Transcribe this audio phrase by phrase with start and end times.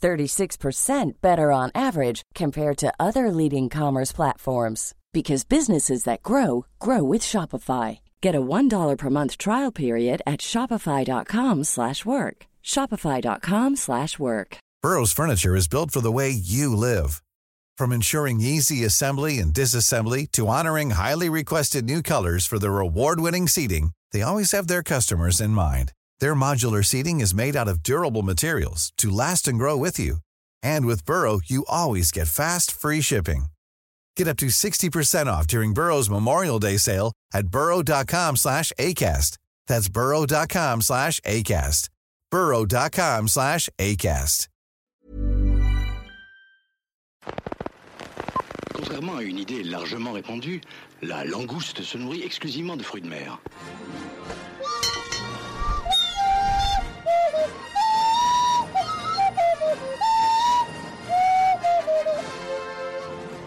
[0.00, 7.02] 36% better on average compared to other leading commerce platforms because businesses that grow grow
[7.02, 7.98] with Shopify.
[8.20, 12.36] Get a $1 per month trial period at shopify.com/work.
[12.62, 14.50] shopify.com/work.
[14.82, 17.22] Burrow's furniture is built for the way you live.
[17.76, 23.48] From ensuring easy assembly and disassembly to honoring highly requested new colors for their award-winning
[23.48, 25.92] seating, they always have their customers in mind.
[26.20, 30.16] Their modular seating is made out of durable materials to last and grow with you.
[30.62, 33.46] And with Burrow, you always get fast, free shipping.
[34.16, 39.38] Get up to 60% off during Burrow's Memorial Day sale at burrow.com slash ACAST.
[39.66, 41.88] That's burrow.com slash ACAST.
[42.30, 44.46] burrow.com slash ACAST.
[48.74, 50.60] Contrairement à une idée largement répandue,
[51.00, 53.38] la langouste se nourrit exclusivement de fruits de mer.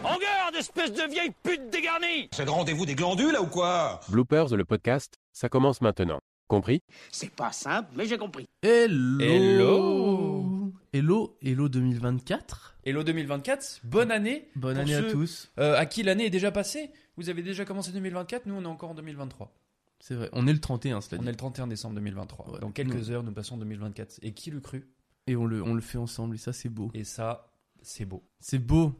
[0.03, 3.99] En garde, espèce de vieille pute dégarnie C'est le rendez-vous des glandules, là, ou quoi
[4.09, 6.19] Bloopers, le podcast, ça commence maintenant.
[6.47, 8.47] Compris C'est pas simple, mais j'ai compris.
[8.61, 14.49] Hello Hello Hello, hello 2024 Hello 2024, bonne année.
[14.55, 15.51] Bonne année à ceux, tous.
[15.57, 18.67] euh, à qui l'année est déjà passée Vous avez déjà commencé 2024, nous on est
[18.67, 19.53] encore en 2023.
[20.01, 22.51] C'est vrai, on est le 31, cela On est le 31 décembre 2023.
[22.51, 22.59] Ouais.
[22.59, 24.19] Dans quelques heures, nous passons en 2024.
[24.21, 24.85] Et qui le cru
[25.27, 26.91] Et on le, on le fait ensemble, et ça c'est beau.
[26.93, 27.47] Et ça,
[27.81, 28.21] c'est beau.
[28.41, 28.93] C'est beau.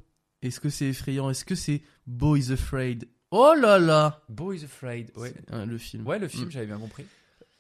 [0.44, 1.30] Est-ce que c'est effrayant?
[1.30, 3.08] Est-ce que c'est Boys Afraid?
[3.32, 5.34] Oh là là Boys Afraid, ouais.
[5.52, 6.06] Hein, le film.
[6.06, 6.52] Ouais, le film, Mm.
[6.52, 7.06] j'avais bien compris.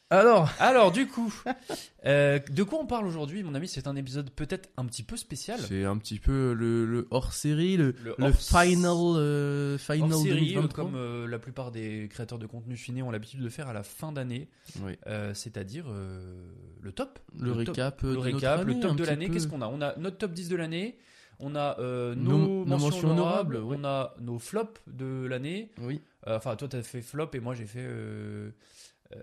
[0.09, 1.33] Alors, Alors, du coup,
[2.05, 3.67] euh, de quoi on parle aujourd'hui, mon ami?
[3.67, 5.59] C'est un épisode peut-être un petit peu spécial.
[5.67, 10.21] c'est un petit peu le, le hors-série, le, Le le hors- final, euh, final Hors
[10.21, 10.85] série, euh, 2023.
[10.85, 13.81] comme euh, la plupart des créateurs de contenu finis ont l'habitude de faire à la
[13.81, 14.49] fin d'année,
[14.83, 14.93] Oui.
[15.33, 17.17] c'est-à-dire le top.
[17.39, 19.29] Le, récap, le récap, année, top de l'année.
[19.29, 19.67] Qu'est-ce qu'on a?
[19.67, 20.95] On a notre top 10 de l'année.
[21.39, 23.55] On a euh, Nos- mentions, mentions honorables.
[23.57, 25.71] honorables, On a nos flops de l'année.
[25.79, 28.51] Oui, Euh, Enfin, toi, t'as fait flop et moi, j'ai fait euh,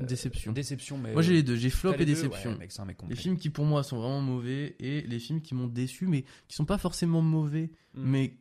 [0.00, 0.53] Déception.
[0.53, 2.53] Déception, mais moi j'ai les deux, j'ai flop et deux déception.
[2.53, 5.41] Ouais, mec, un mec Les films qui pour moi sont vraiment mauvais et les films
[5.43, 8.03] qui m'ont déçu mais qui sont pas forcément mauvais Mm.
[8.04, 8.37] mais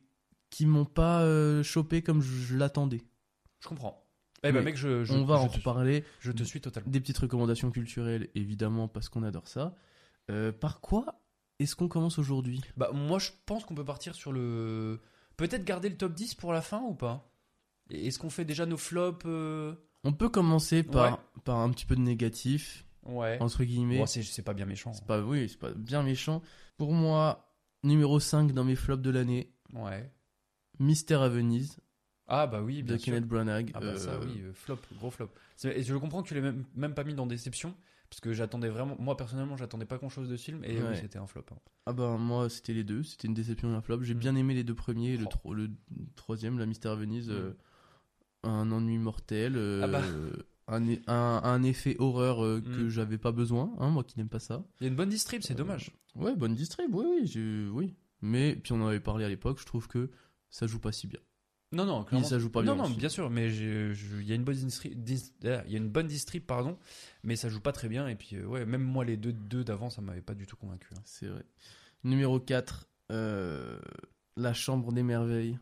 [0.52, 3.02] qui m'ont pas euh, chopé comme je, je l'attendais.
[3.62, 4.06] Je comprends.
[4.44, 6.04] Eh ben, mec, je, je- On va je en reparler.
[6.20, 6.90] Je te suis totalement.
[6.92, 9.76] Des petites recommandations culturelles évidemment parce qu'on adore ça.
[10.30, 11.19] Euh, par quoi
[11.60, 12.62] est-ce qu'on commence aujourd'hui?
[12.78, 15.00] Bah, moi, je pense qu'on peut partir sur le.
[15.38, 17.32] Peut-être garder le top 10 pour la fin ou pas?
[17.90, 21.18] Est-ce qu'on fait déjà nos flops euh, On peut commencer par, Ouais.
[21.44, 23.38] par un petit peu de négatif Ouais.
[23.42, 23.98] entre guillemets.
[23.98, 24.94] Bon, c'est pas bien méchant.
[24.94, 26.42] c'est pas oui, c'est pas bien méchant.
[26.78, 27.54] Pour moi,
[27.84, 30.12] numéro 5 dans mes flops de l'année, Ouais.
[30.80, 31.78] Mystère à Venise
[32.28, 33.06] Ah, bah oui, de bien sûr.
[33.06, 33.72] Kenneth Branagh.
[33.74, 35.30] Ah, bah ça, Euh, oui, euh, flop, gros flop.
[35.64, 37.74] Et je le comprends que tu l'aies même, même pas mis dans Déception,
[38.10, 38.96] parce que j'attendais vraiment.
[39.00, 41.46] Moi, personnellement, j'attendais pas grand chose de ce film, et oui, c'était un flop.
[41.52, 41.58] hein.
[41.86, 44.04] Ah bah moi c'était les deux, c'était une déception et un flop.
[44.04, 45.30] J'ai bien aimé les deux premiers, le, Oh.
[45.30, 45.70] tro- le
[46.16, 47.34] troisième, la Mystère Venise, Mm.
[47.34, 47.54] euh,
[48.44, 50.02] un ennui mortel, euh, Ah bah.
[50.68, 52.90] un, un- un effet horreur euh, que Mm.
[52.90, 54.64] j'avais pas besoin, hein, moi qui n'aime pas ça.
[54.80, 55.92] Il y a une bonne distrib, c'est dommage.
[56.16, 57.06] Ouais, bonne distrib, oui,
[57.36, 57.96] oui, oui.
[58.22, 60.10] Mais puis on en avait parlé à l'époque, je trouve que
[60.50, 61.20] ça joue pas si bien.
[61.72, 62.26] Non, non, clairement.
[62.28, 62.98] ça joue pas non, bien Non, aussi.
[62.98, 66.08] bien sûr, mais il y a une bonne distrib, dis- ah, y a une bonne
[66.08, 66.78] distrib, pardon,
[67.24, 68.08] mais ça joue pas très bien.
[68.08, 70.56] Et puis, euh, ouais, même moi, les deux, deux d'avant, ça m'avait pas du tout
[70.58, 70.90] convaincu.
[70.96, 71.02] hein.
[71.06, 71.46] C'est vrai.
[72.04, 75.58] Numéro 4, La Chambre des Merveilles.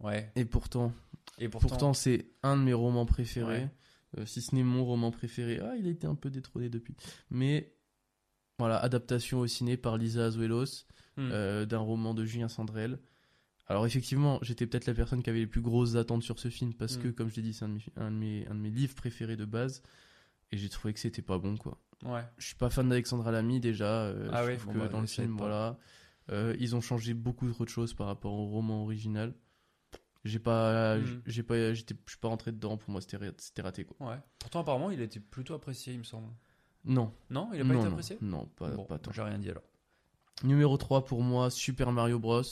[0.00, 0.32] Ouais.
[0.34, 0.92] Et pourtant,
[1.38, 3.46] Et pourtant, pourtant, c'est un de mes romans préférés.
[3.62, 3.70] Ouais.
[4.18, 5.60] Euh, si ce n'est mon roman préféré.
[5.62, 6.96] Ah, il a été un peu détrôné depuis.
[7.30, 7.72] Mais
[8.58, 10.86] voilà, adaptation au ciné par Lisa Azuelos
[11.16, 11.28] Hmm.
[11.30, 12.98] euh, d'un roman de Julien Sandrel.
[13.68, 16.74] Alors effectivement, j'étais peut-être la personne qui avait les plus grosses attentes sur ce film
[16.74, 18.60] parce que, comme je l'ai dit, c'est un, de mes- un de mes- un de
[18.60, 19.82] mes livres préférés de base.
[20.50, 21.78] Et j'ai trouvé que c'était pas bon, quoi.
[22.04, 22.22] ouais.
[22.36, 24.02] Je suis pas fan d'Alexandra Lamy déjà.
[24.02, 25.78] euh, Ah je ouais, trouve bon, que bah, dans le film, voilà.
[26.30, 29.34] Euh, ils ont changé beaucoup trop de choses par rapport au roman original.
[30.24, 31.22] J'ai pas, Mhm.
[31.26, 32.76] j'ai pas, j'étais, je suis pas rentré dedans.
[32.76, 34.08] Pour moi, c'était, ra- c'était raté quoi.
[34.10, 34.18] Ouais.
[34.38, 36.28] Pourtant, apparemment, il a été plutôt apprécié, il me semble.
[36.84, 38.18] Non, Non, il a pas non, été non, apprécié?
[38.20, 39.10] Non, pas, Bon, pas tant.
[39.12, 39.62] j'ai rien dit alors.
[40.44, 42.42] Numéro 3 pour moi, Super Mario Bros.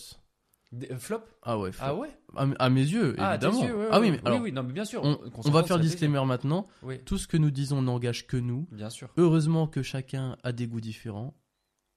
[0.72, 1.70] Des- euh, flop Ah ouais.
[1.80, 3.64] Ah ouais À, à mes yeux, Ah, évidemment.
[3.64, 5.02] yeux, ouais, ah oui, mais alors, oui, non, mais bien sûr.
[5.02, 6.68] on, va faire le disclaimer maintenant.
[6.82, 8.68] Oui, Tout ce que nous disons n'engage que nous.
[8.70, 9.08] bien sûr.
[9.16, 11.34] Heureusement que chacun a des goûts différents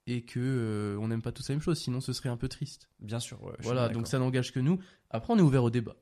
[0.06, 2.48] et que euh, on n'aime pas tous la même chose, sinon ce serait un peu
[2.48, 2.90] triste.
[2.98, 4.78] Bien sûr, ouais, Voilà, donc ça n'engage que nous.
[5.10, 5.96] Après, on est ouvert au débat.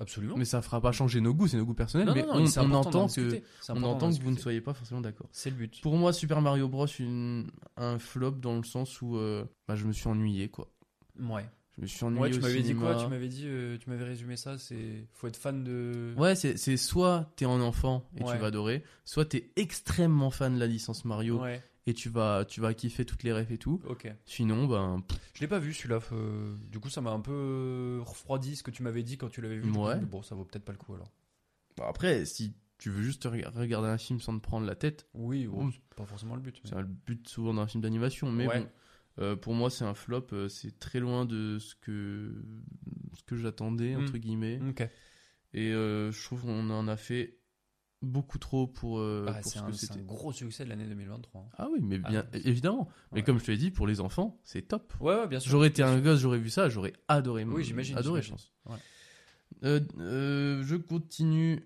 [0.00, 0.36] Absolument.
[0.36, 2.06] Mais ça fera pas changer nos goûts, c'est nos goûts personnels.
[2.06, 5.00] non, mais non, non, on, entend que, on entend que vous ne soyez pas forcément
[5.00, 5.28] d'accord.
[5.32, 5.80] C'est le but.
[5.82, 9.84] Pour moi, Super Mario Bros, une, un flop dans le sens où euh, bah, je
[9.86, 10.70] me suis ennuyé, quoi.
[11.20, 11.46] Ouais.
[11.76, 12.96] Je me suis ennuyé Ouais, tu m'avais dit quoi?
[12.96, 14.58] Tu m'avais dit, euh, tu m'avais résumé ça.
[14.58, 16.12] C'est faut être fan de.
[16.16, 18.32] Ouais, c'est c'est soit t'es un enfant et Ouais.
[18.32, 21.62] tu vas adorer, soit t'es extrêmement fan de la licence Mario Ouais.
[21.86, 23.80] et tu vas, tu vas kiffer toutes les refs et tout.
[23.86, 24.12] Ok.
[24.26, 25.04] Sinon, ben,
[25.34, 26.00] Je l'ai pas vu celui-là.
[26.12, 29.40] euh, Du coup, ça m'a un peu refroidi ce que tu m'avais dit quand tu
[29.40, 29.70] l'avais vu.
[29.70, 30.00] Ouais.
[30.00, 31.12] Bon, ça vaut peut-être pas le coup alors.
[31.86, 35.46] après, si tu veux juste reg- regarder un film sans te prendre la tête, Oui,
[35.46, 36.60] bon, c'est pas forcément le but.
[36.64, 38.30] mais- c'est le but souvent d'un film d'animation.
[38.32, 38.60] Mais Ouais.
[38.60, 38.68] bon,
[39.18, 40.26] euh, pour moi, c'est un flop.
[40.32, 42.32] euh, c'est très loin de ce que,
[43.16, 44.02] ce que j'attendais, Mm.
[44.02, 44.60] entre guillemets.
[44.68, 44.88] Ok.
[45.54, 47.36] Et euh, je trouve qu'on en a fait
[48.00, 50.86] beaucoup trop pour, euh, Ah, pour ce un, que c'est un gros succès de l'année
[50.86, 51.40] 2023.
[51.40, 51.48] hein.
[51.58, 52.88] Ah oui, mais bien, Ah, évidemment.
[53.12, 53.24] Mais Ouais.
[53.24, 54.94] comme je te l'ai dit, pour les enfants, c'est top.
[55.00, 55.50] Ouais, ouais, bien sûr.
[55.50, 57.44] J'aurais été un gosse, j'aurais vu ça, j'aurais adoré.
[57.44, 58.52] Oui, j'imagine, Adoré, je pense.
[58.66, 58.76] Ouais.
[59.64, 61.60] Euh, je continue.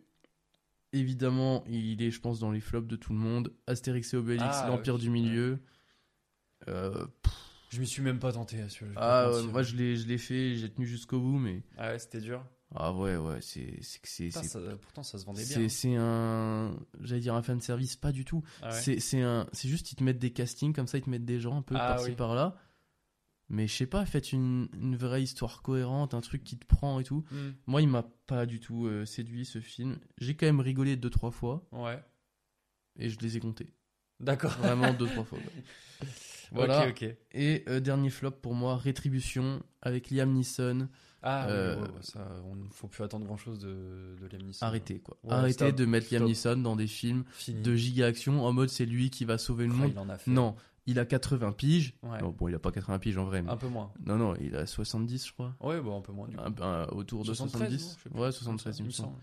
[0.94, 3.52] Évidemment, il est, je pense, dans les flops de tout le monde.
[3.66, 5.58] Astérix et Obélix, Ah, l'Empire oui, du Milieu.
[6.68, 7.06] Euh,
[7.70, 9.00] Je m'y suis même pas tenté à celui-là.
[9.00, 11.62] ah, ouais, moi, je l'ai, je l'ai fait, j'ai tenu jusqu'au bout, mais.
[11.76, 12.44] Ah ouais, c'était dur.
[12.74, 14.26] Ah ouais, ouais, c'est, c'est que c'est.
[14.28, 15.56] Putain, c'est- ça- pourtant, ça se vendait bien.
[15.56, 16.74] C'est, c'est un.
[17.00, 18.42] J'allais dire un fan service, pas du tout.
[18.62, 18.72] Ah ouais.
[18.80, 19.46] C'est, c'est un.
[19.52, 21.62] C'est juste, ils te mettent des castings comme ça, ils te mettent des gens un
[21.62, 22.16] peu Ah par-ci oui.
[22.16, 22.56] par-là.
[23.50, 26.98] Mais je sais pas, faites une, une vraie histoire cohérente, un truc qui te prend
[27.00, 27.24] et tout.
[27.30, 29.98] Hmm, Moi, il m'a pas du tout euh, séduit ce film.
[30.16, 32.02] J'ai quand même rigolé deux trois fois Ouais.
[32.98, 33.74] et je les ai comptés.
[34.22, 34.52] D'accord.
[34.52, 35.38] Vraiment deux trois fois.
[36.54, 36.86] Voilà.
[36.86, 37.16] Ok, ok.
[37.32, 40.86] Et euh, dernier flop pour moi, Rétribution avec Liam Neeson.
[41.22, 44.42] Ah, Euh, ouais, ouais, ça, on ne faut plus attendre grand chose de, de Liam
[44.42, 44.66] Neeson.
[44.66, 45.16] Arrêtez quoi.
[45.30, 46.24] Arrêtez stop, de mettre Liam.
[46.26, 47.62] Neeson dans des films Fini.
[47.62, 49.92] de giga action en mode c'est lui qui va sauver le Ah, monde.
[49.94, 50.30] il en a fait.
[50.30, 50.54] Non,
[50.84, 51.94] il a 80 piges.
[52.02, 53.40] Non, bon, il a pas 80 piges en vrai.
[53.40, 53.90] mais- Un peu moins.
[54.04, 55.54] Non, non, il a 70 je crois.
[55.60, 56.28] Ouais, bon, un peu moins.
[56.28, 56.42] Du coup.
[56.42, 57.98] Un- un- autour de 73, 70.
[58.14, 59.16] non ouais, 73 il me semble.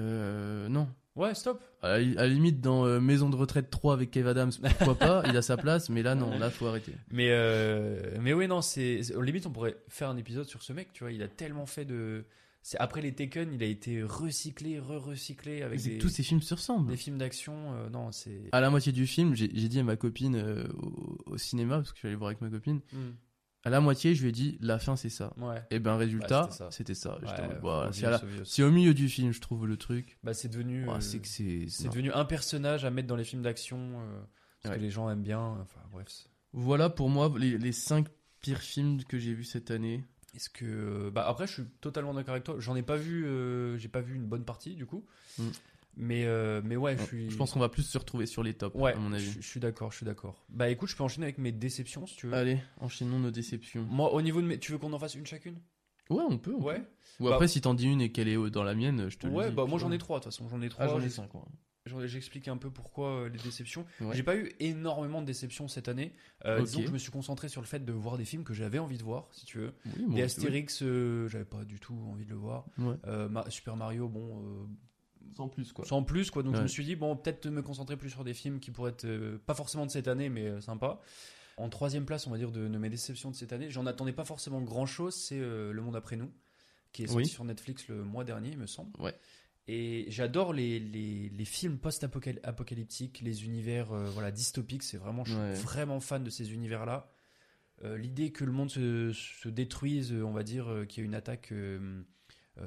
[0.00, 0.88] Euh, non.
[1.16, 1.62] Ouais, stop.
[1.82, 4.94] À la, à la limite, dans euh, Maison de retraite 3 avec Kev Adams, pourquoi
[4.98, 6.92] pas, il a sa place, mais là, non, là, faut arrêter.
[7.10, 9.02] Mais, euh, mais oui, non, c'est.
[9.02, 11.12] c'est- Limite, on pourrait faire un épisode sur ce mec, tu vois.
[11.12, 12.24] Il a tellement fait de.
[12.80, 16.90] Après les Taken, il a été recyclé, re-recyclé avec des, tous ces films se ressemblent.
[16.90, 17.54] des films d'action.
[17.74, 18.40] euh, non, c'est.
[18.52, 21.96] À la moitié du film, j'ai dit à ma copine au, au cinéma, parce que
[21.96, 23.12] je suis allé voir avec ma copine, Hmm,
[23.66, 25.32] à la moitié, je lui ai dit, la fin, c'est ça.
[25.38, 25.62] Ouais.
[25.70, 27.18] Et ben, résultat, Ouais, c'était ça.
[27.24, 27.48] ça.
[27.48, 27.58] Ouais,
[28.02, 28.44] la- obvious.
[28.44, 30.88] si au milieu du film, je trouve le truc, Bah, c'est devenu.
[30.88, 31.66] euh, c'est c'est.
[31.68, 34.20] C'est devenu un personnage à mettre dans les films d'action euh,
[34.62, 35.40] parce que les gens aiment bien.
[35.60, 36.06] Enfin bref.
[36.08, 38.06] c'est- Voilà pour moi les, les 5
[38.40, 40.04] pires films que j'ai vus cette année.
[40.34, 42.56] Est-ce que bah après je suis totalement d'accord avec toi.
[42.58, 45.04] J'en ai pas vu, euh, j'ai pas vu une bonne partie du coup.
[45.38, 45.48] Mm.
[45.98, 47.30] Mais euh, mais ouais, je suis.
[47.30, 49.24] Je pense qu'on va plus se retrouver sur les tops, ouais, à mon avis.
[49.24, 50.44] Je, je suis d'accord, je suis d'accord.
[50.50, 52.34] Bah écoute, je peux enchaîner avec mes déceptions si tu veux.
[52.34, 53.82] Allez, enchaînons nos déceptions.
[53.90, 55.58] Moi, au niveau de mes, tu veux qu'on en fasse une chacune?
[56.10, 56.54] Ouais, on peut.
[56.54, 56.80] on Ouais.
[56.80, 56.84] peut.
[57.20, 59.26] Ou Bah- après, si t'en dis une et qu'elle est dans la mienne, je te
[59.26, 59.56] le Ouais, dis.
[59.56, 60.48] bah puis moi j'en ai trois de toute façon.
[60.50, 60.84] J'en ai trois.
[60.84, 61.30] Ah, j'en ai 5.
[61.86, 63.86] j'en- J'explique un peu pourquoi euh, les déceptions.
[64.02, 64.14] Ouais.
[64.14, 66.12] J'ai pas eu énormément de déceptions cette année.
[66.44, 66.66] Euh, Ok.
[66.66, 68.78] Disons que je me suis concentré sur le fait de voir des films que j'avais
[68.78, 69.72] envie de voir, si tu veux.
[69.86, 72.66] Oui, Des aussi, Astérix, euh, j'avais pas du tout envie de le voir.
[72.78, 72.96] Ouais.
[73.30, 74.68] Ma- Super Mario, bon,
[75.36, 75.84] Sans plus, quoi.
[75.84, 76.42] sans plus quoi.
[76.42, 78.90] Donc je me suis dit bon, peut-être me concentrer plus sur des films qui pourraient
[78.92, 81.00] être euh, pas forcément de cette année, mais euh, sympa.
[81.56, 84.12] En troisième place, on va dire de, de mes déceptions de cette année, j'en attendais
[84.12, 85.14] pas forcément grand chose.
[85.14, 86.30] C'est euh, Le Monde après nous,
[86.92, 87.26] qui est sorti Oui.
[87.28, 88.90] sur Netflix le mois dernier, il me semble.
[89.00, 89.14] Ouais.
[89.68, 94.82] Et j'adore les, les, les films post-apocalyptiques, les univers euh, voilà dystopiques.
[94.82, 95.54] C'est vraiment, je suis Ouais.
[95.54, 97.10] vraiment fan de ces univers-là.
[97.84, 101.08] Euh, L'idée que le monde se, se détruise, on va dire, euh, qu'il y ait
[101.08, 101.52] une attaque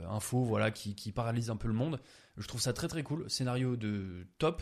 [0.09, 1.99] info, voilà, qui, qui paralyse un peu le monde.
[2.37, 3.29] Je trouve ça très très cool.
[3.29, 4.61] Scénario de top.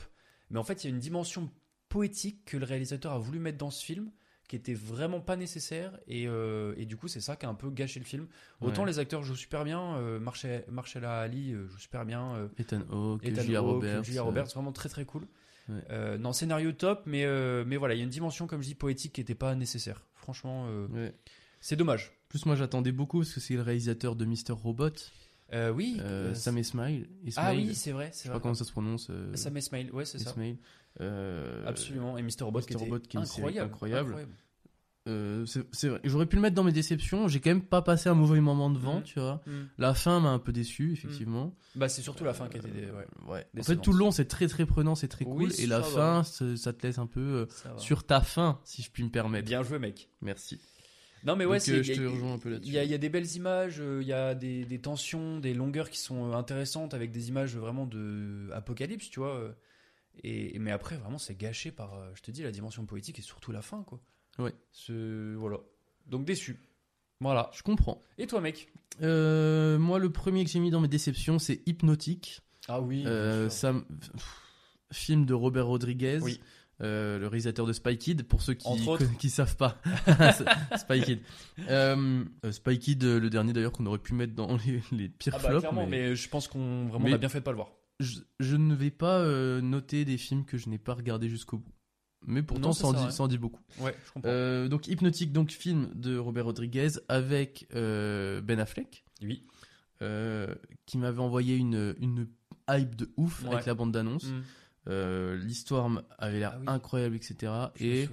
[0.50, 1.50] Mais en fait, il y a une dimension
[1.90, 4.12] poétique que le réalisateur a voulu mettre dans ce film
[4.48, 6.00] qui était vraiment pas nécessaire.
[6.08, 8.28] Et, euh, et du coup, c'est ça qui a un peu gâché le film.
[8.62, 8.88] Autant Ouais.
[8.90, 9.98] les acteurs jouent super bien.
[9.98, 12.34] Euh, Marshall- Marshalla Ali euh, joue super bien.
[12.36, 14.04] euh, Ethan Hawke, Julia Roberts.
[14.06, 15.28] Julia euh, Roberts, vraiment très très cool.
[15.68, 15.82] Ouais.
[15.90, 18.68] Euh, non, scénario top, mais, euh, mais voilà, il y a une dimension, comme je
[18.68, 20.06] dis, poétique qui n'était pas nécessaire.
[20.16, 21.14] Franchement, euh, ouais.
[21.60, 22.12] C'est dommage.
[22.30, 24.90] Plus moi j'attendais beaucoup parce que c'est le réalisateur de Mister Robot,
[25.54, 27.08] Euh, oui, euh, euh, Sam Esmail.
[27.38, 28.38] Ah oui, c'est vrai, je sais vrai.
[28.38, 29.08] pas comment ça se prononce.
[29.10, 30.34] euh, Sam Esmail, ouais, c'est ça.
[31.00, 32.18] Euh, Absolument.
[32.18, 32.42] Et Mr.
[32.44, 34.16] Robot, qui était Robot, qui est incroyable, incroyable.
[35.06, 36.02] c'est vrai.
[36.04, 37.28] J'aurais pu le mettre dans mes déceptions.
[37.30, 39.04] J'ai quand même pas passé un mauvais moment devant, Mhm.
[39.04, 39.42] tu vois.
[39.48, 39.52] Mm.
[39.78, 41.56] La fin m'a un peu déçu, effectivement.
[41.76, 42.68] Bah, c'est surtout la fin qui était.
[42.70, 43.08] des- Ouais.
[43.28, 43.48] Ouais.
[43.58, 45.60] En fait, tout le long, c'est très très prenant, c'est très Oui, cool.
[45.62, 46.24] Et la va.
[46.24, 47.48] fin, ça te laisse un peu
[47.78, 49.46] sur ta fin, si je puis me permettre.
[49.48, 50.10] Bien joué, mec.
[50.22, 50.60] Merci.
[51.24, 52.70] Non, mais ouais, Donc, euh, je il y te a- rejoins un peu là-dessus.
[52.70, 54.80] Il y, a- il y a des belles images, euh, il y a des, des
[54.80, 59.36] tensions, des longueurs qui sont euh, intéressantes avec des images vraiment de apocalypse, tu vois.
[59.36, 59.52] euh.
[60.24, 63.52] Et, mais après, vraiment, c'est gâché par, je te dis, la dimension poétique et surtout
[63.52, 64.00] la fin, quoi.
[64.40, 64.54] Ouais.
[64.72, 65.58] Ce, voilà.
[66.08, 66.60] Donc déçu.
[67.20, 67.50] Voilà.
[67.54, 68.02] Je comprends.
[68.18, 68.68] Et toi, mec?
[69.02, 72.42] Euh, moi, le premier que j'ai mis dans mes déceptions, c'est Hypnotique.
[72.68, 73.04] Ah oui.
[73.50, 74.42] Ça m- pff,
[74.92, 76.20] film de Robert Rodriguez.
[76.22, 76.40] Oui.
[76.82, 78.68] Euh, le réalisateur de Spy Kid, pour ceux qui
[79.20, 79.78] qui savent pas.
[80.78, 81.20] Spy Kid.
[81.70, 85.34] Euh, euh, Spy Kid, le dernier d'ailleurs qu'on aurait pu mettre dans les, les pires
[85.36, 85.62] Ah bah, flops.
[85.62, 86.16] clairement, mais mais...
[86.16, 87.72] je pense qu'on vraiment Mais- on a bien fait de pas le voir.
[88.00, 91.58] je, je ne vais pas euh, noter des films que je n'ai pas regardés jusqu'au
[91.58, 91.72] bout.
[92.26, 93.12] Mais pourtant, Non, ça ça en, dit, rien.
[93.12, 93.62] ça en dit beaucoup.
[93.80, 94.66] Ouais, je comprends.
[94.70, 99.44] Donc Hypnotique, donc film de Robert Rodriguez avec Ben Affleck, Oui.
[100.86, 102.28] qui m'avait envoyé une, une
[102.70, 103.54] hype de ouf Ouais.
[103.54, 104.26] avec la bande d'annonce.
[104.26, 104.42] Mm.
[104.88, 106.66] Euh, L'histoire avait l'air Ah oui.
[106.68, 107.52] incroyable, etc.
[107.76, 108.10] Je Et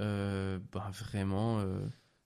[0.00, 1.78] euh, bah, vraiment, euh,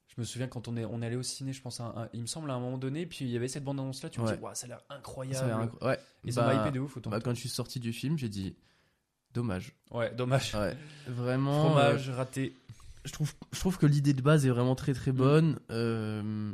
[0.09, 2.09] Je me souviens quand on est, on est allé au ciné, je pense, à un-
[2.12, 4.21] il me semble à un moment donné, puis il y avait cette bande-annonce là, tu
[4.21, 4.37] me Ouais.
[4.37, 5.52] dis, Ouah, ça a l'air incroyable.
[5.71, 5.99] incro- ouais.
[6.25, 7.11] Et ça m'a Bah, hypé de ouf autant.
[7.11, 8.57] bah, quand je suis sorti du film, j'ai dit
[9.33, 9.76] dommage.
[9.92, 10.54] Ouais, dommage.
[10.54, 10.76] Ouais,
[11.07, 11.66] vraiment.
[11.66, 12.57] Fromage raté.
[13.04, 14.97] je trouve, je trouve que l'idée de base est vraiment très Mm.
[14.97, 15.59] très bonne.
[15.71, 16.52] Euh,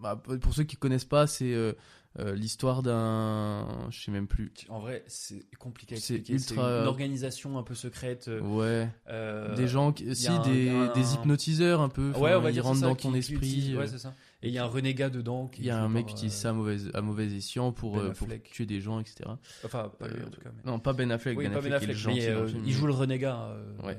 [0.00, 1.72] bah, pour ceux qui connaissent pas, c'est euh,
[2.18, 4.52] euh, l'histoire d'un, je sais même plus.
[4.68, 6.38] En vrai, c'est compliqué à C'est expliquer.
[6.38, 8.26] C'est ultra- une organisation un peu secrète.
[8.28, 12.10] euh, Ouais, euh, des gens, qui, si un- des, un- des hypnotiseurs un peu.
[12.16, 13.74] Ouais, on va ils dire rentrent ça, dans ton esprit.
[13.74, 14.12] euh, Ouais, c'est ça.
[14.42, 15.50] Et il y a un renégat dedans.
[15.58, 17.92] Il y a un mec qui utilise euh, ça à mauvais, à mauvais escient pour,
[17.96, 19.30] Ben euh, pour tuer des gens, etc.
[19.64, 20.50] Enfin, pas lui Euh, en tout cas.
[20.56, 21.36] mais- Non, pas Ben Affleck.
[21.38, 23.38] Oui, ben, Affleck, Ben il est Affleck, gentil mais euh, il joue le renégat.
[23.50, 23.98] euh, Ouais.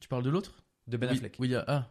[0.00, 0.62] Tu parles de l'autre?
[0.88, 1.36] De Ben Affleck.
[1.38, 1.54] Oui.
[1.54, 1.88] Ah.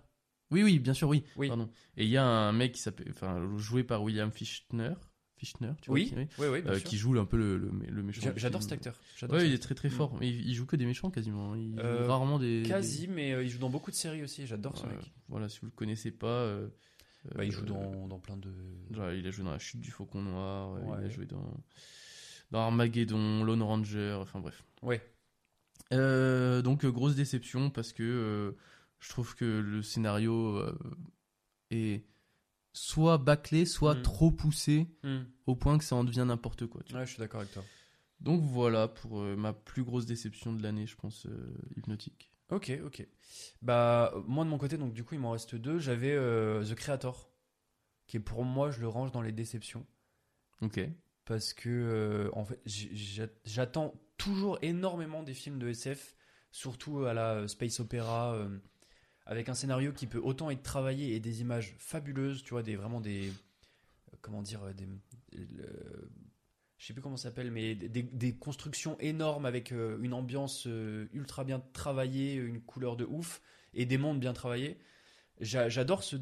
[0.52, 1.24] Oui, oui, bien sûr, oui.
[1.38, 1.48] Oui.
[1.48, 1.70] Pardon.
[1.96, 4.94] Et il y a un mec qui s'appelle, enfin, joué par William Fichtner,
[5.40, 6.84] Fichtner, tu vois, Oui, qui, oui, oui, bien euh, sûr.
[6.90, 8.30] qui joue un peu le, le, le méchant.
[8.36, 9.00] J'adore cet acteur.
[9.30, 10.16] Ouais, il est très très fort.
[10.20, 11.56] Mais il, il joue que des méchants quasiment.
[11.56, 12.64] Il joue Euh, rarement des.
[12.68, 14.46] Quasi, des- mais euh, il joue dans beaucoup de séries aussi.
[14.46, 14.98] J'adore ce mec.
[15.30, 16.46] Voilà, si vous le connaissez pas.
[17.36, 18.50] Bah, il joue dans, dans plein de.
[18.92, 20.78] genre, il a joué dans La Chute du Faucon Noir.
[21.00, 21.54] Il a joué dans
[22.52, 24.18] dans Armageddon, Lone Ranger.
[24.22, 24.64] Enfin bref.
[24.82, 25.02] Ouais.
[25.92, 28.56] Donc grosse déception parce que
[29.00, 30.62] je trouve que le scénario
[31.72, 32.04] est
[32.74, 34.02] soit bâclé, soit Mm.
[34.04, 35.24] trop poussé Hmm.
[35.48, 36.82] au point que ça en devient n'importe quoi.
[36.84, 37.02] tu vois.
[37.02, 37.64] Ouais, je suis d'accord avec toi.
[38.22, 42.32] Donc voilà pour euh, ma plus grosse déception de l'année, je pense, euh, hypnotique.
[42.50, 43.08] Ok, ok.
[43.62, 45.80] Bah, moi de mon côté, donc du coup, il m'en reste deux.
[45.80, 47.30] J'avais euh, The Creator,
[48.08, 49.86] qui est pour moi, je le range dans les déceptions.
[50.62, 50.80] Ok.
[51.26, 52.60] Parce que, en fait,
[53.46, 56.16] j'attends toujours énormément des films de SF,
[56.52, 58.58] surtout à la Space Opera, euh,
[59.30, 62.76] avec un scénario qui peut autant être travaillé et des images fabuleuses, tu vois, des,
[62.76, 63.30] vraiment des.
[63.30, 64.88] euh, Comment dire euh, des,
[65.32, 66.12] le-
[66.80, 70.68] Je sais plus comment ça s'appelle, mais des, constructions énormes avec euh, une ambiance
[71.14, 73.40] ultra bien travaillée, une couleur de ouf
[73.76, 74.80] et des mondes bien travaillés.
[75.40, 76.16] J'a- J'adore ce,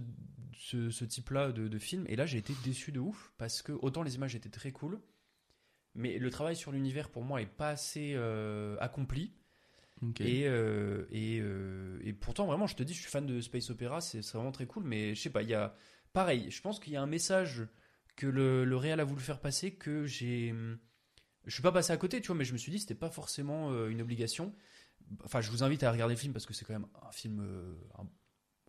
[1.05, 2.03] type-là de, film.
[2.09, 4.99] Et là, j'ai été déçu de ouf parce que autant les images étaient très cool,
[5.95, 8.15] mais le travail sur l'univers pour moi est pas assez
[8.81, 9.31] accompli.
[10.19, 13.69] Et, euh, et, euh, et pourtant, vraiment, je te dis, je suis fan de Space
[13.69, 15.75] Opera, c'est vraiment très cool, mais je sais pas, il y a.
[16.13, 17.67] Pareil, je pense qu'il y a un message
[18.15, 20.53] que le, le a voulu faire passer que j'ai.
[21.45, 23.09] Je suis pas passé à côté, tu vois, mais je me suis dit, c'était pas
[23.09, 24.53] forcément euh, une obligation.
[25.23, 27.39] Enfin, je vous invite à regarder le film parce que c'est quand même un film,
[27.97, 28.07] un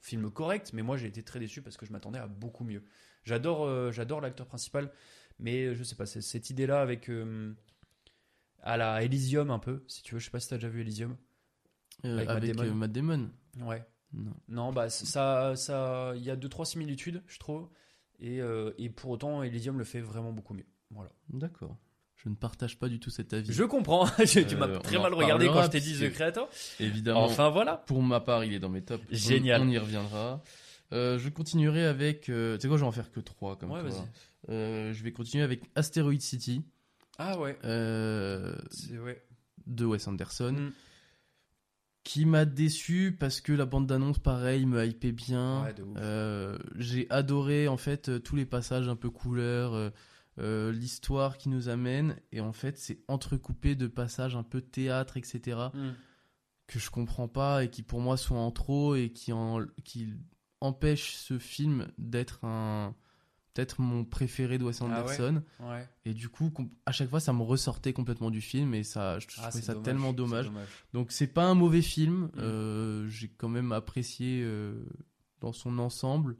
[0.00, 2.84] film correct, mais moi j'ai été très déçu parce que je m'attendais à beaucoup mieux.
[3.24, 4.92] J'adore j'adore l'acteur principal,
[5.40, 7.10] mais je sais pas, cette idée-là avec.
[8.60, 10.68] Euh, à la Elysium un peu, si tu veux, je sais pas si t'as déjà
[10.68, 11.16] vu Elysium.
[12.04, 12.70] Euh, avec avec Matt Damon.
[12.70, 13.30] euh, Matt Damon.
[13.68, 13.84] Ouais.
[14.12, 14.32] Non.
[14.48, 17.68] Non, bah ça, ça, il y a deux trois similitudes, je trouve,
[18.20, 20.66] et, euh, et pour autant, Elysium le fait vraiment beaucoup mieux.
[20.90, 21.10] Voilà.
[21.28, 21.76] D'accord.
[22.16, 23.52] Je ne partage pas du tout cet avis.
[23.52, 24.06] Je comprends.
[24.26, 26.48] tu Euh, m'as on très mal regardé quand je t'ai dit The Creator.
[26.80, 27.24] Évidemment.
[27.24, 27.76] Enfin voilà.
[27.76, 29.04] Pour ma part, il est dans mes tops.
[29.10, 29.62] Génial.
[29.62, 30.42] On, y reviendra.
[30.92, 32.28] Euh, je continuerai avec.
[32.28, 33.90] euh, tu sais quoi, je vais en faire que 3 comme Ouais, toi.
[33.90, 34.52] vas-y.
[34.52, 36.64] Euh, je vais continuer avec Asteroid City
[37.18, 37.58] Ah ouais.
[37.64, 39.22] euh, C'est ouais.
[39.66, 40.52] de Wes Anderson.
[40.52, 40.72] Mm.
[42.04, 45.64] Qui m'a déçu parce que la bande d'annonce, pareil, me hypait bien.
[45.64, 45.74] Ouais.
[45.98, 49.90] Euh, J'ai adoré en fait euh, tous les passages un peu couleurs, euh,
[50.38, 52.16] euh, l'histoire qui nous amène.
[52.32, 55.58] Et en fait, c'est entrecoupé de passages un peu théâtre, etc.
[55.74, 55.90] Mm.
[56.66, 60.14] que je comprends pas et qui pour moi sont en trop et qui, en, qui
[60.60, 62.94] empêchent ce film d'être un
[63.58, 65.42] peut-être mon préféré de Wes Ah ouais Anderson.
[65.58, 65.84] Ouais.
[66.04, 66.52] Et du coup,
[66.86, 69.72] à chaque fois, ça me ressortait complètement du film et ça, je Ah, trouvais ça
[69.72, 70.48] dommage, tellement dommage.
[70.92, 72.26] Donc c'est pas un mauvais film.
[72.26, 72.30] Mm.
[72.38, 74.86] Euh, J'ai quand même apprécié euh,
[75.40, 76.36] dans son ensemble,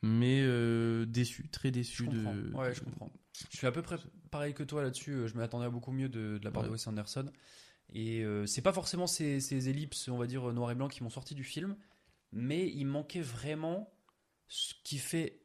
[0.00, 2.22] mais euh, déçu, très Je déçu de.
[2.24, 2.60] comprends.
[2.62, 3.10] Ouais, je comprends.
[3.50, 3.96] Je suis à peu près
[4.30, 5.28] pareil que toi là-dessus.
[5.28, 6.70] Je m'attendais à beaucoup mieux de, de la part de.
[6.70, 7.26] Wes Anderson.
[7.92, 11.10] Et c'est pas forcément ces, ces ellipses, on va dire, noir et blanc qui m'ont
[11.10, 11.76] sorti du film,
[12.32, 13.92] mais il manquait vraiment
[14.48, 15.41] ce qui fait.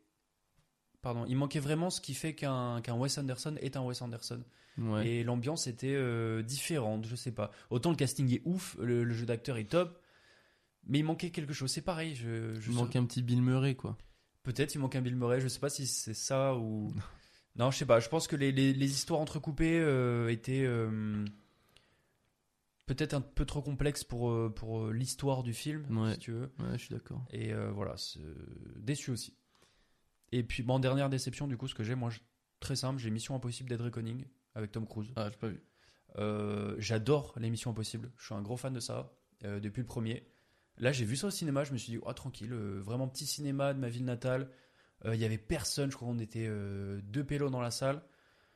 [1.14, 4.44] Pardon, il manquait vraiment ce qui fait qu'un qu'un Wes Anderson est un Wes Anderson.
[4.78, 5.08] Ouais.
[5.08, 7.50] Et l'ambiance était euh, différente, je sais pas.
[7.70, 10.02] Autant le casting est ouf, le, le jeu d'acteur est top,
[10.86, 11.72] mais il manquait quelque chose.
[11.72, 13.98] C'est pareil, je, je Il manque un petit Bill Murray, quoi.
[14.44, 16.92] Peut-être il manque un Bill Murray, je sais pas si c'est ça ou.
[17.56, 21.24] non, je sais pas, je pense que les, les- les histoires entrecoupées euh, étaient euh,
[22.86, 26.14] peut-être un peu trop complexes pour, pour l'histoire du film, Ouais.
[26.14, 26.52] si tu veux.
[26.60, 27.24] Ouais, je suis d'accord.
[27.32, 27.96] Et voilà,
[28.76, 29.34] déçu aussi.
[30.32, 32.20] Et puis, bon, dernière déception, du coup, ce que j'ai, moi, je-
[32.60, 35.12] très simple, j'ai Mission Impossible Dead Reckoning avec Tom Cruise.
[35.16, 35.62] Ah, j'ai pas vu.
[36.18, 38.12] Euh, J'adore les Missions Impossibles.
[38.18, 39.14] Je suis un gros fan de ça
[39.46, 40.28] euh, depuis le premier.
[40.78, 41.64] Là, j'ai vu ça au cinéma.
[41.64, 44.50] Je me suis dit, oh, tranquille, euh, vraiment petit cinéma de ma ville natale.
[45.06, 45.92] Il y avait personne.
[45.92, 46.50] Je crois qu'on était
[47.04, 48.02] deux pélos dans la salle.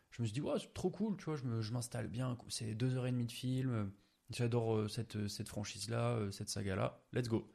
[0.09, 1.15] Je me suis dit, ouais, c'est trop cool.
[1.17, 2.35] Tu vois, je m'installe bien.
[2.49, 3.91] C'est deux heures et demie de film.
[4.31, 6.99] J'adore cette, cette franchise-là, cette saga-là.
[7.13, 7.47] Let's go.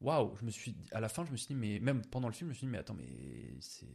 [0.00, 2.32] Waouh, je me suis à la fin, je me suis dit, mais même pendant le
[2.34, 3.08] film, je me suis dit, mais attends, mais
[3.60, 3.86] c'est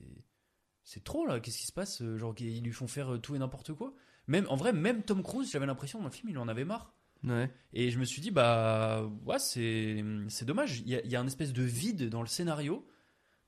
[0.86, 1.40] c'est trop là.
[1.40, 3.94] Qu'est-ce qui se passe Euh, Genre, ils lui font faire euh, tout et n'importe quoi?
[4.28, 6.94] Même en vrai, même Tom Cruise, j'avais l'impression dans le film, il en avait marre.
[7.24, 7.52] Ouais.
[7.74, 10.82] Et je me suis dit, bah, ouais, c'est, c'est dommage.
[10.82, 12.88] Il y, a, il y a un espèce de vide dans le scénario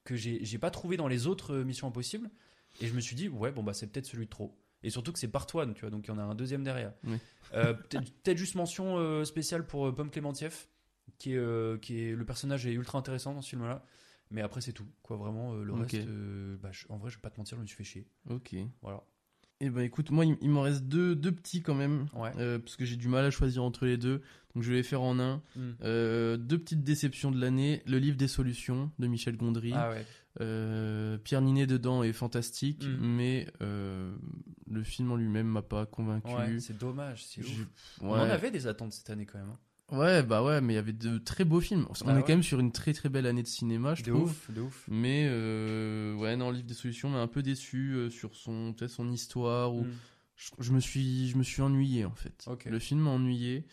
[0.04, 2.30] que j'ai, pas trouvé dans les autres euh, Missions Impossibles.
[2.82, 4.60] Et je me suis dit, ouais, bon, bah, c'est peut-être celui de trop.
[4.82, 6.64] Et surtout que c'est Part One, tu vois, donc il y en a un deuxième
[6.64, 6.94] derrière.
[7.04, 7.18] Oui.
[7.54, 10.70] Euh, peut-être, juste mention spéciale pour Pomme Clémentieff,
[11.18, 13.84] qui est, euh, qui est, le personnage est ultra intéressant dans ce film-là.
[14.30, 15.54] Mais après, c'est tout, quoi, vraiment.
[15.54, 15.92] euh, le Ok.
[15.92, 17.84] reste, euh, bah, je- en vrai, je vais pas te mentir, je me suis fait
[17.86, 18.08] chier.
[18.30, 18.56] Ok.
[18.82, 19.02] Voilà.
[19.60, 22.32] Et ben écoute, moi il, il m'en reste deux, deux petits quand même, Ouais.
[22.38, 24.22] euh, parce que j'ai du mal à choisir entre les deux,
[24.54, 25.42] donc je vais les faire en un.
[25.56, 25.62] Mm.
[25.82, 29.72] Euh, deux petites déceptions de l'année, le livre des solutions de Michel Gondry.
[29.74, 30.06] Ah ouais.
[30.42, 32.98] Euh, Pierre Ninet dedans est fantastique, Mm.
[33.16, 34.16] mais euh,
[34.70, 36.32] le film en lui-même m'a pas convaincu.
[36.32, 37.68] Ouais, c'est dommage, c'est ouf.
[38.02, 39.50] On en avait des attentes cette année quand même.
[39.50, 39.60] hein.
[39.92, 41.86] Ouais, bah ouais, mais il y avait de très beaux films.
[41.90, 42.22] On Bah est ouais.
[42.22, 44.24] quand même sur une très très belle année de cinéma, je De trouve.
[44.32, 44.84] ouf, de ouf.
[44.90, 48.92] Mais euh, ouais, non, livre des solutions m'a un peu déçu euh, sur son peut-être
[48.92, 49.92] son histoire ou Mm.
[50.36, 52.46] je, je me suis je me suis ennuyé en fait.
[52.66, 53.66] Le film m'a ennuyé.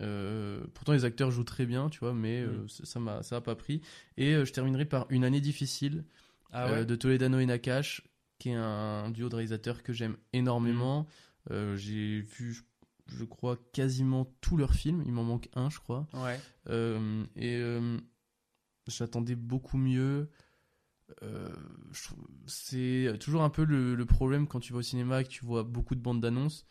[0.00, 2.68] Euh, pourtant les acteurs jouent très bien, tu vois, mais Mm.
[2.68, 3.82] ça m'a ça a pas pris.
[4.16, 6.04] Et je terminerai par une année difficile
[6.50, 6.86] Ah ouais.
[6.86, 8.00] de Toledano et Nakash,
[8.38, 11.02] qui est un duo de réalisateurs que j'aime énormément.
[11.02, 11.52] Mm.
[11.52, 12.62] Euh, J'ai vu,
[13.18, 15.02] je, crois, quasiment tous leurs films.
[15.06, 16.06] Il m'en manque un, je crois.
[16.14, 16.38] Ouais.
[16.68, 17.98] Euh, et euh,
[18.86, 20.30] j'attendais beaucoup mieux.
[21.22, 21.54] Euh,
[22.46, 25.44] c'est toujours un peu le, le problème quand tu vas au cinéma et que tu
[25.44, 26.64] vois beaucoup de bandes d'annonces.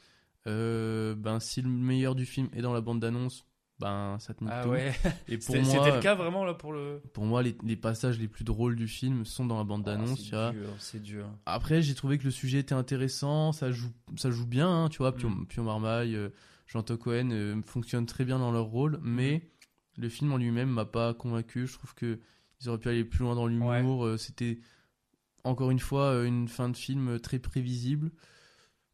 [0.45, 3.45] Ben, si le meilleur du film est dans la bande d'annonce,
[3.81, 4.69] ben ça te nique Ah tout.
[4.69, 4.93] ouais.
[5.27, 7.01] Et pour C'était moi, c'était le cas vraiment là pour le.
[7.13, 9.91] pour moi, les, les passages les plus drôles du film sont dans la bande Ah,
[9.97, 10.19] d'annonce.
[10.19, 10.51] c'est tu vois.
[10.51, 11.25] dur, c'est dur.
[11.45, 14.99] Après, j'ai trouvé que le sujet était intéressant, ça joue, ça joue bien, hein, tu
[14.99, 15.13] vois.
[15.13, 15.45] Pio, Mm.
[15.47, 16.29] Pio Marmaille, euh,
[16.67, 19.49] Jean-To Cohen euh, fonctionnent très bien dans leur rôle, mais
[19.97, 21.67] le film en lui-même m'a pas convaincu.
[21.67, 22.19] Je trouve que
[22.61, 24.05] ils auraient pu aller plus loin dans l'humour.
[24.05, 24.59] euh, C'était
[25.43, 28.11] encore une fois une fin de film très prévisible.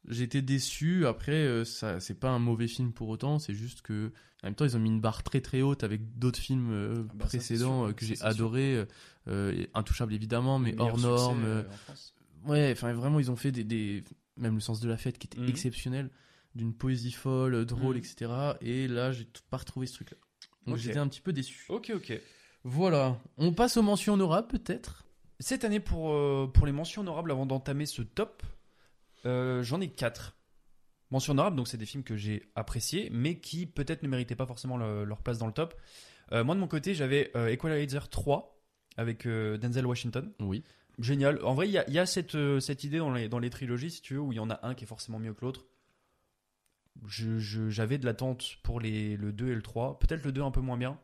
[0.07, 1.05] J'étais déçu.
[1.05, 3.39] Après, euh, ça, c'est pas un mauvais film pour autant.
[3.39, 4.11] C'est juste que,
[4.43, 7.03] en même temps, ils ont mis une barre très très haute avec d'autres films euh,
[7.09, 8.85] Ah bah, précédents euh, que j'ai adoré.
[9.27, 11.43] euh, Intouchable évidemment, mais hors norme.
[11.43, 11.63] euh.
[12.45, 14.03] Ouais, enfin vraiment, ils ont fait des, des-
[14.37, 15.49] même le sens de la fête qui était Mhm.
[15.49, 16.09] exceptionnel,
[16.55, 18.01] d'une poésie folle, drôle, Mhm.
[18.03, 18.31] etc.
[18.61, 20.17] Et là, j'ai pas retrouvé ce truc-là.
[20.65, 21.65] Donc j'étais un petit peu déçu.
[21.69, 22.19] Ok, ok.
[22.63, 25.05] Voilà, on passe aux mentions honorables peut-être?
[25.39, 26.13] Cette année, pour,
[26.51, 28.43] pour les mentions honorables, avant d'entamer ce top,
[29.25, 30.36] euh, j'en ai quatre.
[31.30, 34.75] Honorables, donc c'est des films que j'ai appréciés, mais qui peut-être ne méritaient pas forcément
[34.77, 35.73] le- leur place dans le top.
[36.34, 38.60] Euh, moi, de mon côté, j'avais euh, Equalizer 3
[38.97, 40.34] avec euh, Denzel Washington.
[40.41, 40.63] Oui.
[40.99, 41.39] Génial.
[41.45, 43.39] En vrai, il y a, il y a cette, euh, cette idée dans les, dans
[43.39, 45.34] les trilogies, si tu veux, où il y en a un qui est forcément mieux
[45.34, 45.65] que l'autre.
[47.06, 49.99] Je- je- J'avais de l'attente pour les, le 2 et le 3.
[49.99, 50.99] Peut-être le 2 un peu moins bien.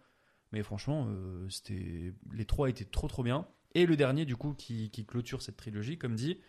[0.52, 3.48] Mais franchement, euh, c'était les trois étaient trop trop bien.
[3.76, 6.40] Et le dernier, du coup, qui, qui clôture cette trilogie, comme dit,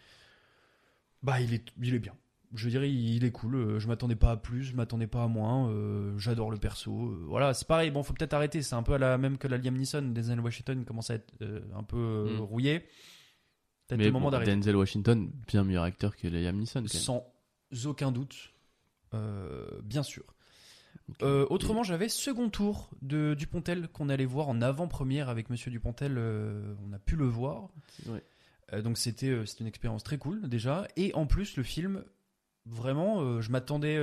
[1.24, 2.14] bah il est, il est bien.
[2.54, 3.56] Je dirais, il est cool.
[3.56, 5.68] Euh, Je m'attendais pas à plus, je m'attendais pas à moins.
[5.70, 6.92] Euh, J'adore le perso.
[7.08, 7.90] Euh, voilà, c'est pareil.
[7.90, 8.62] Bon, faut peut-être arrêter.
[8.62, 10.02] C'est un peu à la même que la Liam Neeson.
[10.14, 12.40] Denzel Washington commence à être euh, un peu Mm.
[12.42, 12.78] rouillé.
[13.88, 14.54] Peut-être Mais le moment bon, d'arrêter.
[14.54, 16.84] Denzel Washington, bien meilleur acteur que Liam Neeson.
[16.87, 17.26] Sans
[17.87, 18.52] aucun doute.
[19.14, 20.22] Euh, bien sûr.
[21.22, 26.14] Euh, autrement, j'avais second tour de Dupontel qu'on allait voir en avant-première avec Monsieur Dupontel.
[26.18, 27.68] euh, on a pu le voir.
[28.06, 28.22] Ouais.
[28.72, 30.88] Euh, donc c'était euh, c'était une expérience très cool déjà.
[30.96, 32.05] Et en plus, le film,
[32.66, 33.98] vraiment, euh, je m'attendais.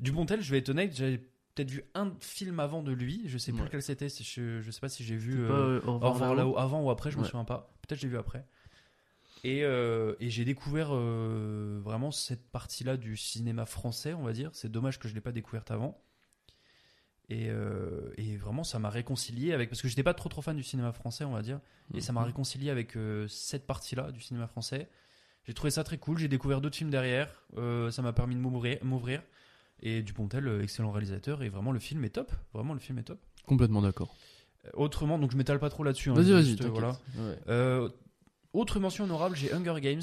[0.00, 1.18] Dupontel, je vais être honnête, j'avais
[1.54, 3.22] peut-être vu un film avant de lui.
[3.26, 3.66] Je sais plus Ouais.
[3.66, 4.08] lequel c'était.
[4.08, 5.46] Je, je sais pas si j'ai vu.
[5.46, 7.28] Pas, euh, Au revoir là-haut avant ou après, je me Ouais.
[7.28, 7.74] souviens pas.
[7.86, 8.46] Peut-être j'ai vu après.
[9.42, 14.50] Et, euh, et j'ai découvert euh, vraiment cette partie-là du cinéma français, on va dire.
[14.52, 15.98] C'est dommage que je l'ai pas découverte avant.
[17.30, 19.70] Et, euh, et vraiment, ça m'a réconcilié avec.
[19.70, 21.60] Parce que j'étais pas trop trop fan du cinéma français, on va dire.
[21.94, 22.26] Et ça m'a Mhm.
[22.26, 24.88] réconcilié avec euh, cette partie-là du cinéma français.
[25.46, 26.18] J'ai trouvé ça très cool.
[26.18, 27.44] J'ai découvert d'autres films derrière.
[27.56, 29.22] Euh, ça m'a permis de m'ouvrir.
[29.82, 31.42] Et Dupontel, excellent réalisateur.
[31.42, 32.32] Et vraiment, le film est top.
[32.52, 33.20] Vraiment, le film est top.
[33.46, 34.14] Complètement d'accord.
[34.74, 36.10] Autrement, donc je m'étale pas trop là-dessus.
[36.10, 36.98] hein, Vas-y, vas-y, voilà.
[37.16, 37.88] Ouais.
[38.52, 40.02] Autre mention honorable, j'ai Hunger Games.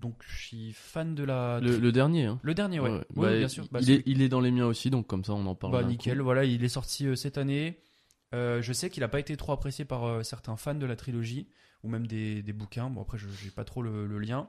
[0.00, 1.60] Donc je suis fan de la.
[1.60, 2.40] Le, le dernier, hein.
[2.42, 2.90] Le dernier, ouais.
[2.90, 3.66] Ouais, Oui, bah, bien sûr.
[3.70, 5.72] Bah, il, est, il est dans les miens aussi, donc comme ça on en parle.
[5.74, 6.24] bah, nickel, coup.
[6.24, 7.78] voilà, il est sorti euh, cette année.
[8.34, 10.96] Euh, je sais qu'il n'a pas été trop apprécié par euh, certains fans de la
[10.96, 11.48] trilogie,
[11.82, 12.88] ou même des, des bouquins.
[12.88, 14.48] Bon, après, je n'ai pas trop le, le lien.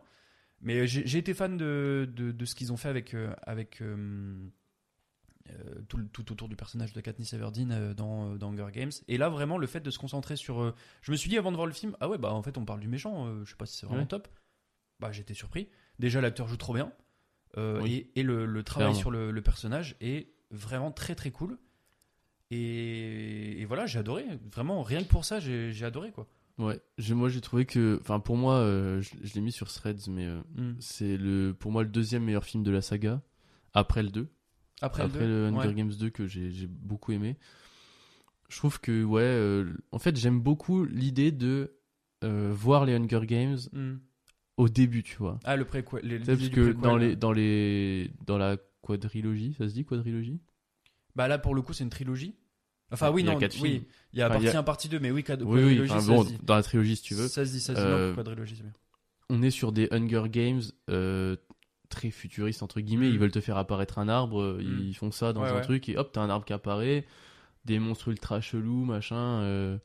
[0.61, 3.81] Mais j'ai été fan de, de, de ce qu'ils ont fait avec, avec
[5.89, 8.91] tout, tout autour du personnage de Katniss Everdeen dans, dans Hunger Games.
[9.07, 10.73] Et là, vraiment, le fait de se concentrer sur.
[11.01, 12.65] je me suis dit avant de voir le film, ah ouais, bah en fait, on
[12.65, 14.07] parle du méchant, je sais pas si c'est vraiment Ouais.
[14.07, 14.27] top.
[15.01, 15.67] Bah, j'étais surpris.
[15.99, 16.91] Déjà, l'acteur joue trop bien.
[17.57, 18.07] Euh, Oui.
[18.15, 21.57] et, et le, le travail sur le, le personnage est vraiment très très cool.
[22.49, 24.25] Et, et voilà, j'ai adoré.
[24.53, 26.27] Vraiment, rien que pour ça, j'ai adoré quoi.
[26.57, 27.97] Ouais, moi j'ai trouvé que.
[28.01, 30.73] Enfin, pour moi, euh, je, je l'ai mis sur Threads, mais euh, Mm.
[30.79, 33.21] c'est le, pour moi le deuxième meilleur film de la saga,
[33.73, 34.27] après le 2.
[34.81, 35.73] Après, Après, le, Hunger ouais.
[35.73, 37.37] Games 2 que j'ai j'ai beaucoup aimé.
[38.49, 41.73] Je trouve que, ouais, euh, en fait, j'aime beaucoup l'idée de
[42.21, 43.93] voir les Hunger Games Mm.
[44.61, 45.39] Au début, tu vois.
[45.43, 45.99] Ah, le préquel.
[46.03, 50.39] les- parce que dans, les, dans, les, dans la quadrilogie, ça se dit quadrilogie?
[51.15, 52.35] Bah là, pour le coup, c'est une trilogie.
[52.91, 53.85] Enfin, oui, Il non, oui.
[54.13, 55.61] Il y a Enfin, partie y a- 1, partie 2, mais oui, quad- Oui, oui,
[55.61, 56.37] quadrilogie, enfin, ça bon, se dit.
[56.43, 57.27] dans la trilogie si tu veux.
[57.27, 57.85] Ça se dit, ça se dit.
[57.87, 58.73] Euh, Non, quadrilogie, c'est bien.
[59.29, 61.37] on est sur des Hunger Games euh,
[61.89, 63.09] très futuristes entre guillemets.
[63.09, 63.13] Mm.
[63.13, 64.79] Ils veulent te faire apparaître un arbre, euh, Mm.
[64.89, 65.61] ils font ça dans Ouais, un ouais.
[65.61, 67.05] truc et hop, t'as un arbre qui apparaît,
[67.65, 69.41] des monstres ultra chelous, machin.
[69.41, 69.77] euh,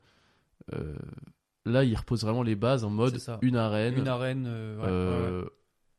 [1.67, 3.97] là, ils reposent vraiment les bases en mode une arène.
[3.97, 4.45] Une arène.
[4.47, 5.45] euh, ouais, ouais, euh,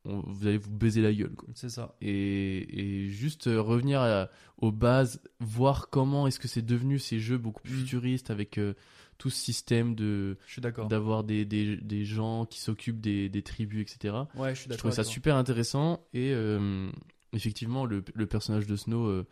[0.05, 1.35] on- vous allez vous baiser la gueule.
[1.55, 1.95] C'est ça.
[2.01, 7.19] Et, et juste euh, revenir à- aux bases, voir comment est-ce que c'est devenu ces
[7.19, 7.79] jeux beaucoup plus Mm.
[7.79, 8.59] futuristes avec
[9.17, 13.81] tout ce système de Je d'avoir des, des, des gens qui s'occupent des, des tribus,
[13.81, 14.15] etc.
[14.35, 14.77] Ouais, je suis Je d'accord.
[14.79, 16.33] trouvais ça super intéressant et
[17.33, 19.23] effectivement le, le personnage de Snow,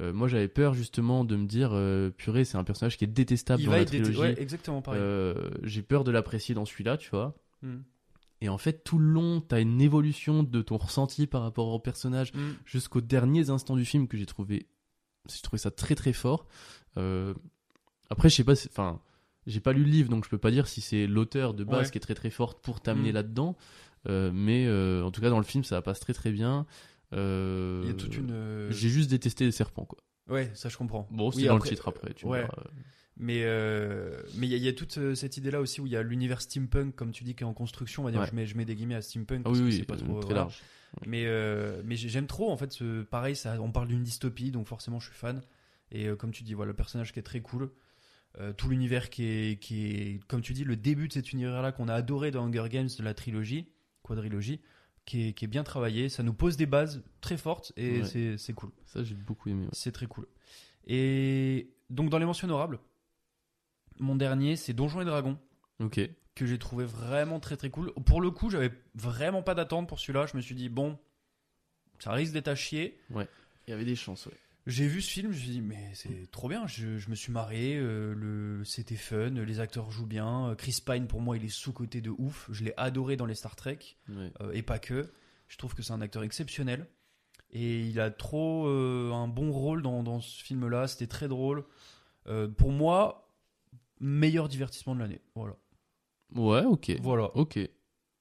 [0.00, 3.08] euh, moi j'avais peur justement de me dire euh, purée c'est un personnage qui est
[3.08, 4.18] détestable Il dans va la être trilogie.
[4.18, 5.00] Ouais, exactement pareil.
[5.00, 7.34] Euh, J'ai peur de l'apprécier dans celui-là, tu vois.
[7.62, 7.76] Mm.
[8.42, 11.78] Et en fait tout le long t'as une évolution de ton ressenti par rapport au
[11.78, 12.52] personnage Mm.
[12.64, 14.66] jusqu'aux derniers instants du film que j'ai trouvé,
[15.28, 16.46] j'ai trouvé ça très très fort.
[16.96, 17.34] Euh,
[18.08, 19.00] après je sais pas, enfin
[19.46, 21.86] j'ai pas lu le livre donc je peux pas dire si c'est l'auteur de base
[21.86, 21.90] Ouais.
[21.92, 23.14] qui est très très forte pour t'amener Mm.
[23.14, 23.56] là-dedans.
[24.08, 24.66] Mais
[25.02, 26.66] en tout cas dans le film ça passe très très bien.
[27.12, 28.30] Euh, Il y a toute une.
[28.30, 29.98] euh, J'ai juste détesté les serpents quoi.
[30.28, 31.08] Ouais, ça je comprends.
[31.10, 32.14] Bon c'est Oui, dans après- le titre après.
[32.14, 32.46] Tu ouais.
[33.16, 35.86] Mais euh, mais il y, a- il y a toute cette idée là aussi où
[35.86, 38.02] il y a l'univers steampunk comme tu dis qui est en construction.
[38.02, 38.26] On va dire, Ouais.
[38.30, 39.96] je mets je mets des guillemets à steampunk Ah parce oui que oui c'est pas
[39.96, 40.40] trop très voilà.
[40.42, 40.60] large.
[41.06, 44.50] Mais euh, mais j'ai- j'aime trop en fait ce pareil ça on parle d'une dystopie
[44.52, 45.42] donc forcément je suis fan
[45.92, 47.70] et euh, comme tu dis voilà le personnage qui est très cool.
[48.56, 51.88] Tout l'univers qui est, qui est, comme tu dis, le début de cet univers-là qu'on
[51.88, 53.66] a adoré dans Hunger Games de la trilogie,
[54.04, 54.60] quadrilogie,
[55.04, 56.08] qui est, qui est bien travaillé.
[56.08, 58.36] Ça nous pose des bases très fortes et Ouais.
[58.38, 58.70] c'est- cool.
[58.86, 59.64] Ça j'ai beaucoup aimé.
[59.64, 59.70] ouais.
[59.72, 60.26] C'est très cool.
[60.86, 62.78] Et donc dans les mentions honorables,
[63.98, 65.38] mon dernier c'est Donjons et Dragons
[65.80, 66.00] Ok.
[66.34, 67.92] que j'ai trouvé vraiment très très cool.
[68.06, 70.26] Pour le coup, j'avais vraiment pas d'attente pour celui-là.
[70.26, 70.98] Je me suis dit bon,
[71.98, 72.98] ça risque d'être à chier.
[73.10, 74.36] Il y avait des chances ouais.
[74.70, 76.66] J'ai vu ce film, je me suis dit mais c'est trop bien.
[76.66, 80.54] Je, je me suis marré, euh, le c'était fun, les acteurs jouent bien.
[80.56, 82.48] Chris Pine pour moi il est sous côté de ouf.
[82.52, 83.78] Je l'ai adoré dans les Star Trek
[84.10, 85.10] euh, et pas que.
[85.48, 86.86] Je trouve que c'est un acteur exceptionnel.
[87.50, 90.86] Et il a trop euh, un bon rôle dans, dans ce film-là.
[90.86, 91.64] C'était très drôle.
[92.28, 93.28] Euh, pour moi,
[93.98, 95.20] meilleur divertissement de l'année.
[95.34, 95.56] Voilà.
[96.36, 96.92] Ouais ok.
[97.00, 97.36] Voilà.
[97.36, 97.58] Ok.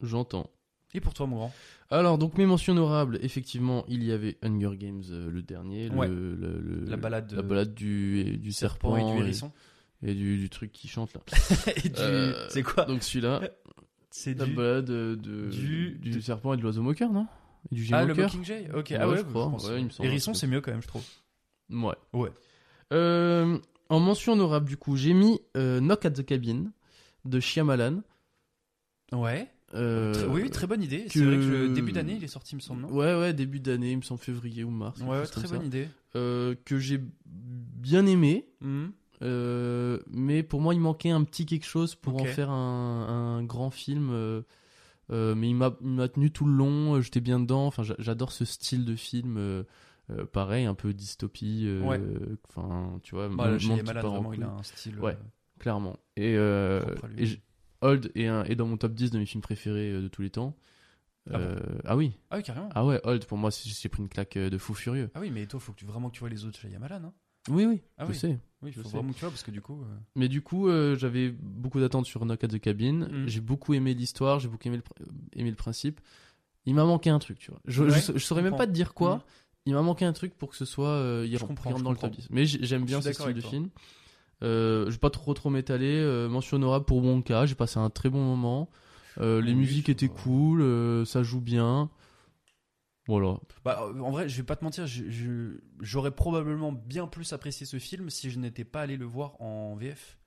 [0.01, 0.49] J'entends.
[0.93, 1.53] Et pour toi, mon grand
[1.91, 6.07] Alors, donc mes mentions honorables, effectivement, il y avait Hunger Games, euh, le dernier, Ouais.
[6.07, 9.51] le, le- La balade, la euh, balade du, du serpent, et du hérisson.
[10.01, 11.21] et, du, du truc qui chante là.
[11.99, 13.41] Euh, C'est quoi Donc celui-là,
[14.09, 14.53] C'est la du.
[14.53, 17.27] balade de, du- serpent et de l'oiseau moqueur, non?
[17.71, 19.49] Et du Ah, le gémoqueur Mockingjay Ok, Ouais, ah ouais, je crois.
[19.51, 19.67] pense.
[19.69, 21.03] Ouais, il me semble Hérisson, c'est mieux quand même, je trouve.
[21.69, 21.95] Ouais.
[22.13, 22.29] Ouais.
[22.93, 26.71] Euh, en mention honorable, du coup, j'ai mis Knock at the Cabin
[27.25, 28.01] de Shyamalan.
[29.11, 29.51] Ouais.
[29.75, 31.05] Euh, oui, très bonne idée.
[31.05, 32.89] que- C'est vrai que le début d'année, il est sorti, il me semble, non?
[32.91, 34.99] Ouais, ouais, début d'année, il me semble février ou mars.
[35.01, 35.65] Ouais, très bonne ça.
[35.65, 35.87] idée.
[36.15, 38.47] Euh, que j'ai bien aimé.
[38.61, 38.91] Mhm.
[39.21, 43.43] euh, mais pour moi, il manquait un petit quelque chose pour en faire un, un
[43.43, 44.11] grand film.
[45.09, 45.71] mais il m'a
[46.07, 47.65] tenu tout le long, j'étais bien dedans.
[47.67, 49.35] Enfin, j'a- j'adore ce style de film.
[49.37, 49.63] euh,
[50.31, 51.65] pareil, un peu dystopie.
[51.67, 52.01] euh, Ouais.
[52.49, 54.97] Enfin, tu vois, Bah, là, Shyamalan, part en vraiment, il a un style.
[54.99, 55.11] Ouais.
[55.13, 55.97] euh, Clairement.
[56.15, 57.39] Et, et
[57.81, 60.21] Old est, un- est dans mon top 10 de mes films préférés euh, de tous
[60.21, 60.55] les temps.
[61.31, 62.69] Ah bon Euh, ah oui, Ah oui, carrément.
[62.73, 65.09] ah ouais, Old pour moi j'ai pris une claque euh, de fou furieux.
[65.13, 67.03] Ah oui, mais toi, faut que tu, vraiment que tu vois les autres Shyamalan.
[67.05, 67.13] Hein.
[67.49, 68.17] Oui oui, Ah je oui.
[68.17, 68.39] sais.
[68.61, 68.97] Oui, Je faut sais.
[68.97, 69.81] vraiment que tu vois parce que du coup.
[69.83, 73.07] euh, Mais du coup, euh, j'avais beaucoup d'attentes sur Knock at the Cabin.
[73.09, 73.27] Mhm.
[73.27, 76.01] J'ai beaucoup aimé l'histoire, j'ai beaucoup aimé le, pr- aimé le principe.
[76.65, 77.59] Il m'a manqué un truc, tu vois.
[77.65, 79.15] Je, Ouais, je, je saurais même pas te dire quoi.
[79.15, 79.21] Mhm.
[79.67, 82.09] Il m'a manqué un truc pour que ce soit il Je comprends, dans le top
[82.09, 82.09] comprends.
[82.09, 82.27] 10.
[82.31, 83.69] Mais j'aime bien ce style de film.
[84.41, 85.99] Euh, je vais pas trop trop m'étaler.
[85.99, 87.45] Euh, mention honorable pour Wonka.
[87.45, 88.69] J'ai passé un très bon moment.
[89.19, 91.89] Euh, les Oui, musiques étaient cool, ça joue bien.
[93.07, 93.39] Voilà.
[93.65, 94.85] Bah, en vrai, je vais pas te mentir,
[95.79, 99.75] j'aurais probablement bien plus apprécié ce film si je n'étais pas allé le voir en
[99.75, 100.19] VF.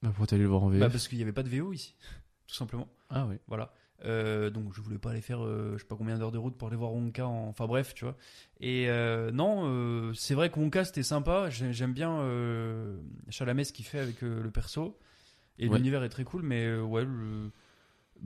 [0.00, 1.72] Bah, pourquoi t'allais le voir en VF Bah, parce qu'il n'y avait pas de VO
[1.72, 1.96] ici,
[2.46, 2.88] tout simplement.
[3.10, 3.36] Ah oui.
[3.48, 3.74] Voilà.
[4.04, 6.56] Euh, donc je voulais pas aller faire euh, je sais pas combien d'heures de route
[6.56, 7.48] pour aller voir Wonka en...
[7.48, 8.16] enfin bref tu vois
[8.58, 12.18] et euh, non c'est vrai que Wonka c'était sympa J'ai- j'aime bien
[13.30, 14.98] Chalamet ce qu'il fait avec le perso
[15.58, 15.76] et Ouais.
[15.76, 17.50] l'univers est très cool mais ouais le-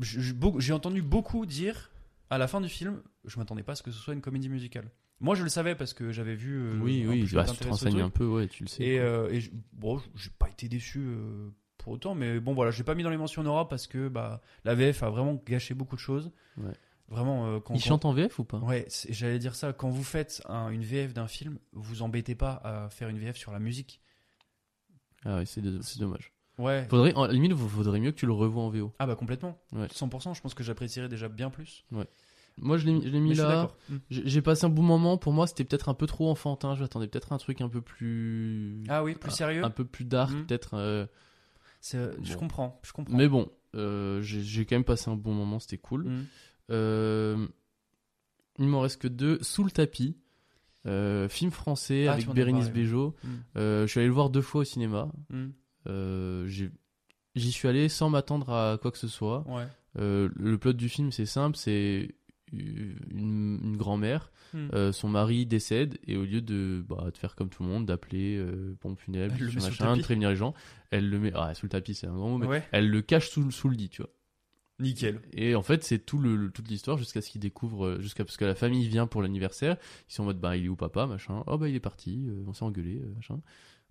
[0.01, 1.91] j'ai entendu beaucoup dire
[2.31, 4.49] à la fin du film je m'attendais pas à ce que ce soit une comédie
[4.49, 7.27] musicale moi je le savais parce que j'avais vu euh, oui, oui.
[7.27, 8.85] je Bah, tu te renseignes un peu, ouais, tu le sais.
[8.85, 9.41] Et, euh,
[9.73, 11.49] bon, j'ai pas été déçu euh,
[11.87, 14.09] pour autant, mais bon voilà, je l'ai pas mis dans les mentions honorables parce que
[14.09, 16.33] bah la VF a vraiment gâché beaucoup de choses.
[16.57, 16.73] Ouais.
[17.09, 17.47] Vraiment.
[17.47, 18.59] euh, quand, Il quand- chante en VF ou pas?
[18.59, 19.73] Ouais, j'allais dire ça.
[19.73, 23.37] Quand vous faites un- une VF d'un film, vous embêtez pas à faire une VF
[23.37, 24.01] sur la musique.
[25.25, 25.61] Ah ouais, c'est
[26.01, 26.33] dommage.
[26.59, 26.87] Ouais.
[26.91, 28.93] Faudrait, en limite, faudrait mieux que tu le revois en VO.
[28.99, 29.57] Ah bah complètement.
[29.71, 29.87] Ouais.
[29.87, 30.35] 100%.
[30.35, 31.85] Je pense que j'apprécierais déjà bien plus.
[32.59, 33.71] Moi, je l'ai mis- je l'ai mis Mais là.
[33.91, 33.97] Mm.
[34.11, 35.19] J'ai j'ai passé un bon moment.
[35.19, 36.75] Pour moi, c'était peut-être un peu trop enfantin.
[36.75, 38.83] J'attendais peut-être un truc un peu plus.
[38.89, 39.63] Ah oui, plus sérieux.
[39.65, 40.47] Un peu plus dark, Mm.
[40.47, 40.75] peut-être.
[40.75, 41.07] euh,
[41.83, 42.81] Je comprends.
[42.83, 43.17] Je comprends.
[43.17, 45.59] Mais bon, euh, j'ai quand même passé un bon moment.
[45.59, 46.05] C'était cool.
[46.05, 46.27] Mm.
[46.71, 47.47] Euh,
[48.59, 49.39] il m'en reste que deux.
[49.43, 50.17] Sous le tapis.
[50.87, 52.71] euh, film français Ah, avec Bérénice.
[52.71, 53.15] Bejo.
[53.25, 53.29] Mm.
[53.57, 55.11] Je suis allé le voir deux fois au cinéma.
[55.31, 56.47] Mm.
[57.35, 59.45] J'y suis allé sans m'attendre à quoi que ce soit.
[59.49, 59.67] Ouais.
[59.95, 62.15] Le plot du film, c'est simple, c'est
[62.53, 64.69] une, une grand-mère, Hmm.
[64.75, 67.85] euh, son mari décède et au lieu de, bah, de faire comme tout le monde,
[67.87, 70.55] d'appeler euh, pompe funèbre, le machin, de prévenir les gens,
[70.91, 72.63] elle le met, ah, sous le tapis, c'est un grand mot, mais Ouais.
[72.71, 74.11] elle le cache sous, sous le lit, tu vois.
[74.79, 75.21] Nickel.
[75.33, 78.37] Et en fait, c'est tout le, toute l'histoire jusqu'à ce qu'ils découvrent, euh, jusqu'à parce
[78.37, 79.77] que la famille vient pour l'anniversaire,
[80.09, 82.27] ils sont en mode, bah, il est où papa, machin, oh bah il est parti,
[82.29, 83.41] euh, on s'est engueulé, euh, machin.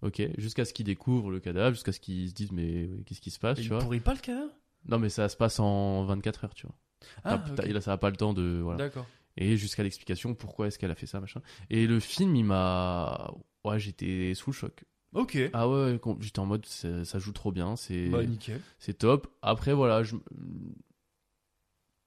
[0.04, 3.32] Ok, jusqu'à ce qu'ils découvrent le cadavre, jusqu'à ce qu'ils se disent, mais qu'est-ce qui
[3.32, 3.80] se passe, Et tu il vois.
[3.80, 4.52] pourrit pas le cadavre?
[4.88, 6.76] Non, mais ça se passe en 24 heures, tu vois.
[7.24, 7.70] Ah, T'as- t'as- ok.
[7.70, 8.60] il a- ça n'a pas le temps de.
[8.64, 8.78] Voilà.
[8.78, 9.06] D'accord.
[9.38, 11.42] Et jusqu'à l'explication pourquoi est-ce qu'elle a fait ça, machin.
[11.70, 13.34] Et le film, il m'a.
[13.64, 14.84] Ouais, j'étais sous le choc.
[15.14, 15.38] Ok.
[15.54, 18.60] Ah ouais, j'étais en mode, ça, ça joue trop bien, c'est Bah nickel.
[18.80, 19.28] c'est top.
[19.42, 20.16] Après, voilà, je.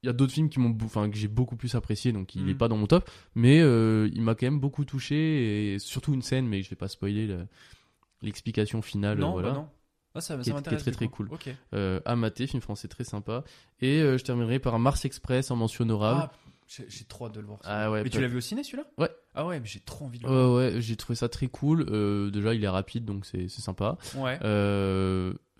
[0.04, 2.42] Il y a d'autres films qui m'ont, enfin, que j'ai beaucoup plus apprécié, donc il
[2.44, 2.48] Mhm.
[2.50, 6.14] est pas dans mon top, mais euh, il m'a quand même beaucoup touché et surtout
[6.14, 7.46] une scène, mais je vais pas spoiler le-
[8.22, 9.48] l'explication finale, non, voilà.
[9.50, 9.68] bah non.
[10.18, 10.82] Ah, ça, Qui ça est- m'intéresse.
[10.82, 11.28] qui est très, très cool.
[11.32, 11.48] Ok.
[11.74, 13.44] Euh, à mater, film français très sympa.
[13.80, 16.28] Et euh, je terminerai par Mars Express en mention honorable.
[16.30, 17.60] Ah, j'ai trop hâte de le voir.
[17.64, 18.84] Ah ouais, mais tu l'as vu au ciné celui-là?
[18.98, 19.08] Ouais.
[19.34, 20.52] Ah ouais, mais j'ai trop envie de le voir.
[20.54, 21.86] Ouais, j'ai trouvé ça très cool.
[21.88, 23.96] Euh, déjà, il est rapide, donc c'est sympa.
[24.16, 24.38] Ouais.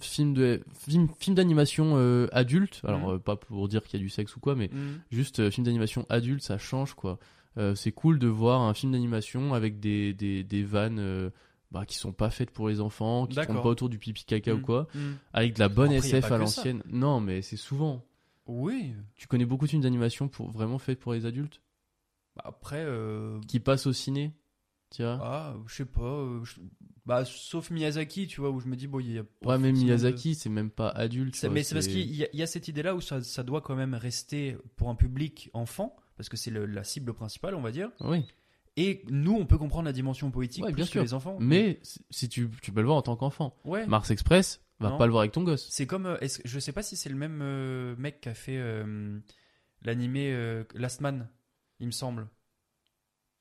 [0.00, 1.96] Film de film, film d'animation
[2.30, 2.80] adulte.
[2.84, 3.18] Alors, Mhm.
[3.20, 5.00] pas pour dire qu'il y a du sexe ou quoi, mais Mhm.
[5.10, 7.18] juste film d'animation adulte, ça change quoi.
[7.74, 11.30] C'est cool de voir un film d'animation avec des, des, des vannes
[11.70, 14.54] bah, qui sont pas faites pour les enfants, qui tournent pas autour du pipi caca
[14.54, 14.62] ou Mhm.
[14.62, 15.16] quoi, Mhm.
[15.32, 16.82] avec de la bonne Après, SF à l'ancienne.
[16.86, 18.04] Non, mais c'est souvent.
[18.46, 18.94] Oui.
[19.14, 21.60] Tu connais beaucoup de films d'animation pour vraiment faits pour les adultes?
[22.42, 24.32] Après, euh, qui passent au ciné,
[24.90, 25.18] tu vois?
[25.22, 26.00] ah, je sais pas.
[26.02, 26.42] euh,
[27.04, 29.24] Bah, sauf Miyazaki, tu vois, où je me dis, bon, il y a.
[29.24, 31.34] pas Ouais, mais de- Miyazaki, c'est même pas adulte.
[31.40, 33.42] vois, mais c'est parce qu'il y, a- il y a cette idée-là où ça, ça
[33.42, 37.62] doit quand même rester pour un public enfant, parce que c'est la cible principale, on
[37.62, 37.90] va dire.
[38.00, 38.24] Oui.
[38.80, 41.02] Et nous, on peut comprendre la dimension poétique Ouais, plus bien que sûr.
[41.02, 41.36] les enfants.
[41.40, 43.56] Mais si- tu, tu peux le voir en tant qu'enfant.
[43.64, 43.86] ouais.
[43.86, 44.98] Mars Express, va Non.
[44.98, 45.66] pas le voir avec ton gosse.
[45.70, 48.34] C'est comme, euh, est-ce- je sais pas si c'est le même euh, mec qui a
[48.34, 49.18] fait euh,
[49.82, 51.28] l'animé euh, Last Man,
[51.80, 52.28] il me semble,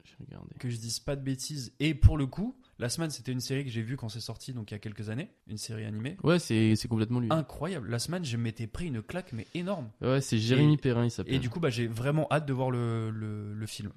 [0.04, 0.56] Je vais regarder.
[0.60, 1.74] que je dise pas de bêtises.
[1.80, 4.54] Et pour le coup, Last Man, c'était une série que j'ai vue quand c'est sorti,
[4.54, 6.16] donc il y a quelques années, une série animée.
[6.24, 7.28] Ouais, c'est c'est complètement lui.
[7.32, 7.90] Incroyable.
[7.90, 9.90] Last Man, je m'étais pris une claque, mais énorme.
[10.02, 11.34] Ouais, c'est Jérémy Et- Perrin, il s'appelle.
[11.34, 13.92] Et du coup, bah, j'ai vraiment hâte de voir le, le, le film.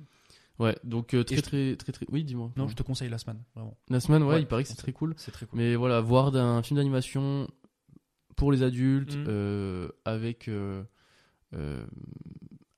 [0.60, 2.06] Ouais, donc euh, très, je- très, très, très.
[2.10, 2.52] Oui, dis-moi.
[2.56, 3.76] Non, je te conseille Last Man, vraiment.
[3.88, 5.14] La semaine, ouais, Ouais, il paraît que c'est très cool.
[5.16, 5.58] C'est très cool.
[5.58, 7.48] Mais voilà, voir d'un film d'animation
[8.36, 9.24] pour les adultes, Mhm.
[9.28, 10.84] euh, avec, euh,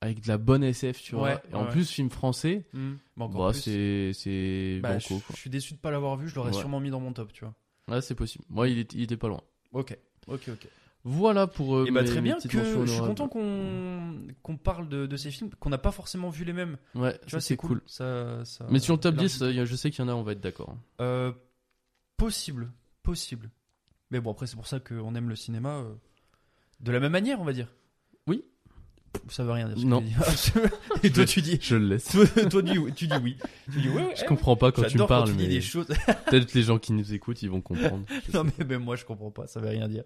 [0.01, 1.25] avec de la bonne SF, tu vois.
[1.25, 2.95] Ouais, Et en plus, film français, Hmm.
[3.17, 6.81] Bah, bah, c'est Bah, je, je suis déçu de pas l'avoir vu, je l'aurais sûrement
[6.81, 7.55] mis dans mon top, tu vois.
[7.89, 8.45] Ouais, c'est possible.
[8.49, 9.41] Moi, il, est- il était pas loin.
[9.73, 9.97] Ok,
[10.29, 10.69] ok, ok.
[11.05, 11.77] Voilà pour.
[11.79, 15.17] euh, Et bah mes- très bien que je suis content qu'on qu'on parle de, de
[15.17, 16.77] ces films, qu'on n'a pas forcément vu les mêmes.
[16.95, 17.81] Ouais, Tu vois, ça, c'est cool.
[17.87, 20.23] Ça, ça- Mais sur le top là, 10, je sais qu'il y en a, on
[20.23, 20.77] va être d'accord.
[21.01, 21.33] euh,
[22.17, 22.71] possible,
[23.03, 23.51] possible.
[24.11, 25.93] Mais bon, après, c'est pour ça qu'on aime le cinéma euh,
[26.81, 27.69] de la même manière, on va dire.
[28.29, 28.45] Oui.
[29.29, 29.79] Ça veut rien dire.
[29.79, 30.05] ce Non.
[31.03, 31.59] Et toi, tu dis.
[31.61, 32.05] Je le laisse.
[32.11, 33.37] Toi, toi, tu, tu dis oui.
[33.73, 35.49] Tu dis ouais, ouais, Je comprends pas quand tu me parles, quand tu dis mais
[35.49, 35.87] des choses.
[36.31, 38.05] peut-être les gens qui nous écoutent, ils vont comprendre.
[38.33, 38.53] Non, sais.
[38.59, 39.47] mais même moi, je comprends pas.
[39.49, 40.05] Ça veut rien dire.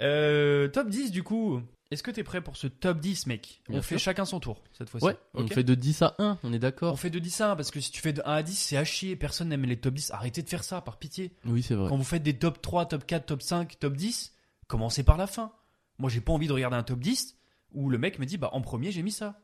[0.00, 1.60] Euh, top 10, du coup.
[1.90, 3.62] Est-ce que t'es prêt pour ce top 10, mec?
[3.68, 5.06] Bien On fait chacun son tour cette fois-ci.
[5.06, 7.52] Ouais, on fait de 10 à 1, on est On d'accord fait de 10 à
[7.52, 9.14] 1 parce que si tu fais de 1 à 10, c'est à chier.
[9.14, 10.10] Personne n'aime les top 10.
[10.10, 11.36] Arrêtez de faire ça, par pitié.
[11.44, 11.88] Oui, c'est vrai.
[11.88, 14.34] Quand vous faites des top 3, top 4, top 5, top 10,
[14.66, 15.52] commencez par la fin.
[15.98, 17.36] Moi, j'ai pas envie de regarder un top 10
[17.72, 19.40] où le mec me dit, bah, en premier, j'ai mis ça.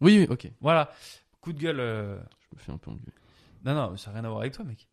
[0.00, 0.50] Oui, oui, ok.
[0.60, 0.90] Voilà.
[1.42, 1.80] Coup de gueule.
[1.80, 2.16] euh,
[2.52, 3.12] Je me fais un peu engueuler.
[3.64, 4.88] Non, non, ça n'a rien à voir avec toi, mec.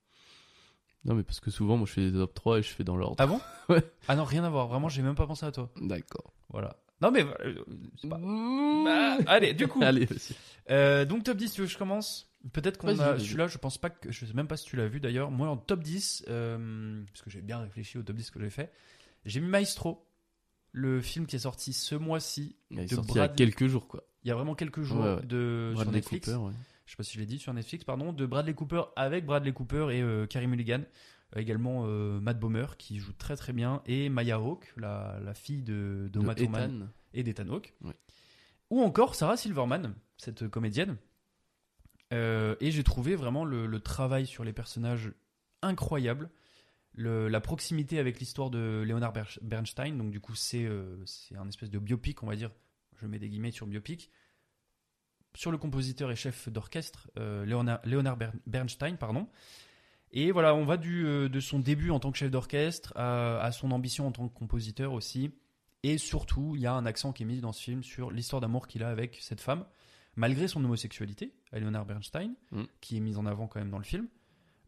[1.06, 2.98] Non, mais parce que souvent, moi, je fais des top 3 et je fais dans
[2.98, 3.16] l'ordre.
[3.20, 3.84] Ah bon Ouais.
[4.08, 4.68] Ah non, rien à voir.
[4.68, 5.72] Vraiment, j'ai même pas pensé à toi.
[5.82, 6.34] D'accord.
[6.50, 6.76] Voilà.
[7.02, 7.24] Non, mais.
[7.24, 7.64] euh,
[8.02, 9.80] c'est pas- Bah, allez, du coup.
[9.84, 10.36] Allez, vas-y.
[10.70, 12.30] Euh, donc top 10, tu veux que je commence?
[12.54, 13.26] Peut-être qu'on Vas-y, a vas-y.
[13.26, 15.32] celui-là, je pense pas que je sais même pas si tu l'as vu d'ailleurs.
[15.32, 18.50] Moi en top 10 euh, parce que j'ai bien réfléchi au top 10 que j'ai
[18.50, 18.72] fait.
[19.26, 20.08] J'ai mis Maestro,
[20.72, 22.56] le film qui est sorti ce mois-ci.
[22.70, 24.04] Il est de sorti il y a quelques jours, quoi.
[24.24, 25.26] Il y a vraiment quelques jours Ouais, ouais.
[25.26, 26.26] de sur Bradley Netflix.
[26.30, 26.54] Cooper, ouais.
[26.88, 29.54] Je sais pas si je l'ai dit sur Netflix pardon, de Bradley Cooper avec Bradley
[29.54, 30.82] Cooper et euh, Carey Mulligan.
[31.36, 35.34] Euh, également euh, Matt Bomer qui joue très très bien et Maya Hawke, la, la
[35.36, 36.88] fille de, de De Thurman Ethan.
[37.14, 37.74] et d'Ethan Hawke.
[38.70, 40.98] Ou encore Sarah Silverman, cette comédienne.
[42.14, 45.12] Euh, et j'ai trouvé vraiment le, le travail sur les personnages
[45.62, 46.30] incroyable.
[46.94, 51.36] Le- la proximité avec l'histoire de Leonard Ber- Bernstein, donc du coup c'est euh, c'est
[51.36, 52.52] un espèce de biopic, on va dire,
[53.02, 54.10] je mets des guillemets sur biopic,
[55.36, 59.28] sur le compositeur et chef d'orchestre euh, Leonard, Leonard Ber- Bernstein, pardon.
[60.12, 63.40] Et voilà, on va du, euh, de son début en tant que chef d'orchestre à,
[63.40, 65.32] à son ambition en tant que compositeur aussi.
[65.84, 68.42] Et surtout, il y a un accent qui est mis dans ce film sur l'histoire
[68.42, 69.66] d'amour qu'il a avec cette femme,
[70.16, 72.64] malgré son homosexualité, à Leonard Bernstein, Mm.
[72.82, 74.08] qui est mise en avant quand même dans le film.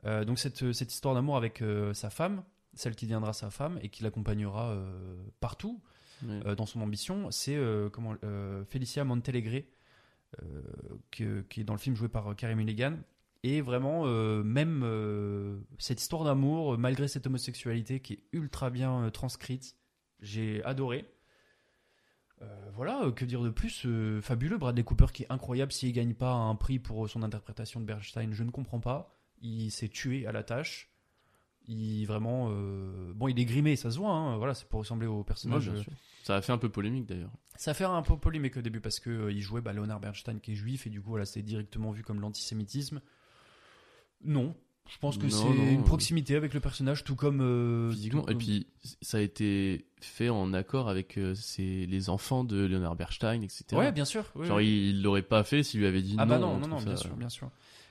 [0.05, 2.43] Euh, donc cette, cette histoire d'amour avec euh, sa femme,
[2.75, 4.77] celle qui deviendra sa femme et qui l'accompagnera
[5.39, 5.81] partout
[6.27, 9.63] euh, dans son ambition, c'est euh, comment euh, Felicia Montelegre,
[11.11, 12.97] que- qui est dans le film joué par euh, Carey Mulligan.
[13.43, 18.69] Et vraiment, euh, même euh, cette histoire d'amour, euh, malgré cette homosexualité qui est ultra
[18.69, 19.77] bien euh, transcrite,
[20.19, 21.05] j'ai adoré.
[22.41, 25.71] Euh, voilà, euh, que dire de plus euh, Fabuleux, Bradley Cooper qui est incroyable.
[25.71, 29.17] S'il gagne pas un prix pour euh, son interprétation de Bernstein, je ne comprends pas.
[29.41, 30.88] Il s'est tué à la tâche.
[31.71, 32.47] Il vraiment.
[32.51, 34.11] euh, Bon, il est grimé, ça se voit.
[34.11, 35.69] hein, Voilà, c'est pour ressembler au personnage.
[35.69, 35.81] euh.
[36.23, 37.31] Ça a fait un peu polémique d'ailleurs.
[37.55, 39.99] ça a fait un peu polémique au début parce que euh, il jouait bah, Leonard
[39.99, 43.01] Bernstein qui est juif et du coup voilà c'est directement vu comme l'antisémitisme.
[44.23, 44.53] Non,
[44.89, 48.23] je pense que c'est une proximité avec le personnage tout comme euh, Physiquement.
[48.23, 48.67] tout Et puis,
[49.01, 53.65] ça a été fait en accord avec ses- les enfants de Leonard Bernstein, etc.
[53.73, 54.25] ouais bien sûr.
[54.35, 54.89] oui, Genre, oui.
[54.89, 56.29] il l'aurait pas fait s'il lui avait dit ah non.
[56.29, 57.49] bah non on non non bien sûr bien sûr.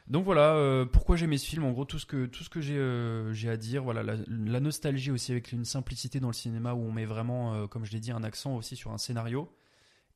[0.08, 2.48] Donc voilà euh, pourquoi j'ai aimé ce film en gros tout ce que tout ce
[2.48, 6.28] que j'ai euh, j'ai à dire voilà la, la nostalgie aussi avec une simplicité dans
[6.28, 8.90] le cinéma où on met vraiment euh, comme je l'ai dit un accent aussi sur
[8.90, 9.52] un scénario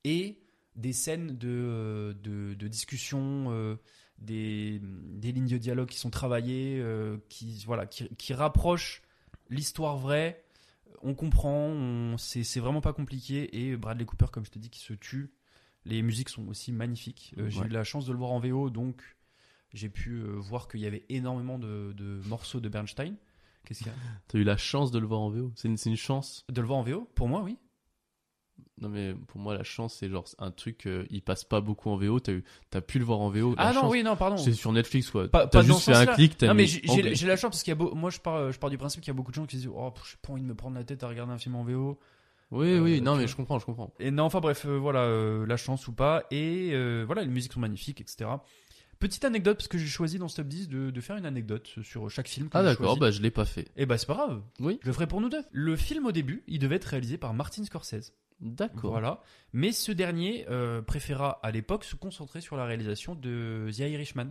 [0.04, 0.38] et
[0.76, 3.76] des scènes de, euh, de, de discussion,
[4.18, 6.82] des, des lignes de dialogue qui sont travaillées,
[7.28, 9.02] qui, voilà, qui, qui rapprochent
[9.50, 10.42] l'histoire vraie.
[11.02, 13.60] On comprend, c'est, vraiment pas compliqué.
[13.60, 15.30] Et Bradley Cooper, comme je te dis, qui se tue.
[15.84, 17.34] Les musiques sont aussi magnifiques.
[17.48, 17.66] J'ai Ouais.
[17.66, 19.02] eu la chance de le voir en VO, donc
[19.72, 23.14] j'ai pu euh, voir qu'il y avait énormément de, de morceaux de Bernstein.
[23.64, 25.52] Qu'est-ce qu'il y a T'as eu la chance de le voir en VO.
[25.54, 26.44] C'est une, c'est une chance?
[26.50, 27.58] De le voir en VO Pour moi, oui.
[28.80, 31.88] Non mais pour moi la chance c'est genre un truc euh, il passe pas beaucoup
[31.90, 32.18] en VO.
[32.20, 33.54] T'as eu t'as pu le voir en VO.
[33.54, 34.36] La Ah non, chance, oui, non, pardon.
[34.36, 35.28] C'est sur Netflix quoi.
[35.28, 36.36] Pas- T'as pas juste fait un clic.
[36.36, 37.10] T'as Non, mais j'ai anglais.
[37.10, 38.78] j'ai- j'ai la chance parce qu'il y a beau- moi je pars, je pars du
[38.78, 40.46] principe qu'il y a beaucoup de gens qui se disent oh j'ai pas envie de
[40.46, 41.98] me prendre la tête à regarder un film en VO.
[42.50, 43.26] Oui oui Euh, non mais vois.
[43.26, 43.92] je comprends je comprends.
[44.00, 45.06] Et non, enfin bref, euh, voilà,
[45.46, 46.24] la chance ou pas.
[46.30, 46.70] Et
[47.06, 48.30] voilà, les musiques sont magnifiques, etc.
[49.02, 51.68] Petite anecdote, parce que j'ai choisi dans ce top 10 de, de faire une anecdote
[51.82, 52.48] sur chaque film.
[52.48, 53.68] que Ah d'accord bah je l'ai pas fait.
[53.76, 55.42] Et bah c'est pas grave, Oui je le ferai pour nous deux.
[55.50, 58.12] Le film au début, il devait être réalisé par Martin Scorsese.
[58.40, 58.90] d'accord.
[58.92, 59.20] Voilà.
[59.52, 64.28] Mais ce dernier euh, préféra à l'époque se concentrer sur la réalisation de The Irishman.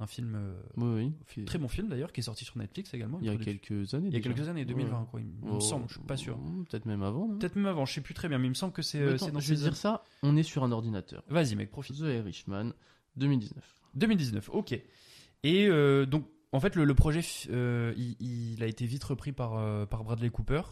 [0.00, 1.44] Un film, euh, Oui oui.
[1.44, 3.18] très bon film d'ailleurs, qui est sorti sur Netflix également.
[3.20, 4.06] Il y a quelques années.
[4.10, 4.32] Il y a déjà.
[4.32, 5.06] quelques années, 2020, Ouais.
[5.10, 5.20] quoi.
[5.20, 6.38] Il me Oh, semble, je suis pas sûr.
[6.40, 7.26] oh, Peut-être même avant.
[7.36, 9.16] Peut-être même avant, je sais plus très bien, mais il me semble que c'est euh,
[9.18, 10.04] je vais dire ça.
[10.22, 11.24] On est sur un ordinateur.
[11.28, 11.96] Vas-y, mec, profite.
[11.96, 12.74] The Irishman
[13.16, 13.64] 2019.
[13.94, 14.72] 2019, ok.
[15.44, 17.20] Et euh, donc, en fait, le, le projet,
[17.50, 18.16] euh, il,
[18.54, 20.62] il a été vite repris par, euh, par Bradley Cooper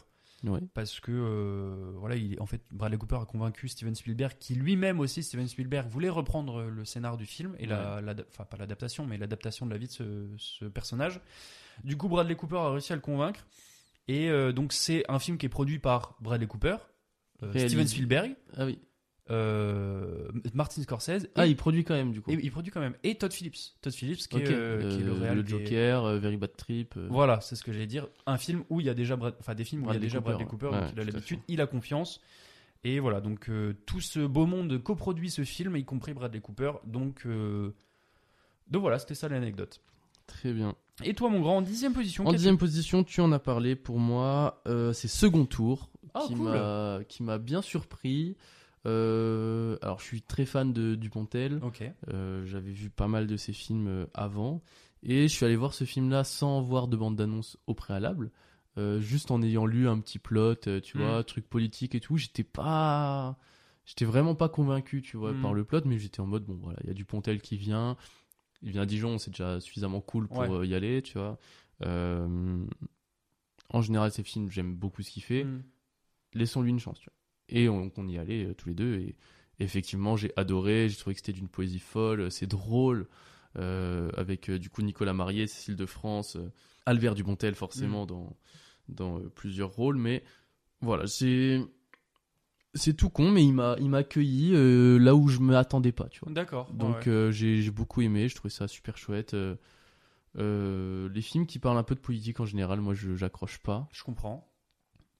[0.44, 0.60] Ouais.
[0.74, 5.22] parce que, voilà, il, en fait, Bradley Cooper a convaincu Steven Spielberg, qui lui-même aussi,
[5.22, 9.16] Steven Spielberg, voulait reprendre le scénar du film et la, la- enfin pas l'adaptation, mais
[9.16, 11.20] l'adaptation de la vie de ce, ce personnage.
[11.84, 13.46] Du coup, Bradley Cooper a réussi à le convaincre.
[14.08, 16.76] Et donc, c'est un film qui est produit par Bradley Cooper.
[17.54, 18.78] Steven Spielberg, Ah oui.
[19.30, 21.24] Euh, Martin Scorsese.
[21.24, 22.30] Et, Ah, il produit quand même du coup.
[22.30, 22.94] et il produit quand même.
[23.02, 23.56] Et Todd Phillips.
[23.82, 26.94] Todd Phillips, qui, est, euh, qui est le Euh, des- Joker, euh, Very Bad Trip.
[26.96, 28.08] euh, Voilà, c'est ce que j'allais dire.
[28.26, 29.34] Un film où il y a déjà Brad...
[29.40, 30.72] enfin des films où il y a Bradley déjà Cooper, Bradley Cooper, ouais.
[30.72, 32.20] donc Ouais, il a l'habitude, il a confiance.
[32.84, 33.50] Et voilà, donc
[33.86, 36.72] tout ce beau monde coproduit ce film, y compris Bradley Cooper.
[36.84, 39.80] Donc, donc voilà, c'était ça l'anecdote.
[40.26, 40.74] Très bien.
[41.04, 42.26] Et toi, mon grand, en dixième position.
[42.26, 43.76] En dixième position, tu en as parlé.
[43.76, 44.62] Pour moi,
[44.92, 46.44] c'est Second Tour Ah, qui cool.
[46.48, 48.36] m'a qui m'a bien surpris.
[48.86, 51.58] Euh, alors, je suis très fan de Dupontel.
[51.62, 51.82] Ok.
[52.12, 54.62] Euh, J'avais vu pas mal de ses films euh, avant.
[55.02, 58.30] Et je suis allé voir ce film-là sans voir de bande-annonce au préalable.
[58.78, 61.00] Euh, juste en ayant lu un petit plot, tu Mm.
[61.00, 62.16] vois, truc politique et tout.
[62.16, 63.36] J'étais pas.
[63.86, 66.78] J'étais vraiment pas convaincu, tu vois, par le plot, mais j'étais en mode, bon, voilà,
[66.82, 67.96] il y a Dupontel qui vient.
[68.62, 70.66] Il vient à Dijon, c'est déjà suffisamment cool pour Ouais.
[70.66, 71.38] y aller, tu vois.
[73.72, 75.44] En général, ces films, j'aime beaucoup ce qu'il fait.
[75.44, 75.62] Mm.
[76.34, 77.14] Laissons-lui une chance, tu vois.
[77.48, 78.94] Et on, on y allait euh, tous les deux.
[78.96, 79.14] Et
[79.60, 80.88] effectivement, j'ai adoré.
[80.88, 82.20] J'ai trouvé que c'était d'une poésie folle.
[82.22, 83.06] euh, C'est drôle.
[83.58, 86.36] euh, avec du coup Nicolas Marié, Cécile de France,
[86.84, 88.06] Albert Dupontel, forcément, Mm.
[88.08, 88.36] dans,
[88.88, 89.96] dans plusieurs rôles.
[89.96, 90.22] Mais
[90.82, 91.60] voilà, c'est.
[92.74, 95.92] C'est tout con, mais il m'a il m'a accueilli euh, là où je me attendais
[95.92, 96.30] pas, tu vois.
[96.34, 96.70] D'accord.
[96.74, 97.08] Donc ouais.
[97.08, 99.34] euh, j'ai j'ai beaucoup aimé, je trouvais ça super chouette.
[100.38, 103.88] euh, les films qui parlent un peu de politique en général, moi je j'accroche pas.
[103.92, 104.46] je comprends.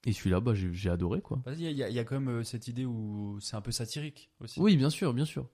[0.04, 1.42] Et celui-là, bah, j'ai j'ai adoré quoi.
[1.52, 4.60] Il y, a- y quand même euh, cette idée où c'est un peu satirique aussi.
[4.60, 5.48] Oui, bien sûr, bien sûr.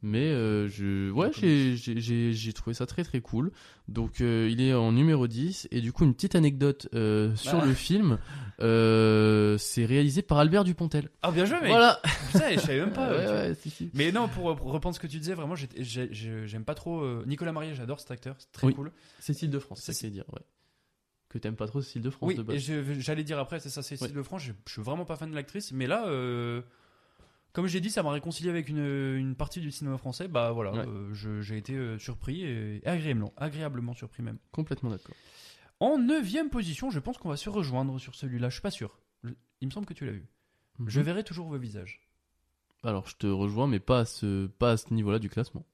[0.00, 2.00] Mais euh, je, ouais, j'ai- j'ai
[2.32, 3.50] j'ai- trouvé ça très très cool.
[3.88, 5.66] Donc euh, il est en numéro 10.
[5.72, 7.66] Et du coup, une petite anecdote euh, sur Ah.
[7.66, 8.18] le film.
[9.58, 11.10] c'est réalisé par Albert Dupontel.
[11.22, 11.68] Ah, bien joué, mec.
[11.70, 12.00] Voilà.
[12.32, 13.08] Putain, je savais même pas.
[13.12, 13.34] Ouais, tu vois.
[13.34, 13.90] ouais, si, si.
[13.94, 17.24] Mais non, pour, pour reprendre ce que tu disais, vraiment, j'ai- j'aime pas trop.
[17.26, 18.74] Nicolas Marié, j'adore cet acteur, c'est très Oui.
[18.74, 18.92] cool.
[19.18, 20.24] Cécile de France, c'est veux dire.
[20.32, 20.40] Ouais.
[21.28, 22.70] Que t'aimes pas trop Cécile de France Oui, de base.
[22.70, 24.42] et j'allais dire après, c'est ça, c'est Cécile de France.
[24.42, 26.62] Je, je suis vraiment pas fan de l'actrice, mais là, euh,
[27.52, 28.78] comme j'ai dit, ça m'a réconcilié avec une,
[29.16, 30.26] une partie du cinéma français.
[30.28, 30.86] Bah voilà, Ouais.
[30.86, 34.38] euh, j'ai été euh, surpris et, agréablement, agréablement surpris même.
[34.52, 35.14] Complètement d'accord.
[35.80, 38.48] En neuvième position, je pense qu'on va se rejoindre sur celui-là.
[38.48, 38.98] Je suis pas sûr.
[39.22, 40.26] Je- Il me semble que tu l'as vu.
[40.86, 41.04] Je Mhm.
[41.06, 42.00] verrai toujours vos visages.
[42.84, 45.66] Alors, je te rejoins, mais pas à ce, pas à ce niveau-là du classement.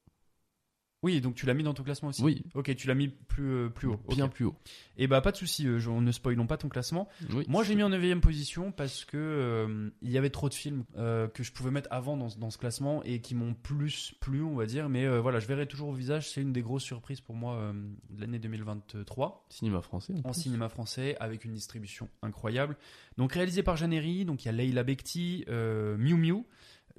[1.05, 2.23] Oui, donc tu l'as mis dans ton classement aussi.
[2.23, 2.43] Oui.
[2.55, 4.01] Ok, tu l'as mis plus euh, plus haut.
[4.09, 4.55] Bien plus haut.
[4.97, 7.09] Et bah pas de souci, euh, ne spoilons pas ton classement.
[7.33, 7.45] Oui.
[7.47, 10.85] Moi j'ai mis en 9 position parce que euh, il y avait trop de films
[10.97, 14.15] euh, que je pouvais mettre avant dans, ce- dans ce classement et qui m'ont plus
[14.21, 14.89] plu, on va dire.
[14.89, 16.31] Mais voilà, je verrai toujours au visage.
[16.31, 17.73] C'est une des grosses surprises pour moi
[18.11, 20.15] de l'année 2023 Cinéma français.
[20.25, 22.77] en cinéma français avec une distribution incroyable.
[23.19, 26.45] Donc réalisé par Jeannery, donc il y a Leila Bekti, Miu Miu,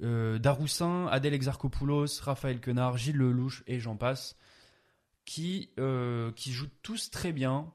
[0.02, 4.36] euh, Daroussin, Adèle Exarchopoulos, Raphaël Quenard, Gilles Lelouch et j'en passe,
[5.24, 7.72] qui, euh, qui jouent tous très bien.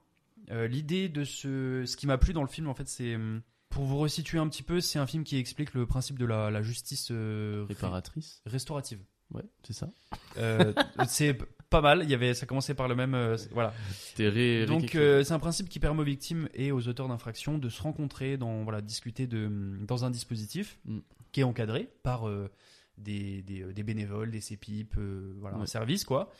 [0.51, 1.83] Euh, L'idée de ce...
[1.85, 3.15] Ce qui m'a plu dans le film, en fait, c'est...
[3.15, 6.25] hum, Pour vous resituer un petit peu, c'est un film qui explique le principe de
[6.25, 8.41] la, la justice ré- Réparatrice.
[8.45, 8.99] restaurative.
[9.33, 9.89] Ouais, c'est ça.
[11.07, 11.37] C'est
[11.69, 12.01] pas mal.
[12.03, 13.73] Il y avait, ça commençait par le même, euh, voilà.
[14.17, 17.69] Ré, Donc euh, c'est un principe qui permet aux victimes et aux auteurs d'infractions de
[17.69, 19.49] se rencontrer, dans, voilà, discuter de,
[19.87, 20.99] dans un dispositif Mm.
[21.31, 22.49] Qui est encadré par euh,
[22.97, 26.31] des, des, euh, des bénévoles, des CEPIP, euh, un service quoi.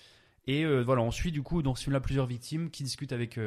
[0.48, 3.38] Et voilà, on suit du coup dans ce film-là plusieurs victimes qui discutent avec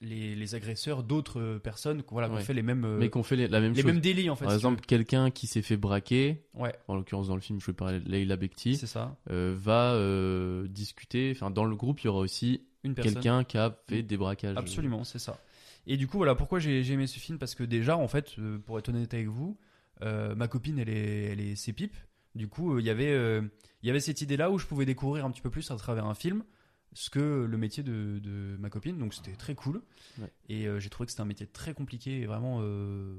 [0.00, 3.48] les, les agresseurs d'autres personnes, voilà, qui ont fait les mêmes, Mais qu'on fait les-
[3.48, 3.86] la même les chose.
[3.92, 4.44] mêmes délits en fait.
[4.44, 7.74] Par si exemple, quelqu'un qui s'est fait braquer, ouais, en l'occurrence dans le film joué
[7.74, 9.16] par Leila Bekti, c'est ça.
[9.30, 11.32] euh, va euh, discuter.
[11.34, 13.14] Enfin, dans le groupe, il y aura aussi Une personne.
[13.14, 14.56] quelqu'un qui a fait des braquages.
[14.56, 15.40] Absolument, c'est ça.
[15.88, 17.38] Et du coup, voilà, pourquoi j'ai aimé ce film?
[17.38, 18.36] Parce que déjà, en fait,
[18.66, 19.56] pour être honnête avec vous,
[20.00, 21.94] ma copine, elle est, elle est CPIP.
[22.34, 23.42] Du coup, euh, il y avait, euh,
[23.82, 26.06] il y avait cette idée-là où je pouvais découvrir un petit peu plus à travers
[26.06, 26.44] un film
[26.94, 28.98] ce que le métier de, de ma copine.
[28.98, 29.82] Donc, c'était très cool.
[30.18, 30.32] Ouais.
[30.48, 33.14] Et euh, j'ai trouvé que c'était un métier très compliqué et vraiment, euh,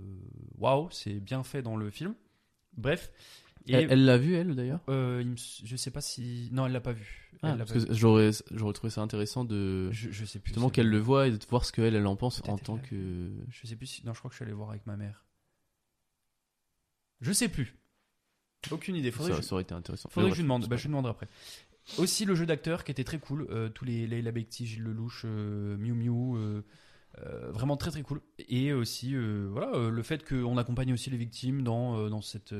[0.57, 2.15] waouh, c'est bien fait dans le film.
[2.77, 3.11] Bref.
[3.67, 4.82] Et, Elle l'a vu, elle, d'ailleurs?
[4.89, 5.23] Euh,
[5.63, 6.49] je sais pas si.
[6.51, 7.30] Non, elle l'a pas vu.
[7.43, 7.55] Ah,
[7.89, 9.91] j'aurais j'aurais trouvé ça intéressant de.
[9.91, 10.49] Je, je sais plus.
[10.49, 13.32] Justement qu'elle le voit et de voir ce qu'elle elle en pense en tant que.
[13.49, 14.05] Je sais plus si.
[14.05, 15.25] Non, je crois que je suis allé voir avec ma mère.
[17.22, 17.76] Je sais plus.
[18.72, 19.11] Aucune idée.
[19.11, 20.09] Faudrait Ça, que je, ça aurait été intéressant.
[20.09, 20.67] faudrait Mais que je demande.
[20.67, 21.28] Bah, je lui demanderai après.
[21.97, 23.47] Aussi le jeu d'acteur qui était très cool.
[23.49, 26.36] euh, tous les Leila Bekti, Gilles Lelouch, euh, Miu Miu.
[26.38, 26.61] euh,
[27.20, 28.22] euh, vraiment très très cool.
[28.47, 32.53] Et aussi voilà le fait qu'on accompagne aussi les victimes dans, dans, cette,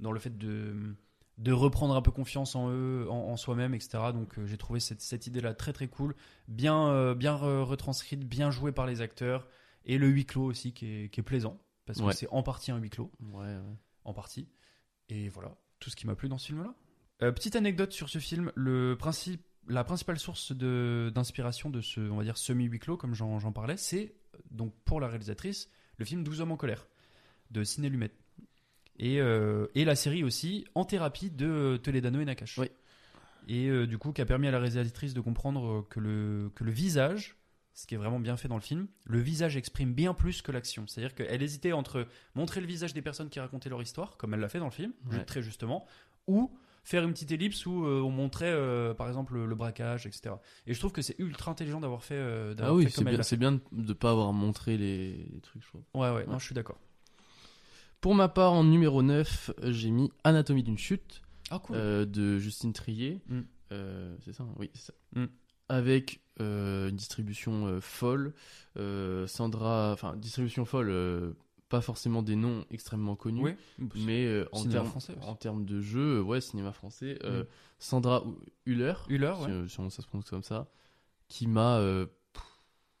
[0.00, 0.74] dans le fait de,
[1.38, 3.98] de reprendre un peu confiance en eux, en, en soi-même, etc.
[4.14, 6.14] Donc euh, j'ai trouvé cette, cette idée-là très très cool.
[6.48, 9.46] Bien, euh, bien re- retranscrite, bien jouée par les acteurs.
[9.84, 11.60] Et le huis clos aussi qui est, qui est plaisant.
[11.84, 13.76] Parce que c'est en partie un huis clos Ouais, ouais.
[14.04, 14.48] En partie.
[15.08, 16.74] Et voilà, tout ce qui m'a plu dans ce film-là.
[17.22, 22.16] Euh, petite anecdote sur ce film, le principe, la principale source d'inspiration de, ce, on
[22.16, 24.14] va dire, semi-huis clos, comme j'en j'en parlais, c'est
[24.50, 26.86] donc pour la réalisatrice le film 12 hommes en colère
[27.50, 28.10] de Ciné Lumet.
[28.98, 32.58] Et, euh, et la série aussi En thérapie de Toledano et Nakash.
[32.58, 32.70] Oui.
[33.48, 36.64] Et euh, du coup, qui a permis à la réalisatrice de comprendre que le, que
[36.64, 37.36] le visage,
[37.74, 40.52] ce qui est vraiment bien fait dans le film, le visage exprime bien plus que
[40.52, 40.86] l'action.
[40.86, 44.40] C'est-à-dire qu'elle hésitait entre montrer le visage des personnes qui racontaient leur histoire, comme elle
[44.40, 45.24] l'a fait dans le film, Ouais.
[45.24, 45.86] très justement,
[46.26, 46.50] ou
[46.84, 50.34] faire une petite ellipse où euh, on montrait euh, par exemple le, le braquage, etc.
[50.66, 53.22] Et je trouve que c'est ultra intelligent d'avoir fait, euh, Ah oui, c'est bien, l'a
[53.22, 55.82] c'est bien de ne pas avoir montré les, les trucs, je trouve.
[55.94, 56.78] Ouais, ouais, non, je suis d'accord.
[58.00, 61.76] Pour ma part, en numéro 9, j'ai mis Anatomie d'une chute Ah, cool.
[61.76, 63.20] euh, de Justine Trier.
[63.28, 63.40] Mm.
[64.24, 64.92] C'est ça Oui, c'est ça.
[65.14, 65.26] Mm.
[65.72, 68.34] Avec euh, une distribution euh, folle.
[68.76, 70.90] Euh, Sandra, enfin, distribution folle,
[71.68, 73.42] pas forcément des noms extrêmement connus.
[73.42, 73.54] oui,
[74.04, 74.92] Mais euh, en, termes,
[75.50, 77.44] en de jeu, ouais, cinéma français, euh.
[77.78, 78.22] Sandra
[78.66, 79.50] Huller, Huller, si, ouais.
[79.50, 80.68] euh, si on- ça se prononce comme ça,
[81.28, 82.06] qui m'a euh,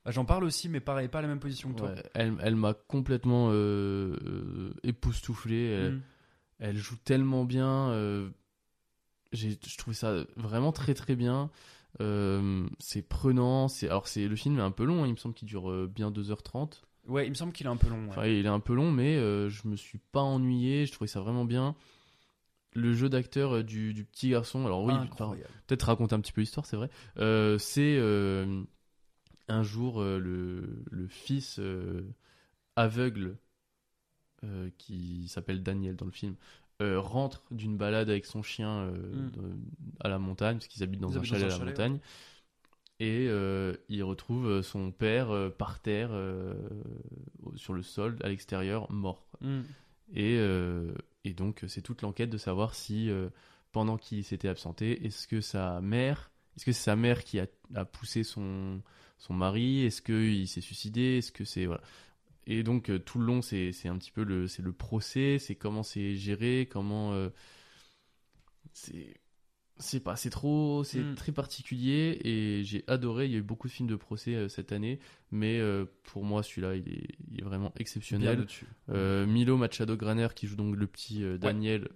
[0.04, 1.88] Ah, J'en parle aussi, mais pareil, pas à la même position que toi.
[1.90, 3.50] Ouais, elle, elle m'a complètement
[4.82, 5.66] époustouflé.
[5.66, 6.02] Elle, Mm.
[6.58, 7.92] elle joue tellement bien.
[9.32, 11.50] je trouvais ça vraiment très très bien.
[12.00, 13.68] Euh, c'est prenant.
[13.68, 15.02] C'est, alors c'est, le film est un peu long.
[15.04, 16.82] hein, il me semble qu'il dure euh, bien 2h30.
[17.08, 18.02] Ouais, il me semble qu'il est un peu long.
[18.04, 18.08] ouais.
[18.10, 20.86] Enfin, il est un peu long, mais euh, je me suis pas ennuyé.
[20.86, 21.74] Je trouvais ça vraiment bien.
[22.74, 24.64] Le jeu d'acteur euh, du, du petit garçon.
[24.64, 24.94] Alors oui,
[25.66, 26.88] peut-être raconter un petit peu l'histoire, c'est vrai.
[27.18, 27.98] Euh, c'est
[29.48, 31.60] un jour le, le fils
[32.76, 33.36] aveugle
[34.78, 36.36] qui s'appelle Daniel dans le film
[36.82, 38.92] euh, rentre d'une balade avec son chien euh,
[39.28, 39.30] Mm.
[39.30, 39.56] de-
[40.00, 41.58] à la montagne parce qu'ils habitent dans Ils un habitent dans chalet un à la
[41.58, 42.00] chalet, montagne
[43.00, 46.10] et euh, il retrouve son père par terre
[47.56, 49.60] sur le sol à l'extérieur mort Mm.
[50.14, 50.38] et,
[51.24, 53.10] et donc, c'est toute l'enquête de savoir si,
[53.72, 57.46] pendant qu'il s'était absenté, est-ce que sa mère, est-ce que c'est sa mère qui a,
[57.74, 58.80] a poussé son,
[59.18, 59.84] son mari?
[59.84, 61.18] Est-ce qu'il s'est suicidé?
[61.18, 61.66] Est-ce que c'est.
[61.66, 61.82] Voilà.
[62.46, 65.38] Et donc, euh, tout le long, c'est c'est un petit peu le, c'est le procès,
[65.38, 67.12] c'est comment c'est géré, comment.
[67.12, 67.30] euh,
[68.72, 69.16] c'est.
[69.78, 71.14] C'est pas, c'est trop, c'est Mm.
[71.16, 73.24] très particulier et j'ai adoré.
[73.26, 75.00] Il y a eu beaucoup de films de procès euh, cette année,
[75.32, 78.46] mais euh, pour moi, celui-là, il est, il est vraiment exceptionnel.
[78.90, 81.88] Euh, Milo Machado Graner qui joue donc le petit Daniel,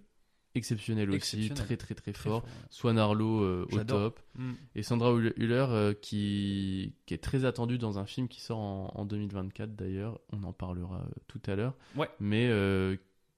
[0.57, 1.57] exceptionnel aussi, Exceptionnel.
[1.64, 2.44] très très très Très fort.
[2.44, 2.50] ouais.
[2.70, 4.20] Swan Arlo euh, au top.
[4.36, 4.52] Mm.
[4.74, 8.90] Et Sandra Huller euh, qui, qui est très attendue dans un film qui sort en,
[8.94, 10.18] en 2024 d'ailleurs.
[10.32, 11.74] On en parlera euh, tout à l'heure.
[11.94, 12.09] Ouais.
[12.20, 12.96] Mais euh,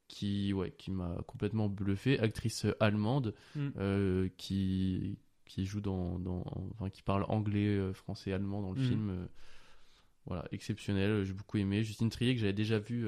[0.08, 2.18] qui, ouais, qui m'a complètement bluffé.
[2.20, 4.28] Actrice allemande Mm.
[4.36, 6.44] qui, qui joue dans, dans.
[6.74, 8.84] Enfin, qui parle anglais, français, allemand dans le Mm.
[8.88, 9.28] film.
[10.26, 11.24] voilà, exceptionnel.
[11.24, 11.82] J'ai beaucoup aimé.
[11.84, 13.06] Justine Trier que j'avais déjà vu.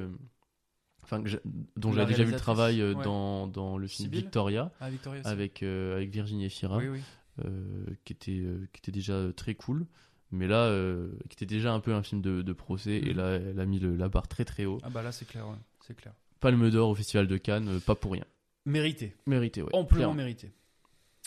[1.02, 1.40] Enfin, j'ai-
[1.76, 3.04] dont j'avais déjà vu le travail euh, ouais.
[3.04, 7.00] dans, dans le film Victoria Ah, Victoria, avec, euh, avec Virginie Efira Oui, oui.
[7.44, 8.42] euh, qui, était,
[8.72, 9.86] qui était déjà très cool.
[10.32, 12.98] Mais là, euh, qui était déjà un peu un film de, de procès.
[12.98, 13.16] Et Mhm.
[13.16, 14.78] là, elle a mis le- la barre très très haut.
[14.84, 15.56] Ah, bah là, c'est clair, ouais.
[15.86, 16.12] C'est clair.
[16.38, 18.24] Palme d'or au Festival de Cannes, euh, pas pour rien.
[18.64, 19.16] Mérité.
[19.26, 19.70] Mérité, ouais.
[19.74, 20.52] Amplement mérité.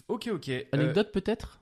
[0.08, 0.50] Ok, ok.
[0.50, 1.60] Euh, Anecdote peut-être?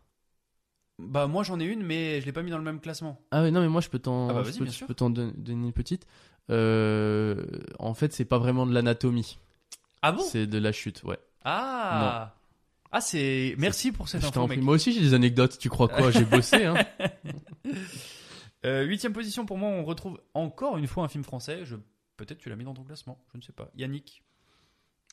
[1.01, 3.19] Bah, moi, j'en ai une, mais je l'ai pas mis dans le même classement.
[3.31, 5.33] Ah ouais, non, mais moi je peux t'en Ah bah, je peux, je t'en don-
[5.35, 6.05] donner une petite.
[6.49, 7.43] Euh,
[7.79, 9.37] en fait, c'est pas vraiment de l'anatomie.
[10.01, 10.21] Ah bon?
[10.23, 11.19] C'est de la chute, ouais.
[11.43, 12.35] Ah
[12.91, 13.55] Ah, c'est.
[13.57, 14.59] Merci pour cette info, mec.
[14.61, 16.11] Moi aussi j'ai des anecdotes, tu crois quoi?
[16.11, 16.75] J'ai bossé, hein.
[18.63, 21.61] Euh, huitième position pour moi, on retrouve encore une fois un film français.
[21.65, 21.75] Je...
[22.17, 23.71] Peut-être tu l'as mis dans ton classement, je ne sais pas.
[23.75, 24.21] Yannick.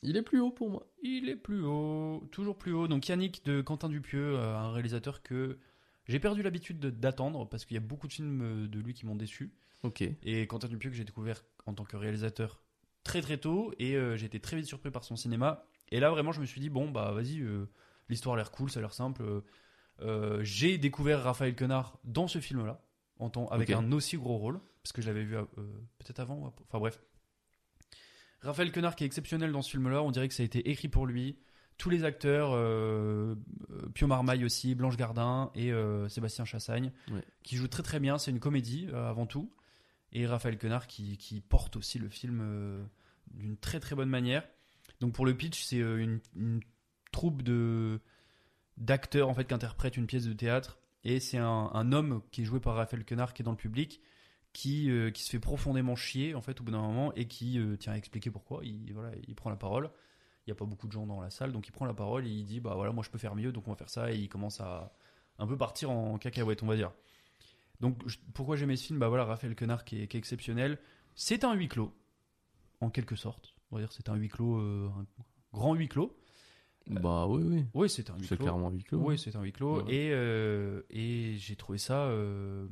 [0.03, 0.85] Il est plus haut pour moi.
[1.01, 2.87] Il est plus haut, toujours plus haut.
[2.87, 5.57] Donc Yannick de Quentin Dupieux, euh, un réalisateur que
[6.09, 8.93] j'ai perdu l'habitude de- d'attendre parce qu'il y a beaucoup de films euh, de lui
[8.93, 9.53] qui m'ont déçu.
[9.83, 10.01] Ok.
[10.23, 12.61] Et Quentin Dupieux que j'ai découvert en tant que réalisateur
[13.03, 15.63] très très tôt et euh, j'ai été très vite surpris par son cinéma.
[15.91, 17.69] Et là vraiment je me suis dit bon bah vas-y, euh,
[18.09, 19.23] l'histoire a l'air cool, ça a l'air simple.
[20.01, 22.81] Euh, j'ai découvert Raphaël Quenard dans ce film-là,
[23.19, 25.35] en tant- avec un aussi gros rôle, parce que je l'avais vu
[25.99, 27.01] peut-être avant, enfin bref.
[28.41, 30.87] Raphaël Quenard qui est exceptionnel dans ce film-là, on dirait que ça a été écrit
[30.87, 31.37] pour lui.
[31.79, 33.35] Tous les acteurs, euh,
[33.95, 37.23] Pio Marmaille aussi, Blanche Gardin et euh, Sébastien Chassagne, Ouais.
[37.41, 38.17] qui jouent très très bien.
[38.19, 39.51] C'est une comédie euh, avant tout.
[40.11, 42.87] Et Raphaël Quenard qui, qui porte aussi le film
[43.31, 44.43] d'une très très bonne manière.
[44.99, 46.59] Donc pour le pitch, c'est une, une
[47.11, 47.99] troupe de
[48.77, 52.41] d'acteurs en fait qui interprètent une pièce de théâtre et c'est un, un homme qui
[52.41, 54.01] est joué par Raphaël Quenard qui est dans le public
[54.53, 57.93] qui, qui se fait profondément chier en fait au bout d'un moment et qui tient
[57.93, 59.89] à expliquer pourquoi il voilà il prend la parole
[60.49, 62.25] il n'y a pas beaucoup de gens dans la salle donc il prend la parole
[62.25, 64.11] et il dit bah voilà moi je peux faire mieux donc on va faire ça
[64.11, 64.91] et il commence à
[65.37, 66.91] un peu partir en cacahuète on va dire.
[67.79, 68.99] Donc pourquoi j'aimais ce film?
[68.99, 70.79] Bah voilà Raphaël Quenard qui est, qui est exceptionnel.
[71.13, 71.93] C'est un huis clos
[72.81, 73.53] en quelque sorte.
[73.71, 75.05] On va dire c'est un huis clos euh, un
[75.53, 76.18] grand huis clos
[76.87, 77.65] Bah oui, oui.
[77.75, 78.99] Oui, c'était un huis C'est clairement huis clos.
[78.99, 79.83] Oui, c'est un huis clos.
[79.83, 79.93] Ouais.
[79.93, 82.65] Et, euh, et j'ai trouvé ça euh,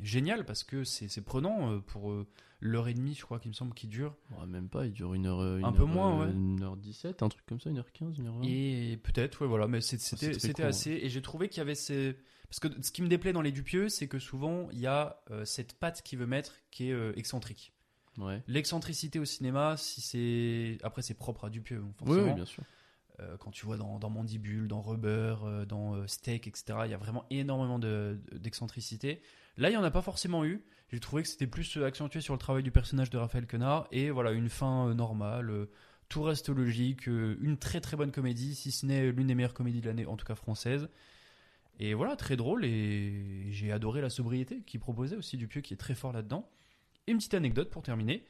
[0.00, 2.26] génial parce que c'est c'est prenant euh, pour euh,
[2.60, 4.14] l'heure et demie, je crois qu'il me semble, qui dure.
[4.38, 5.40] Ouais, même pas, il dure une heure.
[5.40, 6.32] euh, une Un peu moins, euh, ouais.
[6.32, 8.42] Une heure 17, un truc comme ça, une heure 15, une heure 20.
[8.46, 10.90] Et peut-être, ouais, voilà, mais c'est- c'était c'est court, assez.
[10.92, 12.16] Et j'ai trouvé qu'il y avait ces.
[12.50, 15.22] Parce que ce qui me déplaît dans les Dupieux, c'est que souvent, il y a
[15.30, 17.72] euh, cette patte qu'il veut mettre qui est euh, excentrique.
[18.18, 18.42] Ouais.
[18.46, 20.76] L'excentricité au cinéma, si c'est.
[20.82, 22.26] Après, c'est propre à Dupieux, Oui, forcément.
[22.28, 22.62] oui, bien sûr.
[23.20, 26.90] Euh, quand tu vois dans, dans Mandibule, dans Rubber, euh, dans euh, Steak, etc., il
[26.90, 29.20] y a vraiment énormément de- d'excentricité.
[29.58, 30.64] Là, il n'y en a pas forcément eu.
[30.90, 33.86] J'ai trouvé que c'était plus accentué sur le travail du personnage de Raphaël Quenard.
[33.92, 35.68] Et voilà, une fin normale.
[36.08, 37.06] tout reste logique.
[37.06, 40.16] une très très bonne comédie, si ce n'est l'une des meilleures comédies de l'année, en
[40.16, 40.88] tout cas française.
[41.78, 42.64] Et voilà, très drôle.
[42.64, 46.48] Et j'ai adoré la sobriété qu'il proposait aussi, Dupieux, qui est très fort là-dedans.
[47.06, 48.24] Et une petite anecdote pour terminer.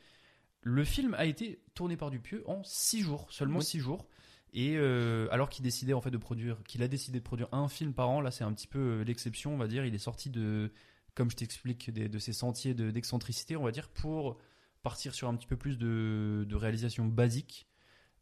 [0.62, 3.64] Le film a été tourné par Dupieux en 6 jours, seulement Oui.
[3.64, 4.07] 6 jours.
[4.55, 7.68] Et euh, alors qu'il décidait en fait de produire, qu'il a décidé de produire un
[7.68, 9.84] film par an, là c'est un petit peu euh, l'exception, on va dire.
[9.86, 10.70] Il est sorti de,
[11.14, 14.38] comme je t'explique, de ces sentiers de- d'excentricité, on va dire, pour
[14.82, 17.66] partir sur un petit peu plus de, de réalisation basique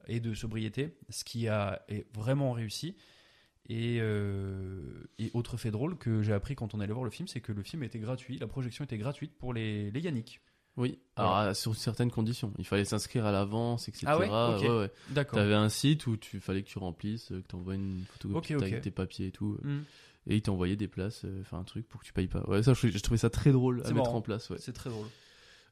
[0.06, 2.96] et de sobriété, ce qui a est vraiment réussi.
[3.68, 5.04] Et, euh,
[5.34, 7.62] autre fait drôle que j'ai appris quand on allait voir le film, c'est que le
[7.62, 10.40] film était gratuit, la projection était gratuite pour les, les Yannick.
[10.76, 11.36] Oui, Voilà.
[11.36, 12.52] alors, sur certaines conditions.
[12.58, 14.06] Il fallait s'inscrire à l'avance, etc.
[14.08, 14.26] Ah ouais?
[14.28, 14.62] Ok.
[14.62, 14.90] ouais, ouais.
[15.10, 15.38] D'accord.
[15.38, 18.60] T'avais un site où tu fallait que tu remplisses, euh, que t'envoies une photocopie Ok,
[18.62, 18.66] ok.
[18.68, 19.58] avec tes papiers et tout.
[19.64, 19.82] euh, Hmm.
[20.26, 22.42] Et ils t'envoyaient des places, euh, enfin un truc pour que tu payes pas.
[22.48, 24.50] Ouais, ça, je, je trouvais ça très drôle à mettre en place.
[24.50, 24.58] Ouais.
[24.60, 25.06] C'est très drôle.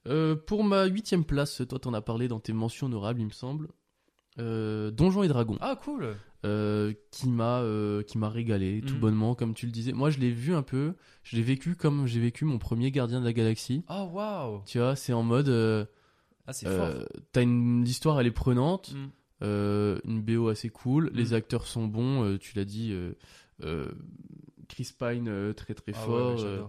[0.07, 3.31] Euh, pour ma huitième place, toi t'en as parlé dans tes mentions honorables, il me
[3.33, 3.69] semble.
[4.39, 9.01] Euh, Donjons et Dragons, Ah cool euh, qui m'a euh, qui m'a régalé tout Mhm.
[9.01, 9.93] bonnement, comme tu le disais.
[9.93, 13.21] Moi, je l'ai vu un peu, je l'ai vécu comme j'ai vécu mon premier Gardien
[13.21, 13.85] de la Galaxie.
[13.89, 15.85] Ah waouh Tu vois, c'est en mode, euh,
[16.47, 18.95] Ah c'est euh, fort t'as une l'histoire, elle est prenante,
[19.43, 21.35] euh, une BO assez cool, les Mhm.
[21.35, 22.93] acteurs sont bons, euh, tu l'as dit.
[22.93, 23.13] euh,
[23.65, 23.91] euh,
[24.69, 26.61] Chris Pine euh, très très Ah fort, ouais,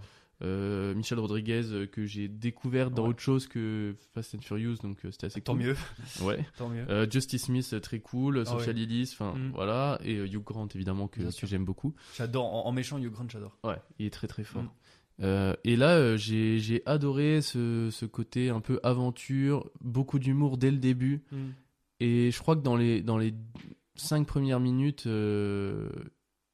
[0.42, 3.10] euh, Michel Rodriguez euh, que j'ai découvert dans Ouais.
[3.10, 5.64] autre chose que Fast and Furious donc euh, c'était assez Tant cool.
[5.64, 5.76] mieux,
[6.24, 6.46] Ouais.
[6.58, 6.86] tant mieux.
[6.90, 8.74] Euh, Justice Smith très cool, Sophia ouais.
[8.74, 9.52] Lillis, enfin Mm.
[9.54, 11.94] voilà et Hugh Grant évidemment que, j'aime beaucoup.
[12.18, 13.58] J'adore, en, en méchant Hugh Grant, j'adore.
[13.64, 14.64] Ouais, il est très très fort.
[14.64, 14.70] Mm.
[15.22, 20.72] Euh, et là j'ai j'ai adoré ce, ce côté un peu aventure, beaucoup d'humour dès
[20.72, 21.22] le début
[22.00, 23.34] et je crois que dans les dans les
[23.96, 25.06] cinq premières minutes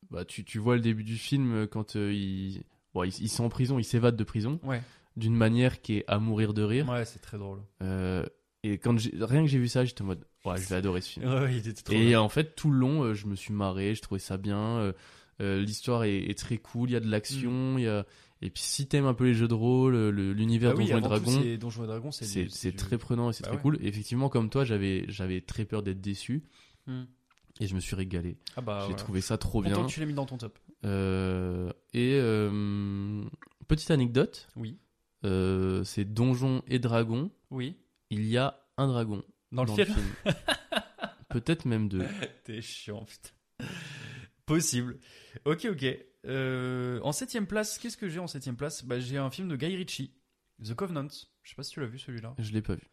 [0.10, 2.64] bah, tu, tu vois le début du film quand ils,
[2.96, 4.82] bon, ils, ils sont en prison, ils s'évadent de prison Ouais,
[5.16, 6.90] d'une manière qui est à mourir de rire.
[6.90, 7.60] ouais, c'est très drôle.
[7.84, 8.26] Euh,
[8.64, 11.10] et quand rien que j'ai vu ça, j'étais en mode ouais, je vais adorer ce
[11.12, 11.26] film.
[11.32, 12.22] Ouais, il était trop Et bien.
[12.22, 14.92] en fait, tout le long, euh, je me suis marré, je trouvais ça bien.
[15.40, 18.06] euh, L'histoire est, est très cool, il y a de l'action, il y a
[18.42, 20.98] et puis si t'aimes un peu les jeux de rôle, le- l'univers Ah oui, Donjons
[20.98, 23.62] et Dragons, c'est Donjons et Dragons, c'est du- très prenant et c'est Bah très ouais.
[23.62, 23.78] cool.
[23.82, 26.44] Effectivement, comme toi, j'avais j'avais très peur d'être déçu
[26.88, 27.04] Hmm.
[27.60, 28.38] et je me suis régalé.
[28.56, 28.96] Ah bah, J'ai voilà.
[28.98, 29.86] trouvé ça trop Content bien.
[29.88, 30.60] que tu l'aies mis dans ton top.
[30.86, 33.24] Euh, et euh,
[33.68, 34.78] petite anecdote, Oui.
[35.24, 37.32] euh, c'est Donjons et Dragons.
[37.50, 37.76] Oui.
[38.12, 39.96] Il y a un dragon Dans le film.
[41.30, 42.06] Peut-être même deux.
[42.44, 43.68] T'es chiant, putain.
[44.46, 45.00] Possible.
[45.46, 45.86] Ok, ok.
[47.04, 48.86] En septième place, qu'est-ce que j'ai en septième place?
[48.86, 50.14] Bah, J'ai un film de Guy Ritchie,
[50.64, 51.08] The Covenant.
[51.44, 52.36] Je sais pas si tu l'as vu celui-là.
[52.38, 52.88] Je l'ai pas vu.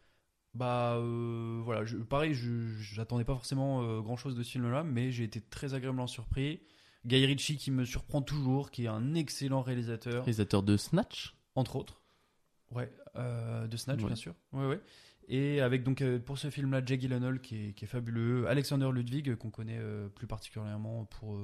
[0.54, 5.10] Bah euh, voilà, je, pareil, je j'attendais pas forcément grand chose de ce film-là, mais
[5.10, 6.60] j'ai été très agréablement surpris.
[7.04, 11.34] Guy Ritchie qui me surprend toujours, qui est un excellent réalisateur, Réalisateur de Snatch.
[11.54, 12.00] entre autres.
[12.70, 14.06] Ouais, euh, de Snatch Ouais.
[14.06, 14.34] bien sûr.
[14.52, 14.80] Ouais, ouais.
[15.28, 18.90] Et avec donc euh, pour ce film-là, Jake Gyllenhaal qui est, qui est fabuleux, Alexander
[18.92, 21.38] Ludwig euh, qu'on connaît euh, plus particulièrement pour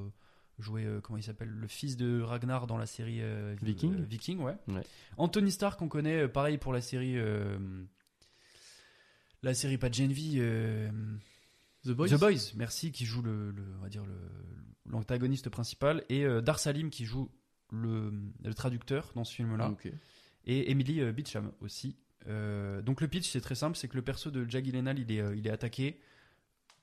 [0.58, 3.20] jouer comment il s'appelle le fils de Ragnar dans la série
[3.62, 4.04] Viking.
[4.06, 4.56] Viking, ouais.
[4.66, 4.82] Ouais.
[5.16, 7.16] Anthony Starr qu'on connaît pareil pour la série
[9.42, 9.94] la série pas de
[11.92, 12.08] The Boys.
[12.08, 14.14] The Boys, merci, qui joue le, le- on va dire le
[14.90, 17.30] l'antagoniste principal et euh, Dar Salim qui joue
[17.72, 18.10] le,
[18.42, 19.68] le traducteur dans ce film-là
[20.46, 21.96] et Emily euh, Beecham aussi.
[22.26, 25.12] Euh, donc le pitch c'est très simple, c'est que le perso de Jack Gyllenhaal il
[25.12, 26.00] est, euh, il est attaqué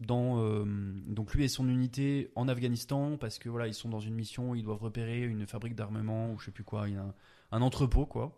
[0.01, 0.65] dans euh,
[1.07, 4.53] donc lui et son unité en Afghanistan parce que voilà ils sont dans une mission,
[4.53, 7.13] ils doivent repérer une fabrique d'armement ou je sais plus quoi, il y a un,
[7.51, 8.37] un entrepôt quoi.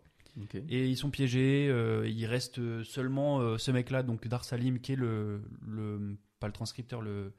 [0.70, 1.68] Et ils sont piégés.
[1.68, 6.46] euh, il reste seulement euh, ce mec-là, donc Dar Salim, qui est le, le pas
[6.46, 7.32] le transcripteur, le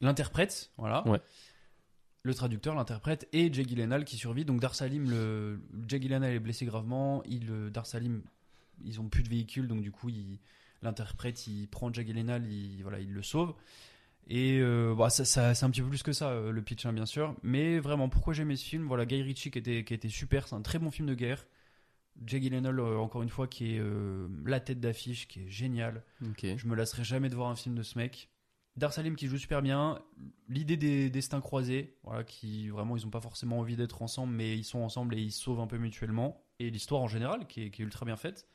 [0.00, 1.06] l'interprète, voilà.
[1.08, 1.20] Ouais.
[2.24, 4.44] Le traducteur, l'interprète, et Jay Gyllenhaal qui survit.
[4.44, 7.22] Donc Dar Salim, le Jay Gyllenhaal est blessé gravement.
[7.26, 8.22] Il, euh, Dar Salim,
[8.84, 10.38] ils ont plus de véhicule, donc du coup, il-
[10.82, 13.54] l'interprète, il prend Jay Gyllenhaal, il voilà, il le sauve.
[14.28, 16.86] Et euh, bah, ça, ça- c'est un petit peu plus que ça, euh, le pitch,
[16.86, 17.34] hein, bien sûr.
[17.42, 18.86] Mais vraiment, pourquoi j'aimais ce film?
[18.86, 20.46] Voilà, Guy Ritchie qui était, qui était super.
[20.46, 21.44] C'est un très bon film de guerre.
[22.26, 26.04] Jay Gyllenhaal, euh, encore une fois, qui est euh, la tête d'affiche, qui est génial.
[26.42, 28.28] Je me lasserai jamais de voir un film de ce mec.
[28.76, 29.98] Darsalim qui joue super bien.
[30.48, 34.56] L'idée des destins croisés, voilà, qui vraiment ils ont pas forcément envie d'être ensemble, mais
[34.56, 36.42] ils sont ensemble et ils sauvent un peu mutuellement.
[36.58, 38.46] Et l'histoire en général qui est, qui est ultra bien faite.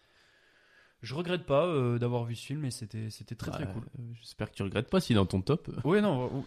[1.03, 3.83] Je regrette pas euh, d'avoir vu ce film et c'était c'était très très Bah, cool.
[3.99, 5.69] euh, J'espère que tu regrettes pas s'il est dans ton top.
[5.83, 6.43] Oui, non,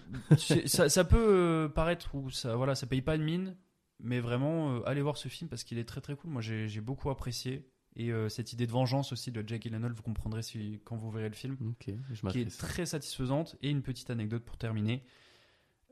[0.66, 3.54] ça, ça peut paraître ou ça, voilà, ça paye pas de mine,
[4.02, 6.30] mais vraiment, euh, allez voir ce film parce qu'il est très très cool.
[6.30, 7.68] Moi, j'ai j'ai beaucoup apprécié.
[7.96, 11.10] Et euh, cette idée de vengeance aussi de Jake Gyllenhaal, vous comprendrez si, quand vous
[11.10, 13.56] verrez le film, Ok, je qui est très satisfaisante.
[13.62, 15.02] Et une petite anecdote pour terminer.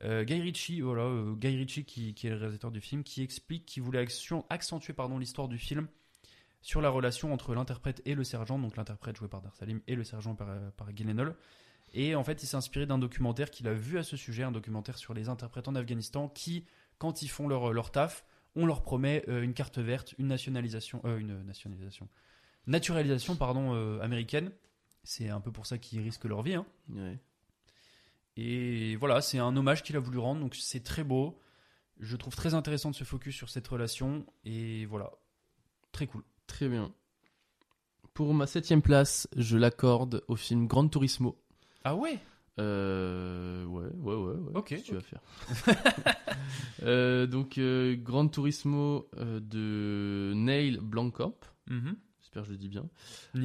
[0.05, 3.21] Euh, Guy Ritchie, voilà, euh, Guy Ritchie qui, qui est le réalisateur du film, qui
[3.23, 5.89] explique qu'il voulait action- accentuer pardon l'histoire du film
[6.63, 10.05] sur la relation entre l'interprète et le sergent, donc l'interprète joué par Darsalim et le
[10.05, 11.35] sergent par, par Gyllenhaal.
[11.95, 14.53] Et en fait, il s'est inspiré d'un documentaire qu'il a vu à ce sujet, un
[14.53, 16.65] documentaire sur les interprètes en Afghanistan qui,
[16.99, 18.25] quand ils font leur, leur taf,
[18.57, 22.09] on leur promet euh, une carte verte, une nationalisation, euh, une nationalisation,
[22.67, 24.51] naturalisation pardon euh, américaine.
[25.05, 26.55] C'est un peu pour ça qu'ils risquent leur vie.
[26.55, 26.67] Hein.
[26.91, 27.19] Ouais.
[28.37, 31.41] Et voilà, c'est un hommage qu'il a voulu rendre, donc c'est très beau.
[31.99, 35.11] Je trouve très intéressant de se focus sur cette relation, et voilà,
[35.91, 36.23] très cool.
[36.47, 36.93] Très bien.
[38.15, 41.41] Pour ma septième place, je l'accorde au film Gran Turismo.
[41.85, 42.19] Ah ouais?
[42.59, 44.53] Euh, ouais, ouais, ouais, ouais.
[44.57, 45.21] Ok, que tu vas faire
[46.83, 51.35] Euh, Donc, euh, Gran Turismo euh, de Neil Blomkamp.
[52.21, 52.89] J'espère que je le dis bien.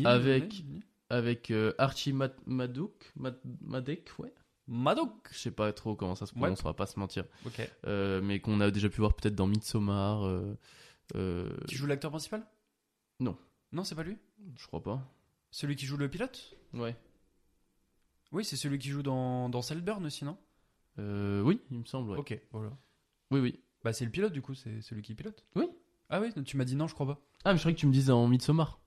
[0.06, 0.64] Avec-
[1.10, 3.12] Avec euh, Archie Mad- Madouk.
[3.16, 4.34] Mad- Madek, ouais.
[4.68, 6.40] Madoc Je sais pas trop comment ça se Ouais.
[6.42, 7.26] prononce, on va pas se mentir.
[7.46, 7.70] Ok.
[7.86, 10.42] Euh, mais qu'on a déjà pu voir peut-être dans Midsommar.
[11.68, 12.46] Qui joue l'acteur principal?
[13.20, 13.38] Non.
[13.72, 14.18] Non, c'est pas lui?
[14.58, 15.02] Je crois pas.
[15.52, 16.56] Celui qui joue le pilote?
[16.74, 16.96] Ouais.
[18.34, 20.38] Oui, c'est celui qui joue dans, dans Saltburn aussi, non?
[21.00, 22.12] Euh, oui, il me semble.
[22.12, 22.18] ouais.
[22.18, 22.72] Ok, voilà.
[23.32, 23.60] Oui, oui.
[23.84, 25.66] Bah, c'est le pilote du coup, c'est celui qui pilote Oui.
[26.10, 27.20] Ah oui, tu m'as dit non, je crois pas.
[27.46, 28.80] Ah, mais je croyais que tu me disais en Midsommar.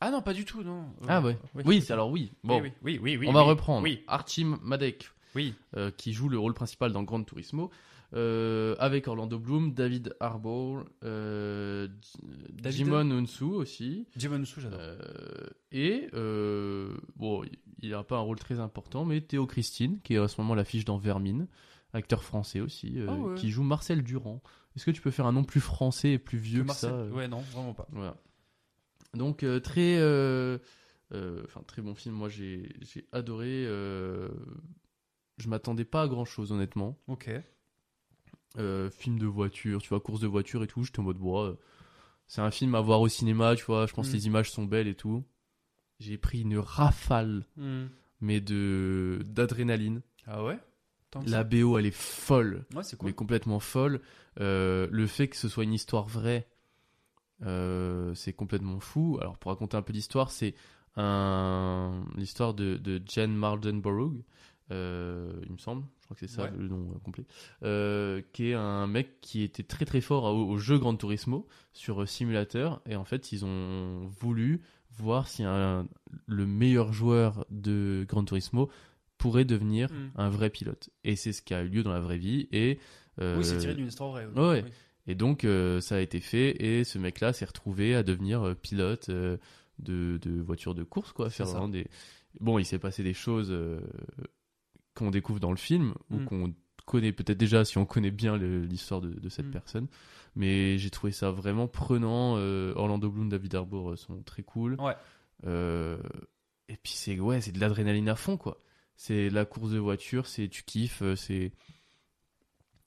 [0.00, 0.86] Ah non, pas du tout, non.
[1.08, 1.38] Ah ouais.
[1.64, 2.32] Oui, c'est alors oui.
[2.42, 3.82] Bon, oui, oui, oui, oui, on va reprendre.
[3.82, 5.54] Oui, Archie Madek, oui.
[5.76, 7.70] euh, qui joue le rôle principal dans Gran Turismo,
[8.14, 11.88] euh, avec Orlando Bloom, David Harbour, euh,
[12.52, 14.78] David Jimon Unsu aussi, Jimon Su, j'adore.
[14.80, 17.42] euh, et euh, bon,
[17.80, 20.54] il n'a pas un rôle très important, mais Théo Christine, qui est à ce moment
[20.54, 21.48] l'affiche dans Vermine,
[21.92, 23.34] acteur français aussi, Ah ouais.
[23.34, 24.42] qui joue Marcel Durand.
[24.76, 26.90] Est-ce que tu peux faire un nom plus français et plus vieux Que que, Marcel-
[26.90, 27.86] ça Ouais, non, vraiment pas.
[27.92, 28.16] Voilà.
[29.14, 29.96] Donc très,
[31.12, 32.14] enfin très bon film.
[32.16, 33.64] Moi j'ai j'ai adoré.
[35.38, 36.98] je m'attendais pas à grand chose honnêtement.
[37.06, 37.30] Ok.
[38.58, 40.84] Euh, film de voiture, tu vois, course de voiture et tout.
[40.84, 41.46] J'étais en mode bois.
[41.48, 41.54] euh,
[42.26, 43.86] c'est un film à voir au cinéma, tu vois.
[43.86, 44.10] Je pense Mm.
[44.12, 45.24] que les images sont belles et tout.
[46.00, 47.86] J'ai pris une rafale, Hmm.
[48.20, 50.02] mais de d'adrénaline.
[50.26, 50.58] Ah ouais?
[51.10, 51.44] Tant La.
[51.44, 52.64] BO elle est folle.
[52.74, 53.08] Ouais, c'est cool.
[53.08, 54.00] mais complètement folle.
[54.40, 56.48] Euh, le fait que ce soit une histoire vraie,
[57.42, 59.18] euh, c'est complètement fou.
[59.20, 60.54] Alors pour raconter un peu l'histoire, c'est
[60.96, 64.22] un l'histoire de, de Jen Mardenborough,
[64.70, 66.50] il me semble, je crois que c'est ça Ouais.
[66.58, 67.24] le nom euh, complet,
[67.62, 71.48] euh, qui est un mec qui était très très fort au, au jeu Gran Turismo
[71.72, 74.60] sur euh, simulateur et en fait ils ont voulu
[74.98, 75.88] voir si un,
[76.26, 78.70] le meilleur joueur de Gran Turismo
[79.16, 80.10] pourrait devenir Mm.
[80.16, 80.90] un vrai pilote.
[81.04, 82.48] Et c'est ce qui a eu lieu dans la vraie vie.
[82.52, 82.78] Et,
[83.20, 84.26] euh, Oui, c'est tiré d'une histoire vraie.
[84.26, 84.40] oui.
[84.42, 84.62] ouais.
[84.64, 84.70] Oui.
[85.06, 85.46] et donc,
[85.80, 86.62] ça a été fait.
[86.62, 89.38] Et ce mec-là s'est retrouvé à devenir pilote de,
[89.78, 91.30] de voitures de course, quoi.
[91.30, 91.52] Faire ça.
[91.54, 91.86] vraiment des...
[92.40, 93.52] Bon, il s'est passé des choses
[94.94, 96.24] qu'on découvre dans le film, ou Mm.
[96.26, 96.54] qu'on
[96.86, 99.50] connaît peut-être déjà si on connaît bien l'histoire de, de cette Mm.
[99.52, 99.86] personne.
[100.36, 102.34] Mais j'ai trouvé ça vraiment prenant.
[102.36, 104.74] Euh, Orlando Bloom, David Harbour euh, sont très cool.
[104.80, 104.94] Ouais.
[105.46, 105.98] Euh,
[106.68, 108.60] et puis c'est ouais, c'est de l'adrénaline à fond quoi.
[108.96, 111.52] C'est la course de voiture, c'est tu kiffes, c'est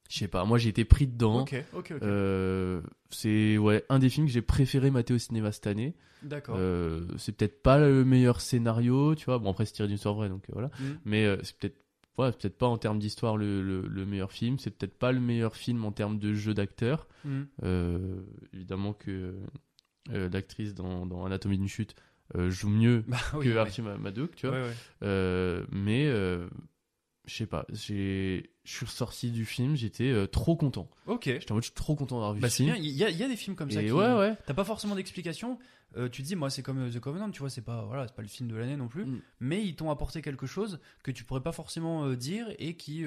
[0.10, 1.42] je sais pas, moi j'ai été pris dedans.
[1.42, 2.02] Ok, ok, ok.
[2.04, 5.96] Euh, c'est ouais, un des films que j'ai préféré mater au cinéma cette année.
[6.24, 6.56] D'accord.
[6.58, 9.38] Euh, c'est peut-être pas le meilleur scénario, tu vois.
[9.38, 10.70] Bon après c'est tiré d'une histoire vraie donc euh, voilà.
[10.80, 10.96] Hmm.
[11.06, 11.78] Mais c'est peut-être
[12.26, 15.20] c'est peut-être pas en termes d'histoire le, le, le meilleur film, c'est peut-être pas le
[15.20, 17.08] meilleur film en termes de jeu d'acteur.
[17.24, 17.44] Hmm.
[17.64, 18.22] Euh,
[18.54, 19.36] évidemment que
[20.12, 21.96] euh, l'actrice dans, dans Anatomie d'une chute
[22.36, 23.58] euh, joue mieux Bah oui, que ouais.
[23.58, 24.58] Archie Ma- Madouk, tu vois.
[24.58, 24.64] Ouais,
[25.02, 25.66] ouais.
[25.72, 26.08] Mais
[27.28, 30.90] je sais pas, j'ai je suis ressorti du film, j'étais euh, trop content.
[31.06, 31.26] Ok.
[31.26, 32.76] J'étais en mode je suis trop content d'avoir vu Bah ce film.
[32.78, 33.92] il y, a- y a des films comme ça qui...
[33.92, 34.36] ouais ouais.
[34.46, 35.60] T'as pas forcément d'explication.
[35.96, 38.06] Euh, tu te dis, moi, c'est comme euh, The Covenant, tu vois, c'est pas, voilà,
[38.08, 39.06] c'est pas le film de l'année non plus.
[39.06, 39.22] Mm.
[39.40, 43.06] Mais ils t'ont apporté quelque chose que tu pourrais pas forcément euh, dire et qui,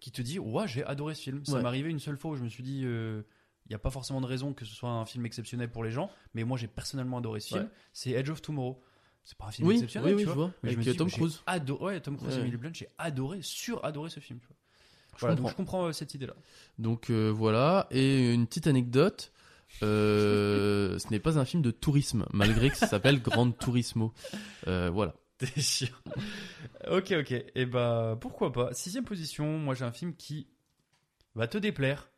[0.00, 1.42] qui te dit, ouais, j'ai adoré ce film.
[1.44, 1.62] Ça Ouais.
[1.62, 3.24] m'est arrivé une seule fois où je me suis dit, il
[3.70, 6.10] n'y a pas forcément de raison que ce soit un film exceptionnel pour les gens,
[6.34, 7.60] mais moi, j'ai personnellement adoré ce film.
[7.62, 7.68] Ouais.
[7.94, 8.82] C'est Edge of Tomorrow.
[9.24, 10.44] C'est pas un film Oui, exceptionnel, oui, oui, tu je vois.
[10.46, 10.54] vois.
[10.62, 11.42] Je Avec me euh, dis, Tom Cruise.
[11.46, 12.40] Adoré, ouais, Tom Cruise et.
[12.40, 14.40] Emily Blunt, j'ai adoré, sur-adoré ce film.
[14.40, 14.56] tu vois.
[15.14, 15.50] Je Voilà, donc comprends.
[15.50, 16.34] je comprends euh, cette idée-là.
[16.78, 19.32] Donc euh, voilà, et une petite anecdote.
[19.82, 24.12] euh, ce n'est pas un film de tourisme, malgré que ça s'appelle Grand Turismo.
[24.66, 25.14] Voilà.
[25.38, 25.88] T'es chiant.
[26.88, 27.32] ok, ok.
[27.54, 28.72] Et bah, pourquoi pas.
[28.74, 30.46] Sixième position, moi j'ai un film qui
[31.34, 32.10] va te déplaire.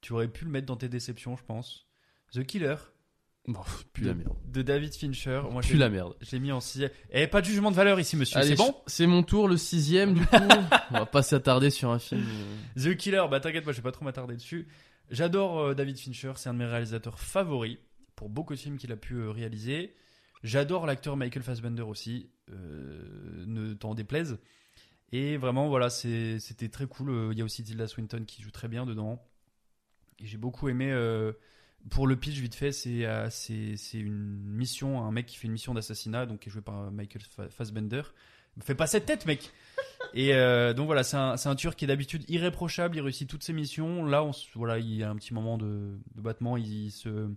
[0.00, 1.86] Tu aurais pu le mettre dans tes déceptions, je pense.
[2.32, 2.76] The Killer.
[3.48, 3.60] Bon,
[3.94, 4.36] plus la merde.
[4.46, 5.42] De David Fincher.
[5.50, 6.14] Moi, j'ai- la merde.
[6.20, 6.90] Je l'ai mis en sixième.
[7.10, 8.40] Et pas de jugement de valeur ici, monsieur.
[8.42, 10.36] C'est bon C'est mon tour, le sixième du coup.
[10.90, 12.22] On va pas s'attarder sur un film.
[12.76, 14.68] euh, The Killer, bah t'inquiète pas, je vais pas trop m'attarder dessus.
[15.10, 17.78] J'adore euh, David Fincher, c'est un de mes réalisateurs favoris
[18.14, 19.94] pour beaucoup de films qu'il a pu euh, réaliser.
[20.44, 24.38] J'adore l'acteur Michael Fassbender aussi, euh, ne t'en déplaise.
[25.12, 27.30] Et vraiment, voilà, c'était très cool.
[27.32, 29.20] Il y a aussi Tilda Swinton qui joue très bien dedans.
[30.20, 30.92] Et j'ai beaucoup aimé.
[31.88, 35.46] Pour le pitch, vite fait, c'est euh, c'est c'est une mission, un mec qui fait
[35.46, 38.02] une mission d'assassinat, donc qui est joué par euh, Michael Fa- Fassbender.
[38.62, 39.50] Fais pas cette tête, mec!
[40.12, 43.52] Et euh, donc voilà, c'est un, tueur qui est d'habitude irréprochable, il réussit toutes ses
[43.52, 44.04] missions.
[44.04, 47.30] Là, on, voilà, il y a un petit moment de, de battement, il se,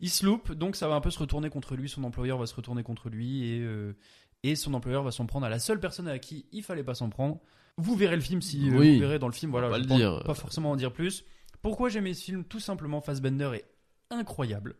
[0.00, 1.88] il se loupe, donc ça va un peu se retourner contre lui.
[1.88, 3.94] Son employeur va se retourner contre lui et, euh,
[4.42, 6.94] et son employeur va s'en prendre à la seule personne à qui il fallait pas
[6.94, 7.38] s'en prendre.
[7.76, 8.94] Vous verrez le film si Oui.
[8.94, 9.50] vous verrez dans le film.
[9.50, 10.22] Voilà, On va je le dire.
[10.24, 11.24] pas forcément en dire plus.
[11.64, 13.64] Pourquoi j'aime ce film Tout simplement, Fassbender est
[14.10, 14.76] incroyable.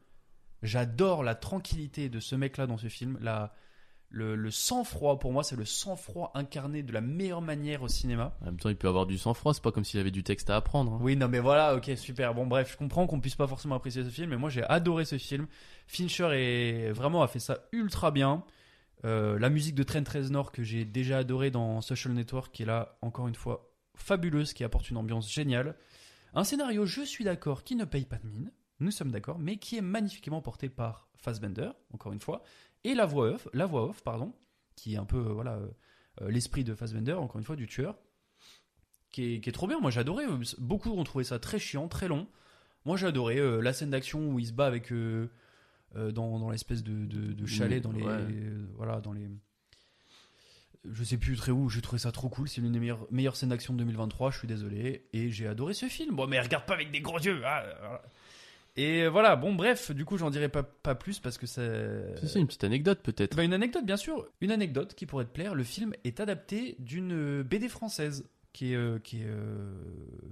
[0.62, 3.16] J'adore la tranquillité de ce mec-là dans ce film.
[3.22, 3.54] La,
[4.10, 8.36] le, le sang-froid, pour moi, c'est le sang-froid incarné de la meilleure manière au cinéma.
[8.42, 10.50] En même temps, il peut avoir du sang-froid, c'est pas comme s'il avait du texte
[10.50, 10.92] à apprendre.
[10.92, 10.98] hein.
[11.00, 12.34] Oui, non, mais voilà, ok, super.
[12.34, 15.06] Bon, bref, je comprends qu'on puisse pas forcément apprécier ce film, mais moi j'ai adoré
[15.06, 15.46] ce film.
[15.86, 18.44] Fincher est vraiment a fait ça ultra bien.
[19.06, 22.66] Euh, la musique de Trent Reznor que j'ai déjà adoré dans Social Network, qui est
[22.66, 25.76] là encore une fois fabuleuse, qui apporte une ambiance géniale.
[26.34, 29.56] Un scénario, je suis d'accord, qui ne paye pas de mine, nous sommes d'accord, mais
[29.56, 32.42] qui est magnifiquement porté par Fassbender, encore une fois,
[32.82, 34.34] et la voix off, la voix off, pardon,
[34.76, 35.58] qui est un peu voilà
[36.20, 37.96] euh, l'esprit de Fassbender, encore une fois du tueur,
[39.12, 39.78] qui est, qui est trop bien.
[39.80, 40.24] Moi j'ai adoré.
[40.26, 42.26] euh, Beaucoup ont trouvé ça très chiant, très long.
[42.84, 45.28] Moi j'ai adoré euh, la scène d'action où il se bat avec euh,
[45.94, 48.26] dans, dans l'espèce de, de, de chalet, dans les Ouais.
[48.76, 49.28] voilà dans les
[50.90, 52.48] je sais plus très où, j'ai trouvé ça trop cool.
[52.48, 55.06] C'est l'une des meilleures, meilleures scènes d'action de 2023, je suis désolé.
[55.12, 56.16] Et j'ai adoré ce film.
[56.16, 57.40] Bon, mais regarde pas avec des gros yeux.
[57.44, 58.02] ah, voilà.
[58.76, 62.16] Et voilà, bon, bref, du coup, j'en dirai pas, pas plus parce que c'est.
[62.20, 63.36] C'est ça, une petite anecdote peut-être.
[63.36, 64.26] Bah, une anecdote, bien sûr.
[64.40, 65.54] Une anecdote qui pourrait te plaire.
[65.54, 69.72] Le film est adapté d'une euh, BD française qui est, euh, qui est euh,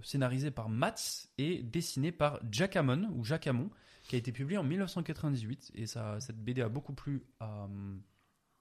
[0.02, 3.70] scénarisée par Mats et dessinée par Jack Hammond, ou Jacques Hamon,
[4.08, 5.72] qui a été publiée en 1998.
[5.76, 7.68] Et ça, cette BD a beaucoup plu à,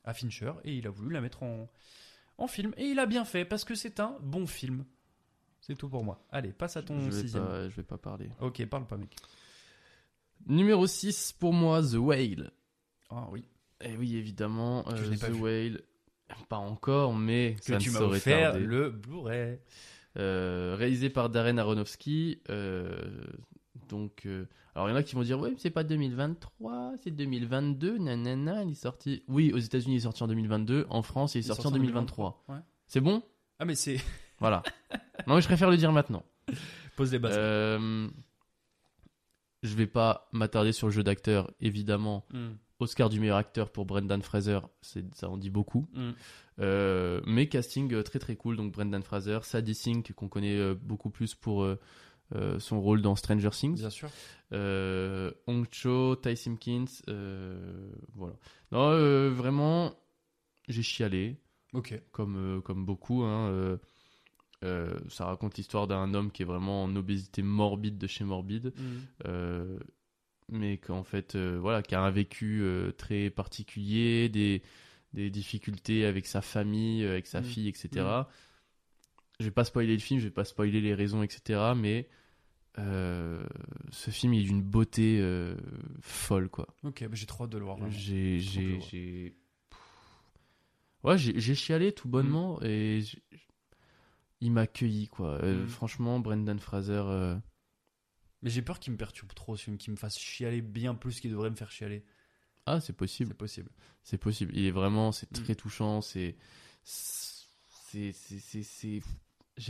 [0.03, 1.69] à Fincher et il a voulu la mettre en,
[2.37, 2.73] en film.
[2.77, 4.85] Et il a bien fait parce que c'est un bon film.
[5.61, 6.25] C'est tout pour moi.
[6.31, 7.45] Allez, passe à ton je, vais sixième.
[7.45, 8.29] pas, je vais pas parler.
[8.39, 9.15] Ok, parle pas, mec.
[10.47, 12.51] Numéro 6 pour moi, The Whale.
[13.09, 13.45] Ah oui.
[13.81, 15.41] Et oui, évidemment, Que je euh, pas The vu.
[15.41, 15.81] Whale.
[16.49, 18.65] Pas encore, mais Que ça tu ne m'as saurait offert tarder.
[18.65, 19.59] le Blu-ray.
[20.17, 22.41] Euh, réalisé par Darren Aronofsky.
[22.49, 22.99] euh,
[23.91, 26.93] donc, euh, alors il y en a qui vont dire ouais, mais c'est pas 2023,
[27.03, 27.97] c'est 2022.
[27.97, 29.23] Nanana, il est sorti.
[29.27, 30.87] Oui, aux États-Unis, il est sorti en 2022.
[30.89, 32.43] En France, il est Il sorti, sorti en en 2023.
[32.47, 32.55] Ouais.
[32.87, 33.21] C'est bon?
[33.59, 33.97] Ah, mais c'est.
[34.39, 34.63] Voilà.
[35.27, 36.23] non, mais je préfère le dire maintenant.
[36.95, 37.35] Pose les bases.
[37.37, 38.09] Euh,
[39.61, 42.25] je vais pas m'attarder sur le jeu d'acteur, évidemment.
[42.31, 42.53] Hmm.
[42.79, 45.87] Oscar du meilleur acteur pour Brendan Fraser, ça en dit beaucoup.
[45.93, 46.13] Hmm.
[46.59, 51.11] Euh, mais casting euh, très très cool, donc Brendan Fraser, Sadie Sink qu'on connaît beaucoup
[51.11, 51.67] plus pour
[52.35, 54.09] euh, son rôle dans Stranger Things, Bien sûr.
[54.53, 58.35] euh, Hong Cho, Ty Simpkins, euh, voilà.
[58.71, 59.93] Non, vraiment,
[60.67, 61.37] j'ai chialé
[61.73, 61.93] Ok.
[62.11, 63.23] comme, comme beaucoup.
[63.23, 63.77] hein,
[65.09, 68.73] ça raconte l'histoire d'un homme qui est vraiment en obésité morbide de chez morbide,
[69.25, 69.79] euh,
[70.49, 72.63] mais qu'en fait, voilà, qui a un vécu
[72.97, 74.61] très particulier, des,
[75.13, 77.43] des difficultés avec sa famille, avec sa Mm.
[77.45, 77.89] fille, etc.
[78.21, 78.25] Mm.
[79.39, 81.73] Je vais pas spoiler le film, je vais pas spoiler les raisons, etc.
[81.75, 82.07] Mais
[82.79, 83.43] euh,
[83.91, 85.55] ce film il est d'une beauté euh,
[86.01, 86.67] folle, quoi.
[86.83, 87.77] Ok, bah j'ai trop hâte de le voir.
[87.89, 88.39] J'ai,
[91.03, 92.65] ouais, j'ai, chialé tout bonnement Mm.
[92.65, 93.21] et j'ai-
[94.39, 95.39] il m'a accueilli quoi.
[95.43, 95.67] Euh, Mm.
[95.67, 97.03] Franchement, Brendan Fraser,
[98.43, 101.19] Mais j'ai peur qu'il me perturbe trop ce film, qu'il me fasse chialer bien plus
[101.19, 102.03] qu'il devrait me faire chialer.
[102.65, 103.69] ah c'est possible, C'est possible.
[104.03, 104.51] c'est possible.
[104.55, 105.43] Il est vraiment, c'est Mm.
[105.43, 106.35] très touchant, c'est,
[106.83, 109.01] c'est, c'est,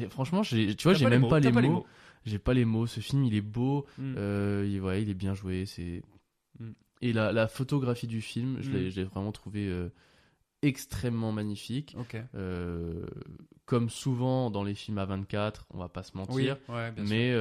[0.10, 1.86] franchement, j'ai, tu vois, j'ai pas même pas, les, mots.
[2.26, 2.88] J'ai pas les mots.
[2.88, 3.86] Ce film, il est beau.
[3.98, 4.14] Mm.
[4.18, 5.66] Euh, il, ouais, il est bien joué.
[5.66, 6.02] C'est
[6.60, 6.72] Mm.
[7.02, 8.74] et la, la photographie du film, je Mm.
[8.74, 9.90] l'ai, l'ai vraiment trouvé euh,
[10.62, 11.96] extrêmement magnifique.
[12.00, 12.18] Ok.
[12.36, 13.06] Euh,
[13.66, 16.58] comme souvent dans les films à 24, on va pas se mentir.
[16.68, 17.34] Oui, ouais, bien mais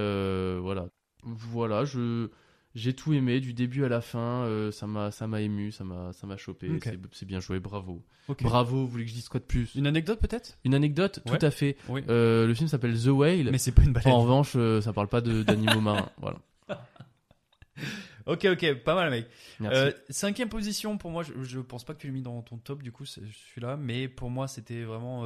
[0.61, 0.89] voilà,
[1.25, 2.29] voilà, je
[2.75, 4.45] j'ai tout aimé du début à la fin.
[4.45, 6.69] euh, ça m'a ça m'a ému, ça m'a ça m'a chopé.
[7.13, 8.03] C'est, bien joué, bravo,
[8.43, 8.77] bravo.
[8.83, 9.75] Vous voulez que je dise quoi de plus?
[9.75, 10.59] Une anecdote peut-être?
[10.65, 11.39] Une anecdote, Ouais.
[11.39, 11.77] tout à fait.
[11.89, 12.03] Oui.
[12.09, 13.51] Euh, le film s'appelle The Whale.
[13.51, 14.13] Mais c'est pas une baleine.
[14.13, 16.09] En revanche, euh, ça parle pas d'animaux marins.
[16.19, 16.39] Voilà.
[18.27, 19.27] Ok, ok, pas mal, mec.
[19.63, 22.59] Euh, cinquième position pour moi, je, je pense pas que tu l'aies mis dans ton
[22.59, 25.25] top du coup, c'est- je suis là, mais pour moi c'était vraiment.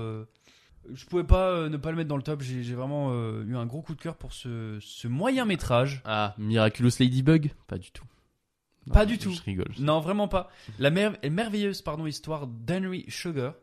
[0.93, 2.43] Je pouvais pas euh, ne pas le mettre dans le top.
[2.43, 6.03] J'ai j'ai vraiment euh, eu un gros coup de cœur pour ce, ce moyen métrage.
[6.05, 7.53] Ah, Miraculous Ladybug?
[7.67, 8.05] Pas du tout.
[8.93, 9.31] Pas du tout.
[9.33, 9.73] Je rigole.
[9.79, 10.51] Non, vraiment pas.
[10.79, 13.55] La mer- merveilleuse pardon histoire d'Henry Sugar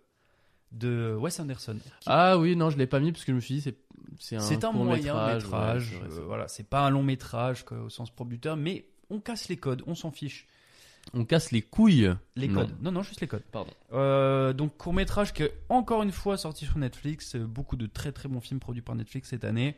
[0.72, 1.78] de Wes Anderson.
[2.08, 3.78] Ah oui, non, je l'ai pas mis parce que je me suis dit c'est
[4.20, 5.92] c'est un, C'est un court moyen métrage.
[5.92, 8.40] ouais, c'est vrai, euh, voilà, c'est pas un long métrage quoi, au sens propre du
[8.40, 10.48] terme, mais on casse les codes, on s'en fiche.
[11.14, 12.10] On casse les couilles.
[12.36, 12.76] Les codes.
[12.82, 13.44] Non, non, juste les codes.
[13.52, 13.72] Pardon.
[13.94, 17.36] Euh, donc court métrage qui est encore une fois sorti sur Netflix.
[17.36, 19.76] Beaucoup de très très bons films produits par Netflix cette année.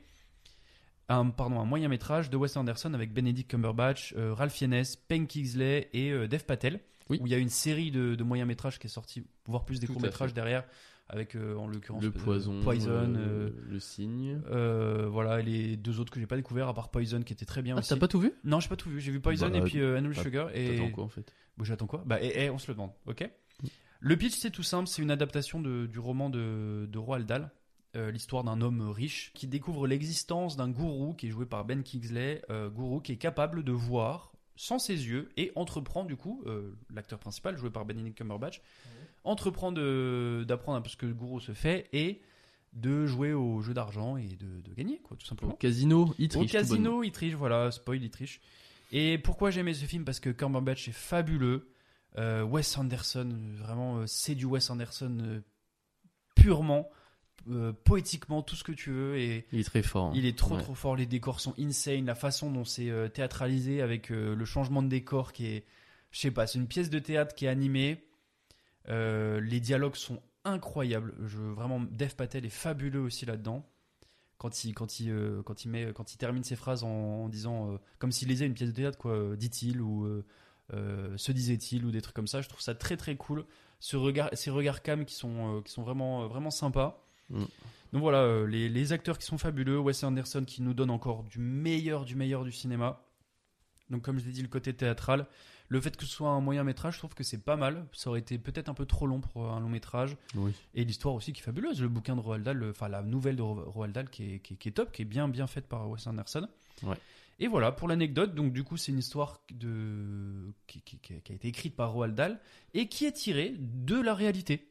[1.09, 5.27] Un, pardon, un moyen métrage de Wes Anderson avec Benedict Cumberbatch, euh, Ralph Fiennes, Pen
[5.27, 6.79] Kingsley et euh, Dev Patel.
[7.09, 7.19] Oui.
[7.21, 9.81] Où il y a une série de, de moyens métrages qui est sortie, voire plus
[9.81, 10.63] des courts métrages derrière,
[11.09, 12.61] avec euh, en l'occurrence Le poison.
[12.61, 12.89] Poison.
[12.91, 14.41] euh, euh, le cygne.
[14.49, 17.45] euh, voilà, et les deux autres que j'ai pas découvert, à part Poison qui était
[17.45, 17.89] très bien Ah, aussi.
[17.89, 18.31] t'as pas tout vu?
[18.43, 18.99] Non, j'ai pas tout vu.
[19.01, 20.49] J'ai vu Poison Bah, et puis euh, Henry bah, Sugar.
[20.55, 20.67] Et...
[20.77, 21.33] T'attends quoi en fait?
[21.57, 22.03] Bon, j'attends quoi?
[22.05, 23.29] Bah, et, et on se le demande, ok?
[23.99, 27.51] Le pitch, c'est tout simple, c'est une adaptation de- du roman de, de Roald Dahl,
[27.95, 31.83] euh, l'histoire d'un homme riche qui découvre l'existence d'un gourou qui est joué par Ben
[31.83, 36.43] Kingsley, euh, gourou qui est capable de voir sans ses yeux et entreprend du coup,
[36.45, 38.61] euh, l'acteur principal joué par Benedict Cumberbatch,
[39.23, 42.21] entreprend de- d'apprendre un peu ce que le gourou se fait et
[42.73, 45.53] de jouer au jeu d'argent et de, de gagner, quoi, tout Au simplement.
[45.53, 46.51] casino, il Au triche.
[46.51, 46.67] bonnement.
[46.67, 48.41] casino, il triche, voilà, spoil, il triche.
[48.91, 50.05] Et pourquoi j'ai aimé ce film?
[50.05, 51.69] Parce que Cumberbatch est fabuleux.
[52.17, 55.41] Euh, Wes Anderson, vraiment, euh, c'est du Wes Anderson euh,
[56.35, 56.89] purement,
[57.49, 59.17] euh, poétiquement, tout ce que tu veux.
[59.17, 60.07] Et Il est très fort.
[60.07, 60.13] hein.
[60.15, 60.61] il est trop Ouais.
[60.63, 60.95] trop fort.
[60.95, 62.05] Les décors sont insane.
[62.05, 65.65] La façon dont c'est euh, théâtralisé avec euh, le changement de décor qui est,
[66.11, 68.03] je sais pas, c'est une pièce de théâtre qui est animée.
[68.87, 71.13] Les dialogues sont incroyables.
[71.25, 73.65] Je, vraiment, Dev Patel est fabuleux aussi là-dedans.
[74.37, 75.13] Quand il, quand, il,
[75.45, 76.89] quand, il met, quand il termine ses phrases en,
[77.23, 80.21] en disant, comme s'il lisait une pièce de théâtre, quoi, dit-il, ou
[80.71, 82.41] se disait-il, ou des trucs comme ça.
[82.41, 83.45] Je trouve ça très très cool.
[83.79, 87.02] Ce regard, ces regards cam qui sont, qui sont vraiment, vraiment sympas.
[87.91, 91.23] Donc voilà, euh, les, les acteurs qui sont fabuleux, Wes Anderson qui nous donne encore
[91.23, 93.03] du meilleur du meilleur du cinéma.
[93.89, 95.27] Donc comme je l'ai dit, le côté théâtral,
[95.67, 97.85] le fait que ce soit un moyen métrage, je trouve que c'est pas mal.
[97.93, 100.17] Ça aurait été peut-être un peu trop long pour un long métrage.
[100.35, 100.51] Oui.
[100.73, 101.81] Et l'histoire aussi qui est fabuleuse.
[101.81, 104.39] Le bouquin de Roald Dahl, le- enfin la nouvelle de Ro- Roald Dahl qui est,
[104.39, 106.47] qui est- qui est top, qui est bien bien faite par Wes Anderson.
[106.83, 106.97] Ouais.
[107.39, 108.33] Et voilà pour l'anecdote.
[108.33, 110.81] Donc du coup c'est une histoire de qui
[111.29, 112.39] a été écrite par Roald Dahl
[112.73, 114.69] et qui est tirée de la réalité.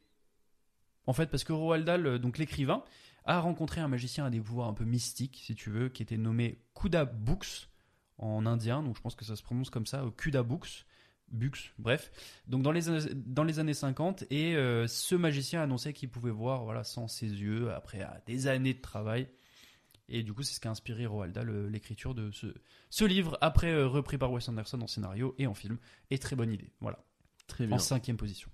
[1.07, 2.85] En fait parce que Roald Dahl, euh, donc l'écrivain,
[3.25, 6.17] a rencontré un magicien à des pouvoirs un peu mystiques, si tu veux, qui était
[6.17, 7.69] nommé Kuda Books
[8.19, 8.83] en indien.
[8.83, 10.85] Donc je pense que ça se prononce comme ça, euh, Kuda Books.
[11.31, 12.11] Bux, bref.
[12.47, 16.31] Donc dans les, années- dans les années 50, et euh, ce magicien annonçait qu'il pouvait
[16.31, 19.29] voir voilà, sans ses yeux, après des années de travail.
[20.11, 22.49] Et du coup, c'est ce qui a inspiré Roald Dahl, l'écriture de ce,
[22.91, 25.79] ce livre, après euh, repris par Wes Anderson en scénario et en film.
[26.11, 26.99] Et très bonne idée, voilà.
[27.47, 27.77] Très bien.
[27.77, 28.51] En cinquième position.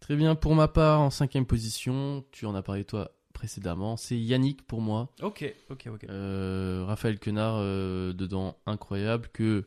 [0.00, 0.34] Très bien.
[0.34, 4.80] Pour ma part, en cinquième position, tu en as parlé toi précédemment, c'est Yannick pour
[4.80, 5.12] moi.
[5.20, 6.04] Ok, ok, ok.
[6.08, 9.66] Euh, Raphaël Quenard euh, dedans incroyable que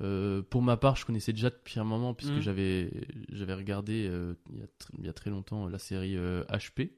[0.00, 2.40] euh, pour ma part je connaissais déjà depuis un moment puisque Mhm.
[2.40, 2.90] j'avais
[3.32, 4.08] j'avais regardé
[4.52, 6.92] il, y a tr- il y a très longtemps la série HP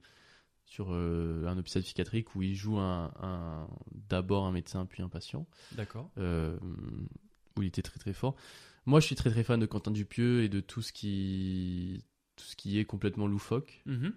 [0.67, 3.67] sur un hôpital psychiatrique où il joue un, un-
[4.11, 6.11] d'abord un médecin puis un patient D'accord.
[6.19, 8.37] où il était très très fort.
[8.85, 12.05] Moi je suis très très fan de Quentin Dupieux et de tout ce qui
[12.41, 13.83] tout ce qui est complètement loufoque.
[13.87, 14.13] Mhm.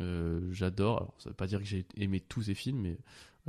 [0.00, 0.96] Euh, j'adore.
[0.98, 2.98] Alors, ça veut pas dire que j'ai aimé tous ces films, mais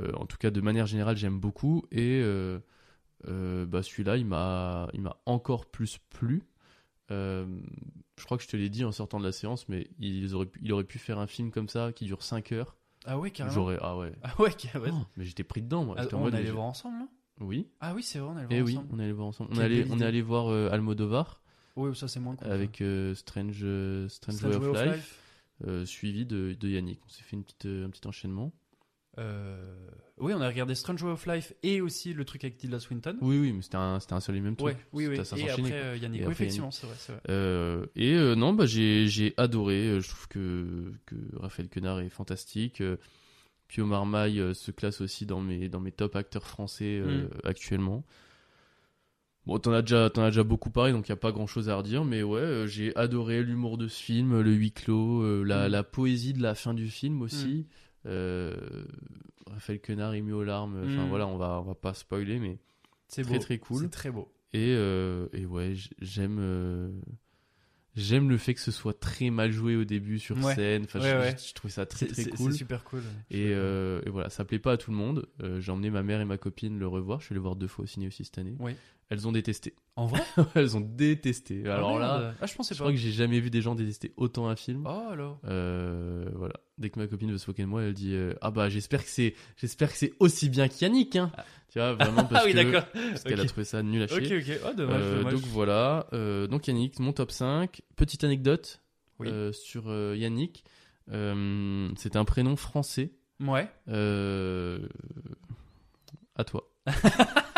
[0.00, 1.84] euh, en tout cas, de manière générale, j'aime beaucoup.
[1.90, 2.58] Et euh,
[3.66, 6.42] bah, celui-là, il m'a, il m'a encore plus plu.
[7.10, 10.46] Je crois que je te l'ai dit en sortant de la séance, mais ils auraient
[10.46, 12.76] pu- il aurait pu faire un film comme ça qui dure 5 heures.
[13.06, 13.54] Ah ouais, carrément.
[13.54, 14.12] J'aurais, ah ouais.
[14.22, 15.00] Ah ouais, carrément.
[15.02, 15.96] Oh, mais j'étais pris dedans, moi.
[15.98, 17.08] Ah, on allait mais voir ensemble, non?
[17.40, 17.68] Oui.
[17.80, 18.88] Ah oui, c'est vrai, on allait voir Et oui, ensemble.
[18.92, 19.50] on allait voir ensemble.
[19.52, 21.39] On allait, on allé voir Almodovar
[21.88, 22.50] Oui, ça c'est moins cool.
[22.50, 25.18] avec euh, Strange, euh, Strange, Strange Way of Way of Life, Life.
[25.68, 27.00] euh, suivi de, de Yannick.
[27.06, 28.52] On s'est fait une petite, euh, un petit enchaînement.
[30.18, 33.16] Oui, on a regardé Strange Way of Life et aussi le truc avec Tilda Swinton.
[33.20, 34.68] Oui, oui, mais c'était un, c'était un seul et même truc.
[34.74, 35.16] Ouais, oui, oui.
[35.16, 36.20] C'était- ça Et après Yannick.
[36.22, 37.88] Et Oui, effectivement, c'est vrai, c'est vrai.
[37.96, 39.98] Et non, bah, j'ai, j'ai adoré.
[40.00, 42.82] Je trouve que, que Raphaël Quenard est fantastique.
[43.68, 47.28] Pio Marmaille se classe aussi dans mes, dans mes top acteurs français Mm.
[47.44, 48.04] actuellement.
[49.46, 51.68] Bon, t'en as déjà, as déjà beaucoup parlé, donc il n'y a pas grand chose
[51.68, 52.04] à redire.
[52.04, 55.72] Mais ouais, euh, j'ai adoré l'humour de ce film, le huis clos, euh, la, Mm.
[55.72, 57.66] la poésie de la fin du film aussi.
[58.06, 58.54] Euh,
[59.50, 60.80] Raphaël Quenard ému aux larmes.
[60.84, 61.08] Enfin Mm.
[61.08, 62.58] voilà, on va, on va pas spoiler, mais
[63.08, 63.38] C'est très beau.
[63.40, 63.82] très cool.
[63.82, 64.30] C'est très beau.
[64.52, 66.38] Et, et ouais, j'aime
[67.96, 70.54] j'aime le fait que ce soit très mal joué au début sur Ouais.
[70.54, 70.84] scène.
[70.84, 71.36] Enfin, Ouais, je, ouais.
[71.38, 72.52] je- je trouvais ça très très cool.
[72.52, 73.02] c'est super cool.
[73.30, 75.26] Et, euh, et voilà, ça plaît pas à tout le monde.
[75.42, 77.20] Euh, J'ai emmené ma mère et ma copine le revoir.
[77.20, 78.54] Je suis allé le voir deux fois au ciné aussi cette année.
[78.60, 78.72] Oui.
[79.08, 79.74] Elles ont détesté.
[80.00, 80.22] En vrai
[80.54, 81.66] Elles ont détesté.
[81.68, 82.34] Alors Ah, là, merde.
[82.40, 82.84] ah, je pensais je pas.
[82.84, 84.86] crois que j'ai jamais vu des gens détester autant un film.
[84.86, 85.38] Oh alors.
[85.44, 86.54] Euh, voilà.
[86.78, 89.04] Dès que ma copine veut se moquer de moi, elle dit euh, ah bah j'espère
[89.04, 91.30] que c'est j'espère que c'est aussi bien qu'Yannick hein.
[91.68, 92.72] Tu vois vraiment parce ah oui, que
[93.10, 94.18] parce qu'elle a trouvé ça nul à chier.
[94.38, 94.60] Ok, ok.
[94.70, 95.32] Oh, dommage, Euh, dommage.
[95.34, 96.06] donc voilà.
[96.50, 97.82] Donc Yannick, mon top 5.
[97.96, 98.80] Petite anecdote
[99.18, 99.28] Oui.
[99.52, 100.64] sur Yannick.
[101.10, 103.12] C'est un prénom français.
[103.40, 103.68] Ouais.
[106.36, 106.70] À toi.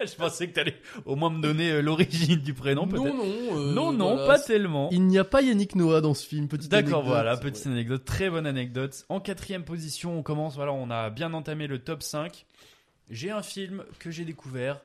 [0.06, 3.14] je pensais que t'allais au moins me donner euh, l'origine du prénom, peut-être.
[3.14, 3.24] non,
[3.56, 4.88] euh, non, non, voilà, pas tellement.
[4.92, 6.48] Il n'y a pas Yannick Noah dans ce film.
[6.48, 7.06] Petite D'accord, anecdote.
[7.06, 7.72] voilà, petite Ouais.
[7.72, 9.04] anecdote, très bonne anecdote.
[9.08, 12.46] En quatrième position, on commence, voilà, on a bien entamé le top 5.
[13.10, 14.80] J'ai un film que j'ai découvert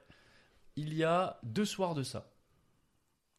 [0.75, 2.29] il y a deux soirs de ça.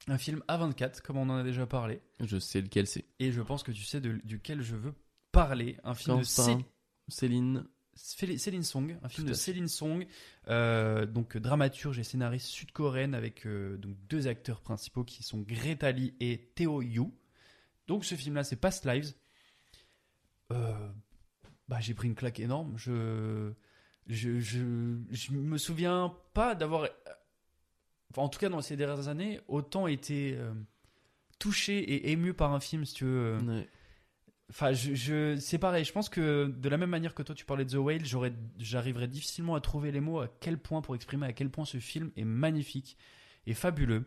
[0.07, 2.01] Un film A24, comme on en a déjà parlé.
[2.21, 3.05] Je sais lequel c'est.
[3.21, 4.93] Et je pense que tu sais de- duquel je veux
[5.33, 5.79] parler.
[5.83, 6.25] Un film de.
[7.09, 7.65] Céline
[7.97, 9.35] Céline Song, un film Tout de.
[9.35, 10.07] Céline Song,
[10.49, 15.91] euh, donc dramaturge et scénariste sud-coréenne avec euh, donc deux acteurs principaux qui sont Greta
[15.93, 17.03] Lee et Theo Yu.
[17.87, 19.13] Donc ce film-là, c'est Past Lives.
[20.53, 20.89] Euh,
[21.69, 22.75] bah, j'ai pris une claque énorme.
[22.77, 23.53] Je,
[24.07, 24.59] je, je,
[25.11, 26.89] je me souviens pas d'avoir,
[28.11, 30.53] enfin, en tout cas dans ces dernières années, autant été euh,
[31.39, 33.39] touché et ému par un film, si tu veux.
[33.39, 33.69] euh, Ouais.
[34.51, 35.85] Enfin, je, je- c'est pareil.
[35.85, 38.33] Je pense que de la même manière que toi, tu parlais de The Whale, j'aurais,
[38.59, 41.79] j'arriverais difficilement à trouver les mots à quel point pour exprimer à quel point ce
[41.79, 42.97] film est magnifique
[43.47, 44.05] et fabuleux.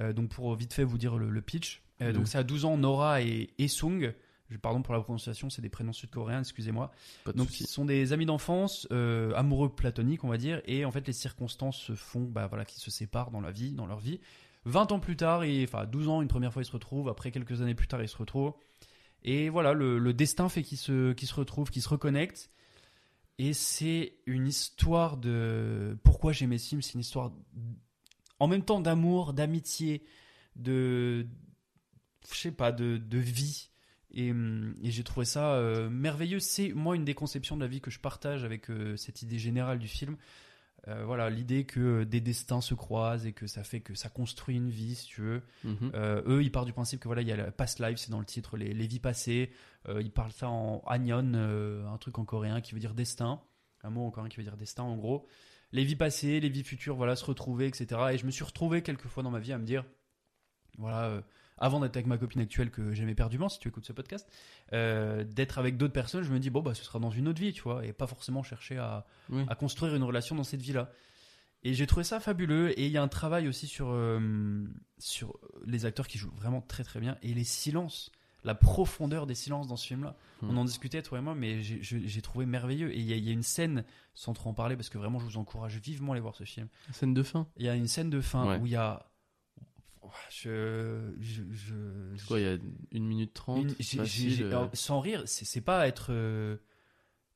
[0.00, 1.82] Euh, donc, pour vite fait vous dire le, le pitch.
[2.00, 4.14] Euh, Donc, c'est à 12 ans, Nora et Esung.
[4.48, 6.90] Je, pardon pour la prononciation, c'est des prénoms sud-coréens, excusez-moi.
[7.36, 11.06] Donc, ce sont des amis d'enfance, euh, amoureux platoniques, on va dire, et en fait,
[11.06, 14.20] les circonstances se font, bah voilà, qu'ils se séparent dans la vie, dans leur vie.
[14.66, 17.08] 20 ans plus tard, et enfin 12 ans, une première fois, ils se retrouvent.
[17.08, 18.52] Après quelques années plus tard, ils se retrouvent.
[19.24, 22.50] Et voilà, le, destin fait qu'ils se, qu'ils se retrouvent, qu'ils se reconnectent.
[23.38, 25.96] Et c'est une histoire de.
[26.02, 27.32] Pourquoi j'aimais film C'est une histoire
[28.38, 30.04] en même temps d'amour, d'amitié,
[30.56, 31.26] de.
[32.30, 33.70] Je sais pas, de, de vie.
[34.14, 34.28] Et,
[34.82, 36.40] et j'ai trouvé ça euh, merveilleux.
[36.40, 39.38] C'est moi une des conceptions de la vie que je partage avec euh, cette idée
[39.38, 40.16] générale du film.
[40.88, 44.56] Euh, voilà, l'idée que des destins se croisent et que ça fait que ça construit
[44.56, 45.42] une vie, si tu veux.
[45.64, 45.92] Mhm.
[45.94, 48.10] Euh, eux, ils partent du principe que voilà, il y a le past life, c'est
[48.10, 49.52] dans le titre, les, les vies passées.
[49.88, 53.40] Euh, ils parlent ça en Anyon, euh, un truc en coréen qui veut dire destin,
[53.82, 55.26] un mot en coréen qui veut dire destin en gros.
[55.70, 58.00] Les vies passées, les vies futures, voilà, se retrouver, etc.
[58.12, 59.84] Et je me suis retrouvé quelques fois dans ma vie à me dire,
[60.78, 61.22] voilà,
[61.62, 64.28] avant d'être avec ma copine actuelle que j'aimais perdument, si tu écoutes ce podcast,
[64.74, 67.40] euh, d'être avec d'autres personnes, je me dis bon bah ce sera dans une autre
[67.40, 69.44] vie, tu vois, et pas forcément chercher à, Oui.
[69.48, 70.90] à construire une relation dans cette vie-là.
[71.64, 72.78] Et j'ai trouvé ça fabuleux.
[72.78, 74.64] Et il y a un travail aussi sur, euh,
[74.98, 77.16] sur les acteurs qui jouent vraiment très très bien.
[77.22, 78.10] Et les silences,
[78.42, 80.16] la profondeur des silences dans ce film-là.
[80.42, 80.50] Hmm.
[80.50, 82.90] On en discutait, toi et moi, mais j'ai- trouvé merveilleux.
[82.92, 83.84] Et il y, a- il y a une scène,
[84.14, 86.42] sans trop en parler, parce que vraiment je vous encourage vivement à aller voir ce
[86.42, 86.66] film.
[86.90, 87.46] Scène de fin.
[87.56, 88.58] Il y a une scène de fin Ouais.
[88.58, 89.06] où il y a.
[90.30, 91.14] Je.
[91.20, 92.58] je, je- quoi, il y a
[92.90, 96.56] une minute trente euh, sans rire, c'est pas être euh,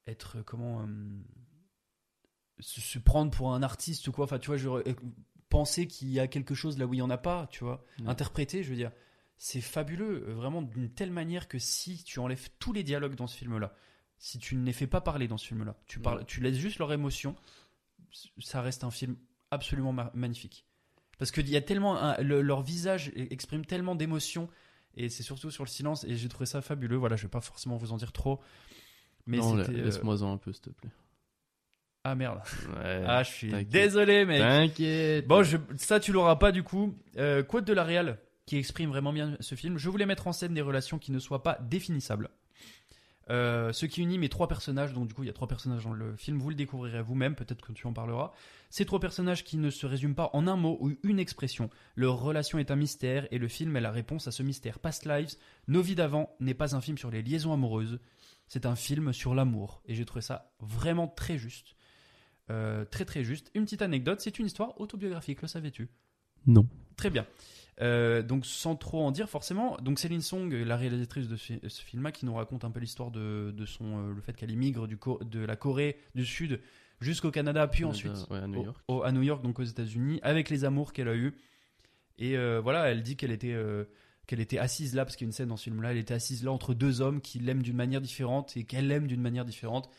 [0.06, 0.86] être euh, comment euh,
[2.60, 4.24] se, se prendre pour un artiste ou quoi.
[4.24, 4.68] Enfin, tu vois, je
[5.48, 7.84] penser qu'il y a quelque chose là où il y en a pas, tu vois.
[8.00, 8.08] Ouais.
[8.08, 8.90] Interpréter, je veux dire,
[9.38, 13.36] c'est fabuleux, vraiment d'une telle manière que si tu enlèves tous les dialogues dans ce
[13.36, 13.74] film-là,
[14.18, 16.24] si tu ne les fais pas parler dans ce film-là, tu parles, Ouais.
[16.24, 17.36] tu laisses juste leur émotion,
[18.38, 19.16] ça reste un film
[19.52, 20.65] absolument ma- magnifique.
[21.18, 24.48] Parce qu'il y a tellement un- le- leur visage exprime tellement d'émotions
[24.96, 26.96] et c'est surtout sur le silence et j'ai trouvé ça fabuleux.
[26.96, 28.40] Voilà, je vais pas forcément vous en dire trop,
[29.26, 29.78] mais non, c'était.
[29.78, 30.90] euh, laisse-moi-en un peu, s'il te plaît.
[32.04, 32.40] Ah merde.
[32.76, 33.02] Ouais.
[33.06, 34.40] Ah, je suis désolé, mec.
[34.40, 35.26] T'inquiète.
[35.26, 36.94] Bon, je- ça tu l'auras pas du coup.
[37.16, 39.76] Euh, quote de la réal qui exprime vraiment bien ce film.
[39.76, 42.30] Je voulais mettre en scène des relations qui ne soient pas définissables.
[43.28, 45.82] Euh, ce qui unit mes trois personnages, donc du coup il y a trois personnages
[45.82, 48.32] dans le film, vous le découvrirez vous-même, peut-être que tu en parleras.
[48.70, 51.68] Ces trois personnages qui ne se résument pas en un mot ou une expression.
[51.96, 54.78] Leur relation est un mystère et le film est la réponse à ce mystère.
[54.78, 55.34] Past Lives,
[55.66, 57.98] Nos vies d'avant n'est pas un film sur les liaisons amoureuses,
[58.46, 59.82] c'est un film sur l'amour.
[59.86, 61.74] Et j'ai trouvé ça vraiment très juste.
[62.50, 63.50] Euh, très très juste.
[63.54, 65.88] Une petite anecdote, c'est une histoire autobiographique, le savais-tu?
[66.46, 66.68] Non.
[66.96, 67.26] Très bien.
[67.82, 72.10] Euh, donc sans trop en dire forcément, donc Céline Song, la réalisatrice de ce, film-là,
[72.10, 75.20] qui nous raconte un peu l'histoire de, de son, euh, le fait qu'elle du Co-
[75.22, 76.60] de la Corée du Sud
[77.00, 78.82] jusqu'au Canada, puis Canada, ensuite ouais, à New York.
[78.88, 81.34] au- à New York, donc aux États-Unis, avec les amours qu'elle a eus.
[82.18, 83.54] Et euh, voilà, elle dit qu'elle était,
[84.26, 86.14] qu'elle était assise là, parce qu'il y a une scène dans ce film-là, elle était
[86.14, 89.44] assise là entre deux hommes qui l'aiment d'une manière différente et qu'elle l'aime d'une manière
[89.44, 89.90] différente.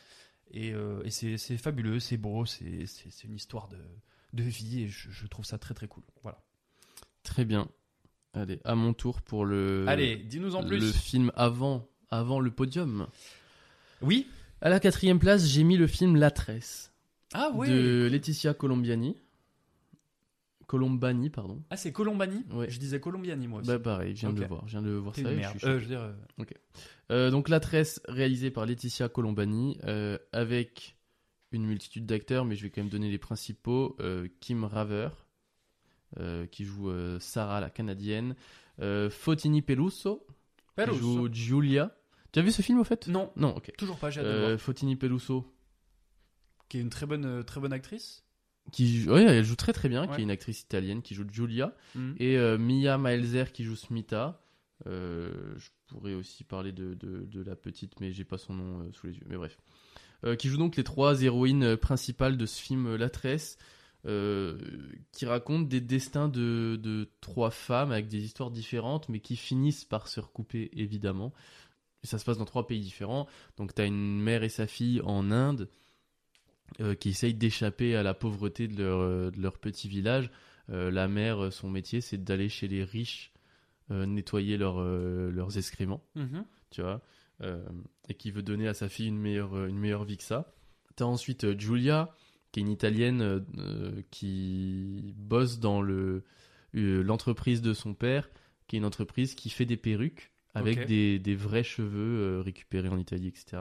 [0.50, 2.86] Et, et c'est, fabuleux, c'est beau, c'est,
[3.24, 3.78] une histoire de,
[4.34, 6.04] de vie et je, je trouve ça très très cool.
[6.24, 6.40] Voilà.
[7.28, 7.68] Très bien.
[8.34, 9.84] Allez, à mon tour pour le.
[9.88, 10.80] Allez, dis-nous en plus.
[10.80, 13.08] Le film avant, avant le podium.
[14.02, 14.28] Oui
[14.62, 16.94] À la quatrième place, j'ai mis le film La Tresse
[17.34, 19.18] Ah oui de Laetitia Colombiani,
[20.68, 21.62] Colombani, pardon.
[21.70, 22.70] Ah, c'est Colombani Ouais.
[22.70, 23.68] Je disais Colombiani, moi aussi.
[23.68, 24.64] Bah pareil, je viens de le voir.
[24.68, 25.22] Je viens de voir ça.
[25.24, 25.54] merde.
[25.56, 26.44] je suis Euh, je veux dire, euh,
[27.12, 30.96] Euh, donc La Tresse, réalisée par Laetitia Colombani, euh, avec
[31.52, 33.98] une multitude d'acteurs, mais je vais quand même donner les principaux.
[34.40, 35.10] Kim Raver,
[36.52, 38.36] qui joue euh, Sarah, la Canadienne.
[38.80, 40.26] Euh, Fotini Peluso,
[40.76, 40.94] Peluso.
[40.94, 41.96] qui joue Giulia.
[42.32, 43.08] Tu as vu ce film au fait?
[43.08, 43.72] Non, Non, ok.
[43.78, 44.58] toujours pas, j'ai hâte Euh.
[44.58, 45.54] Fotini Peluso,
[46.70, 48.24] Qui est une très bonne, euh, très bonne actrice.
[48.74, 51.24] qui joue- ouais, elle joue très très bien, qui est une actrice italienne, qui joue
[51.32, 51.74] Giulia.
[51.96, 52.16] Mhm.
[52.20, 54.42] Et euh, Mia Maelzer qui joue Smita.
[54.86, 58.82] Euh, je pourrais aussi parler de, de, de la petite, mais j'ai pas son nom
[58.82, 59.24] euh, sous les yeux.
[59.28, 59.58] Mais bref.
[60.26, 63.58] Euh, qui joue donc les trois héroïnes euh, principales de ce film euh, La Tresse,
[64.08, 64.58] euh,
[65.12, 69.86] qui raconte des destins de, de trois femmes avec des histoires différentes, mais qui finissent
[69.86, 71.34] par se recouper évidemment.
[72.04, 73.28] Ça se passe dans trois pays différents.
[73.58, 75.68] Donc tu as une mère et sa fille en Inde
[76.80, 80.30] euh, qui essayent d'échapper à la pauvreté de leur, euh, de leur petit village.
[80.70, 83.32] Euh, la mère, son métier, c'est d'aller chez les riches
[83.90, 86.44] nettoyer leurs, leurs excréments, Mhm.
[86.72, 87.02] tu vois,
[88.10, 90.54] et qui veut donner à sa fille une meilleure, une meilleure vie que ça.
[90.98, 92.14] T'as ensuite euh, Giulia,
[92.52, 93.22] qui est une italienne
[93.58, 96.24] euh, qui bosse dans le,
[96.76, 98.30] euh, l'entreprise de son père,
[98.68, 102.90] qui est une entreprise qui fait des perruques avec des, des vrais cheveux euh, récupérés
[102.90, 103.58] en Italie, etc.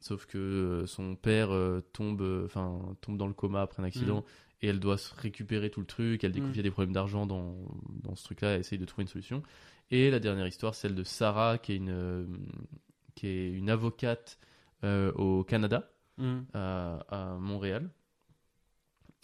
[0.00, 1.50] Sauf que son père
[1.92, 4.24] tombe, enfin tombe dans le coma après un accident
[4.60, 6.22] et elle doit se récupérer tout le truc.
[6.22, 6.52] Elle découvre Mm.
[6.52, 7.56] qu'il y a des problèmes d'argent dans,
[8.02, 8.54] dans ce truc-là.
[8.54, 9.42] Elle essaye de trouver une solution.
[9.90, 12.46] Et la dernière histoire, celle de Sarah, qui est une,
[13.14, 14.38] qui est une avocate
[14.84, 16.44] euh, au Canada, Mhm.
[16.54, 17.90] à, à Montréal.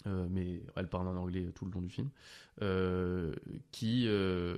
[0.07, 2.09] Euh, mais elle parle en anglais tout le long du film.
[2.61, 3.33] euh,
[3.71, 4.55] qui euh,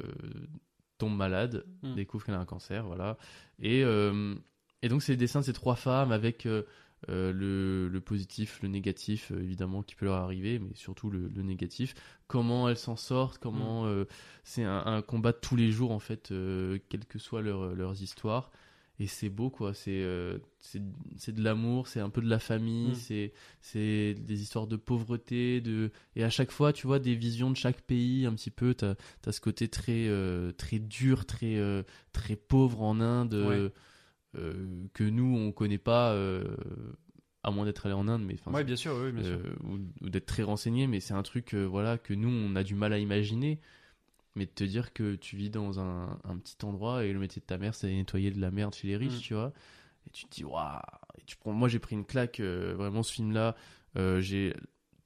[0.97, 1.95] tombe malade, Mm.
[1.95, 3.17] découvre qu'elle a un cancer, voilà.
[3.59, 3.81] Et,
[4.81, 6.65] et donc, c'est les dessins de ces trois femmes avec le,
[7.07, 11.95] le positif, le négatif, évidemment, qui peut leur arriver, mais surtout le, le négatif.
[12.27, 14.05] Comment elles s'en sortent, comment euh,
[14.43, 16.27] c'est un, un combat de tous les jours, en fait,
[16.89, 18.51] quelles que soient leurs histoires.
[18.99, 19.75] Et c'est beau, quoi.
[19.75, 22.95] C'est euh, c'est de l'amour, c'est un peu de la famille, Mm.
[22.95, 27.51] c'est c'est des histoires de pauvreté, de et à chaque fois, tu vois, des visions
[27.51, 28.73] de chaque pays, un petit peu.
[28.73, 28.95] T'as
[29.25, 33.71] as ce côté très euh, très dur, très euh, très pauvre en Inde
[34.93, 36.11] que nous on connaît pas,
[37.43, 39.39] à moins d'être allé en Inde, mais enfin, Ouais, bien sûr, oui, bien sûr.
[39.63, 42.75] ou, ou d'être très renseigné, mais c'est un truc voilà que nous on a du
[42.75, 43.59] mal à imaginer.
[44.37, 47.39] Mais de te dire que tu vis dans un, un petit endroit et le métier
[47.41, 49.21] de ta mère c'est nettoyer de la merde chez les riches, Mm.
[49.21, 49.51] tu vois.
[50.05, 50.79] Et tu te dis waouh.
[51.39, 53.55] Prends, moi j'ai pris une claque euh, vraiment ce film-là.
[53.97, 54.53] euh, j'ai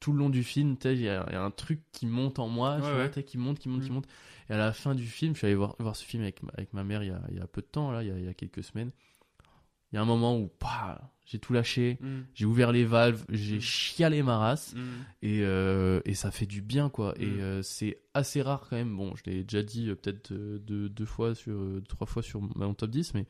[0.02, 1.82] tout le long du film, tu sais, il y, a il y a un truc
[1.92, 3.24] qui monte en moi, tu vois, ouais.
[3.24, 3.94] qui monte, qui monte, qui Mm.
[3.94, 4.08] monte.
[4.50, 6.52] Et à la fin du film, je suis allé voir, voir ce film avec ma,
[6.58, 8.12] avec ma mère il y, a, il y a peu de temps, là, il y
[8.12, 8.92] a, il y a quelques semaines.
[9.92, 12.26] Il y a un moment où pah, j'ai tout lâché, Mhm.
[12.34, 13.62] j'ai ouvert les valves, j'ai Mm.
[13.62, 14.74] chialé ma race.
[14.76, 14.82] Mhm.
[15.22, 17.14] Et, euh, et ça fait du bien, quoi.
[17.18, 17.40] Et Mm.
[17.40, 18.96] euh, c'est assez rare quand même.
[18.98, 22.74] Bon, je l'ai déjà dit euh, peut-être deux, deux fois sur, trois fois sur mon
[22.74, 23.26] top 10, mais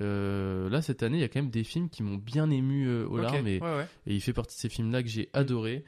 [0.00, 3.16] là, cette année, il y a quand même des films qui m'ont bien ému aux
[3.18, 3.46] larmes.
[3.46, 3.86] Et, ouais, ouais.
[4.06, 5.84] et il fait partie de ces films-là que j'ai adoré.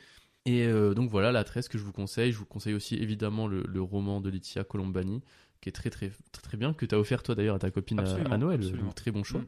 [0.46, 2.32] Et donc voilà, La Tresse que je vous conseille.
[2.32, 5.20] Je vous conseille aussi évidemment le, le roman de Laetitia Colombani,
[5.60, 7.70] qui est très très très, très bien, que tu as offert toi d'ailleurs à ta
[7.70, 8.60] copine à, Absolument, à Noël.
[8.60, 8.84] absolument.
[8.86, 9.40] Donc, très bon choix.
[9.40, 9.46] Mm.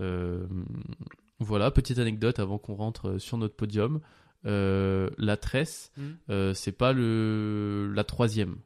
[0.00, 0.46] Euh,
[1.38, 4.00] voilà, petite anecdote avant qu'on rentre euh, sur notre podium.
[4.44, 6.02] Euh, la tresse, Mm.
[6.30, 8.56] euh, c'est pas le la troisième.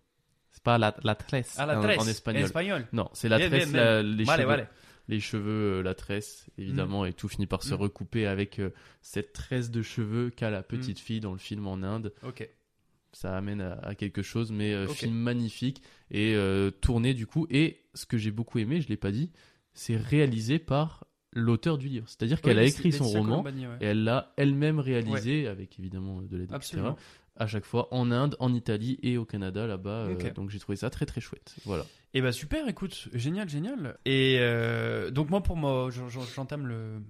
[0.52, 1.98] C'est pas la, la tresse Ah, la en, tresse.
[2.00, 2.42] en espagnol.
[2.44, 2.86] espagnol.
[2.92, 4.12] Non, c'est la Bien, tresse, bien, la- bien.
[4.16, 4.68] les Vale, cheveux, vale.
[5.08, 7.78] les cheveux, la tresse, évidemment, et tout finit par se Mm.
[7.78, 8.60] recouper avec
[9.02, 12.12] cette tresse de cheveux qu'a la petite fille dans le film en Inde.
[12.26, 12.48] Ok.
[13.18, 15.80] Ça amène à, à quelque chose, mais euh, film magnifique
[16.10, 17.46] et euh, tourné du coup.
[17.48, 19.30] Et ce que j'ai beaucoup aimé, je l'ai pas dit,
[19.72, 22.06] c'est réalisé par l'auteur du livre.
[22.08, 23.52] C'est-à-dire qu'elle Oui, a écrit son roman ouais.
[23.80, 26.82] et elle l'a elle-même réalisé avec évidemment de l'aide, etc.
[27.38, 30.08] À chaque fois en Inde, en Italie et au Canada là-bas.
[30.08, 31.54] euh, donc j'ai trouvé ça très très chouette.
[31.64, 31.86] Voilà.
[32.12, 33.96] Et bah super, écoute, génial, génial.
[34.04, 37.00] Et euh, donc moi pour moi, j'en- j'en- j'entame le,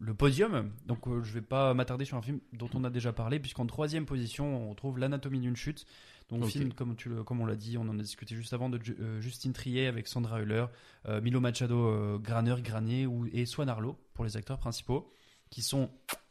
[0.00, 0.70] le podium.
[0.86, 3.66] Donc euh, je vais pas m'attarder sur un film dont on a déjà parlé, puisqu'en
[3.66, 5.86] troisième position on retrouve l'anatomie d'une chute.
[6.28, 6.50] Donc Ok.
[6.50, 8.82] film comme tu le, comme on l'a dit, on en a discuté juste avant de
[8.82, 10.66] Ju- euh, Justine Triet avec Sandra Hüller,
[11.08, 15.08] euh, Milo Machado, euh, Graner, Granier ou et Swan Arlo pour les acteurs principaux,
[15.50, 15.88] qui sont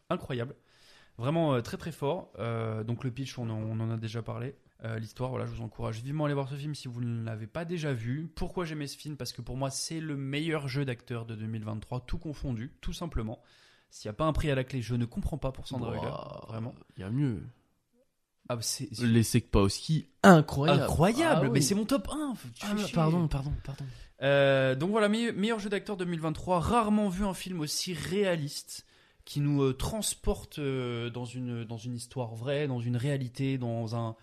[0.09, 0.55] incroyables.
[1.17, 2.33] Vraiment très très fort.
[2.39, 4.53] Euh, donc le pitch, on en, on en a déjà parlé.
[4.85, 7.23] Euh, L'histoire, voilà, je vous encourage vivement à aller voir ce film si vous ne
[7.25, 8.29] l'avez pas déjà vu.
[8.35, 9.17] Pourquoi j'aimais ce film?
[9.17, 13.41] Parce que pour moi, c'est le meilleur jeu d'acteur de 2023, tout confondu, tout simplement.
[13.89, 15.91] S'il n'y a pas un prix à la clé, je ne comprends pas pour Sandra
[15.91, 16.75] Hüller, Ouah, vraiment.
[16.97, 17.41] Il y a mieux.
[18.47, 20.83] Ah, c'est c'est Les Sekpowski, incroyable.
[20.83, 21.63] incroyable, Ah mais oui.
[21.63, 22.33] c'est mon top 1.
[22.53, 23.85] tu Ah, pardon, pardon, pardon.
[24.21, 26.59] Euh, donc voilà, meilleur, meilleur jeu d'acteur 2023.
[26.59, 28.85] Rarement vu un film aussi réaliste.
[29.23, 33.95] qui nous euh, transporte euh, dans, une, dans une histoire vraie, dans une réalité, dans
[33.95, 34.13] un, euh,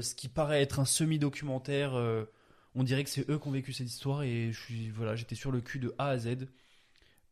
[0.00, 1.94] ce qui paraît être un semi-documentaire.
[1.94, 2.24] euh,
[2.74, 5.34] on dirait que c'est eux qui ont vécu cette histoire et je suis voilà, j'étais
[5.34, 6.48] sur le cul de A à Z.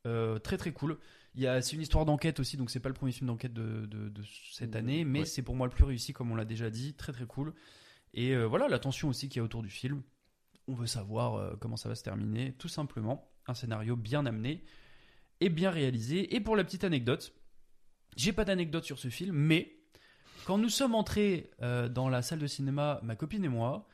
[0.06, 0.98] Euh, très très cool.
[1.34, 3.52] Il y a, c'est une histoire d'enquête aussi, donc c'est pas le premier film d'enquête
[3.54, 4.22] de, de, de
[4.52, 5.24] cette année, mais Ouais.
[5.24, 6.94] c'est pour moi le plus réussi, comme on l'a déjà dit.
[6.94, 7.54] Très très cool.
[8.14, 10.02] Et euh, voilà, la tension aussi qu'il y a autour du film.
[10.66, 13.30] On veut savoir euh, comment ça va se terminer, tout simplement.
[13.46, 14.64] Un scénario bien amené
[15.40, 16.34] et bien réalisé.
[16.34, 17.32] Et pour la petite anecdote,
[18.16, 19.79] j'ai pas d'anecdote sur ce film, mais
[20.46, 23.86] quand nous sommes entrés euh, dans la salle de cinéma, ma copine et moi,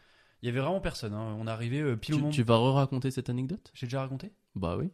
[0.42, 1.14] il y avait vraiment personne.
[1.14, 1.36] hein.
[1.38, 2.32] On est arrivé euh, pile au Tu, moment.
[2.32, 3.70] tu vas re-raconter cette anecdote?
[3.74, 4.32] J'ai déjà raconté?
[4.54, 4.90] Bah oui.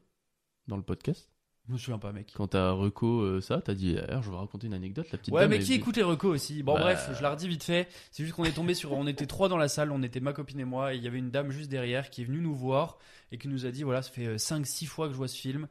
[0.68, 1.28] Dans le podcast.
[1.68, 2.32] Je me souviens pas, mec.
[2.36, 5.06] Quand t'as reco euh, ça, t'as dit, eh, je vais raconter une anecdote.
[5.12, 6.62] La petite Ouais, dame, mais elle qui écoute les recos aussi?
[6.64, 6.80] Bon, Bah.
[6.80, 7.88] bref, je la redis vite fait.
[8.10, 8.92] C'est juste qu'on est tombé sur.
[8.92, 11.06] On était trois dans la salle, on était ma copine et moi, et il y
[11.06, 12.98] avait une dame juste derrière qui est venue nous voir
[13.30, 15.68] et qui nous a dit voilà, ça fait 5-6 fois que je vois ce film.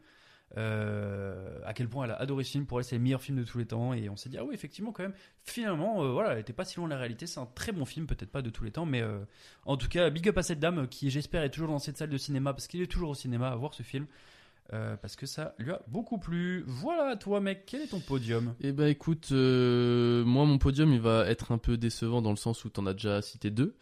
[0.57, 2.65] Euh, à quel point elle a adoré ce film.
[2.65, 3.93] Pour elle, c'est le meilleur film de tous les temps.
[3.93, 5.13] Et on s'est dit ah oui, effectivement, quand même.
[5.43, 7.27] Finalement, euh, voilà, elle était pas si loin de la réalité.
[7.27, 9.19] C'est un très bon film, peut-être pas de tous les temps, mais euh,
[9.65, 12.09] en tout cas, big up à cette dame qui, j'espère, est toujours dans cette salle
[12.09, 14.05] de cinéma parce qu'il est toujours au cinéma à voir ce film.
[15.01, 16.63] Parce que ça lui a beaucoup plu.
[16.65, 18.55] Voilà, toi, mec, quel est ton podium?
[18.61, 22.63] Eh bah écoute, moi mon podium il va être un peu décevant dans le sens
[22.63, 23.75] où t'en as déjà cité deux.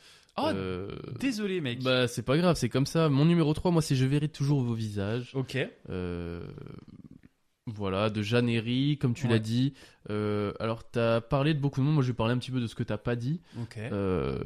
[0.48, 1.84] Euh, désolé, mec.
[1.84, 3.10] Bah c'est pas grave, c'est comme ça.
[3.10, 5.32] Mon numéro 3, moi c'est Je verrai toujours vos visages.
[5.36, 5.58] Ok.
[5.90, 6.42] Euh,
[7.68, 9.34] voilà, de Jeanne Herry, comme tu Ouais.
[9.34, 9.74] l'as dit.
[10.10, 12.60] Euh, alors t'as parlé de beaucoup de monde, moi je vais parler un petit peu
[12.60, 13.42] de ce que t'as pas dit.
[13.62, 13.78] Ok.
[13.78, 14.40] Euh,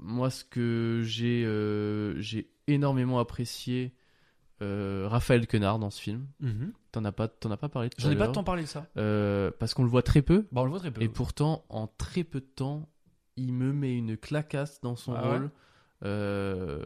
[0.00, 1.42] moi ce que j'ai
[2.20, 3.92] j'ai énormément apprécié
[4.62, 6.26] euh, Raphaël Quenard dans ce film.
[6.40, 6.72] Mhm.
[6.90, 8.86] T'en as pas, t'en as pas parlé J'en ai pas tant parlé de ça.
[8.96, 10.46] Euh, parce qu'on le voit très peu.
[10.50, 11.02] Bah, on le voit très peu.
[11.02, 12.88] Et pourtant, en très peu de temps,
[13.36, 15.50] il me met une clacasse dans son Ah ouais rôle.
[16.04, 16.84] Euh,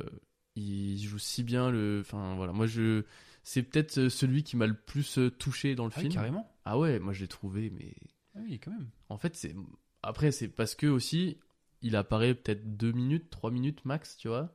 [0.57, 1.99] il joue si bien le.
[2.01, 3.05] Enfin voilà, moi je.
[3.43, 6.15] C'est peut-être euh, celui qui m'a le plus euh, touché dans le Ah oui, film.
[6.15, 6.53] carrément.
[6.65, 7.95] Ah ouais, moi je l'ai trouvé, mais
[8.37, 8.89] Ah oui, quand même.
[9.09, 9.55] en fait c'est.
[10.03, 11.39] Après c'est parce que aussi
[11.83, 14.55] il apparaît peut-être deux minutes, trois minutes max, tu vois.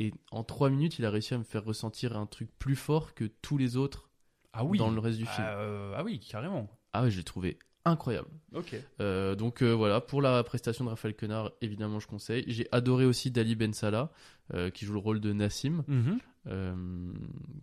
[0.00, 3.14] Et en trois minutes, il a réussi à me faire ressentir un truc plus fort
[3.14, 4.10] que tous les autres
[4.52, 4.78] Ah oui.
[4.78, 5.46] dans le reste du film.
[5.48, 6.68] Ah, euh, ah oui, carrément.
[6.92, 8.28] Ah ouais, je l'ai trouvé incroyable.
[8.54, 8.74] Ok.
[9.00, 12.44] Euh, donc euh, voilà, pour la prestation de Raphaël Quenard, évidemment, je conseille.
[12.46, 14.10] J'ai adoré aussi Dali Ben Salah,
[14.54, 16.18] euh, qui joue le rôle de Nassim, Mhm.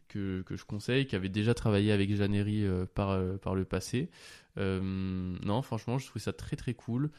[0.07, 4.09] que, que je conseille, qui avait déjà travaillé avec euh, par, par le passé.
[4.57, 7.09] Non, franchement, je trouve ça très très cool.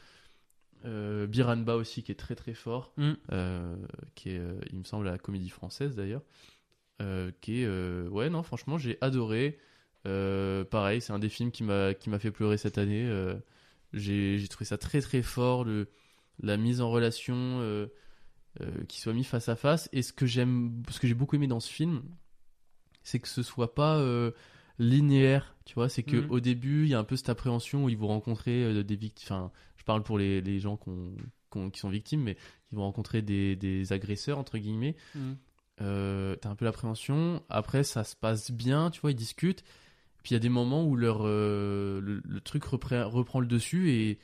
[0.85, 3.13] Biranba aussi, qui est très très fort, Mm.
[4.15, 6.21] qui est, il me semble, à la comédie française d'ailleurs.
[7.41, 9.57] Qui est, ouais, non, franchement, j'ai adoré.
[10.05, 13.05] Euh, pareil, c'est un des films qui m'a qui m'a fait pleurer cette année.
[13.05, 13.35] Euh,
[13.93, 15.87] j'ai trouvé ça très très fort, le,
[16.41, 17.87] la mise en relation, euh,
[18.87, 19.87] qui soit mis face à face.
[19.93, 22.03] Et ce que j'aime, ce que j'ai beaucoup aimé dans ce film,
[23.03, 24.03] c'est que ce soit pas
[24.79, 25.89] linéaire, tu vois.
[25.89, 26.31] C'est que Mhm.
[26.31, 28.95] au début, il y a un peu cette appréhension où ils vont rencontrer euh, des
[28.95, 29.25] victimes.
[29.27, 32.37] Enfin, je parle pour les, les gens qui sont victimes, mais
[32.71, 34.95] ils vont rencontrer des, des agresseurs entre guillemets.
[35.15, 35.37] Mhm.
[35.81, 37.43] Euh, T'as un peu l'appréhension.
[37.49, 39.63] Après, ça se passe bien, tu vois, ils discutent.
[40.23, 43.45] Puis il y a des moments où leur euh, le, le truc reprend, reprend le
[43.47, 44.19] dessus et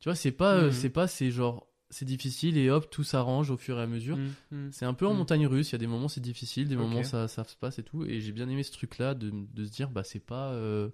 [0.00, 0.72] tu vois, c'est pas, euh, Mhm.
[0.72, 4.16] c'est pas, c'est genre, c'est difficile et hop, tout s'arrange au fur et à mesure.
[4.16, 4.32] Mhm.
[4.50, 4.72] Mhm.
[4.72, 5.70] C'est un peu en montagne russe.
[5.70, 8.04] Il y a des moments c'est difficile, des moments ça, ça se passe et tout.
[8.04, 10.90] Et j'ai bien aimé ce truc-là de, de se dire, bah c'est pas, euh,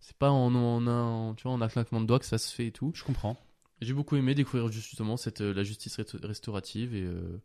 [0.00, 2.52] c'est pas en, en un, tu vois, en un claquement de doigts que ça se
[2.54, 2.92] fait et tout.
[2.94, 3.38] Je comprends.
[3.80, 7.40] J'ai beaucoup aimé découvrir justement cette, la justice rest- restaurative et, euh,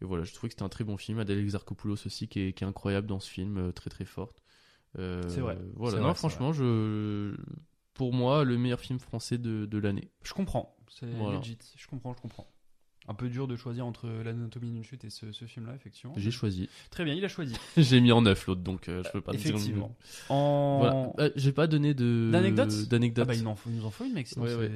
[0.00, 1.18] et voilà, je trouvais que c'était un très bon film.
[1.18, 4.42] Adèle Exarchopoulos aussi qui est, qui est incroyable dans ce film, très très forte.
[4.98, 5.58] Euh, C'est vrai.
[5.74, 7.34] Voilà, C'est non, vrai, franchement, je,
[7.94, 10.10] pour moi, le meilleur film français de, de l'année.
[10.22, 10.76] Je comprends.
[10.88, 11.38] C'est Voilà.
[11.38, 11.58] legit.
[11.76, 12.46] Je comprends, je comprends.
[13.06, 16.14] Un peu dur de choisir entre l'anatomie d'une chute et ce, ce film-là, effectivement.
[16.16, 16.70] J'ai choisi.
[16.90, 17.54] Très bien, il a choisi.
[17.76, 19.48] J'ai mis en neuf l'autre, donc euh, je peux pas te dire.
[19.50, 19.94] Effectivement.
[20.30, 20.78] En...
[20.80, 21.12] Voilà.
[21.18, 23.26] Euh, J'ai pas donné de D'anecdotes d'anecdotes.
[23.28, 24.26] Ah bah il, en faut, il nous en faut une, mec.
[24.26, 24.70] sinon Ouais.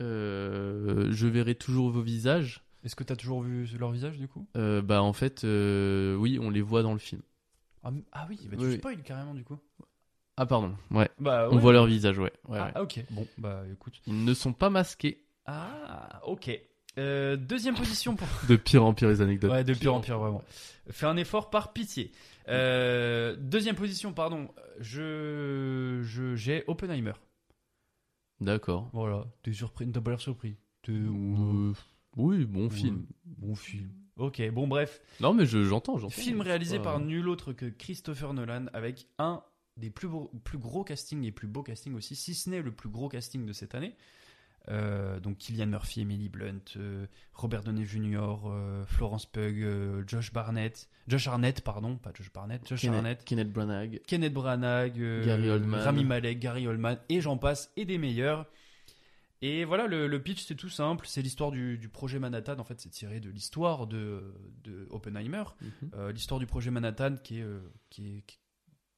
[0.00, 2.62] Euh, je verrai toujours vos visages.
[2.84, 4.46] Est-ce que t'as toujours vu leur visage, du coup?
[4.56, 7.22] Euh, bah en fait, euh, oui, on les voit dans le film.
[7.84, 9.58] Ah, ah oui, bah tu Oui, spoil carrément, du coup.
[10.36, 11.08] Ah pardon, ouais.
[11.20, 12.32] Bah On voit leur visage, ouais.
[12.48, 12.80] ouais, Ah, ouais.
[12.80, 13.04] ok.
[13.10, 14.00] Bon, bah écoute.
[14.06, 15.24] Ils ne sont pas masqués.
[15.46, 16.50] Ah, ok.
[16.98, 18.26] Euh, deuxième position pour.
[18.48, 19.50] De pire en pire les anecdotes.
[19.50, 20.42] Ouais, de pire en pire, vraiment.
[20.90, 22.10] Fais un effort par pitié.
[22.48, 24.48] Euh, deuxième position, pardon.
[24.80, 27.12] Je, je, j'ai Oppenheimer.
[28.40, 28.90] D'accord.
[28.92, 29.24] Voilà.
[29.42, 30.56] T'es surpris, t'as pas l'air surpris.
[30.82, 31.72] T'es- Euh,
[32.16, 33.06] oui, bon film.
[33.24, 33.90] Bon film.
[34.16, 35.00] Ok, bon bref.
[35.20, 36.12] Non mais je- j'entends, j'entends.
[36.12, 39.42] Film réalisé pas- par nul autre que Christopher Nolan avec un
[39.76, 42.70] des plus, beaux- plus gros castings et plus beaux castings aussi, si ce n'est le
[42.70, 43.96] plus gros casting de cette année.
[44.70, 47.04] Euh, donc Killian Murphy, Emily Blunt, euh,
[47.34, 52.66] Robert Downey Jr., euh, Florence Pugh, euh, Josh Barnett, Josh Arnett, pardon, pas Josh Barnett,
[52.66, 54.00] Josh Arnett, Kenneth, Kenneth Branagh.
[54.06, 55.80] Kenneth Branagh, euh, Gary Oldman.
[55.80, 58.46] Rami Malek, Gary Oldman, et j'en passe, et des meilleurs.
[59.46, 62.58] Et voilà, le, le pitch c'est tout simple, c'est l'histoire du, du projet Manhattan.
[62.58, 65.90] En fait, c'est tiré de l'histoire de, de Oppenheimer, Mhm.
[65.94, 67.60] Euh, l'histoire du projet Manhattan qui est, euh,
[67.90, 68.24] qui est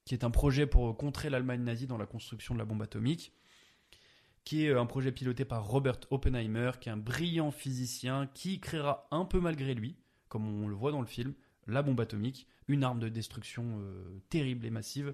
[0.04, 3.32] qui est un projet pour contrer l'Allemagne nazie dans la construction de la bombe atomique,
[4.44, 8.60] qui est euh, un projet piloté par Robert Oppenheimer, qui est un brillant physicien qui
[8.60, 9.96] créera un peu malgré lui,
[10.28, 11.34] comme on le voit dans le film,
[11.66, 15.12] la bombe atomique, une arme de destruction euh, terrible et massive.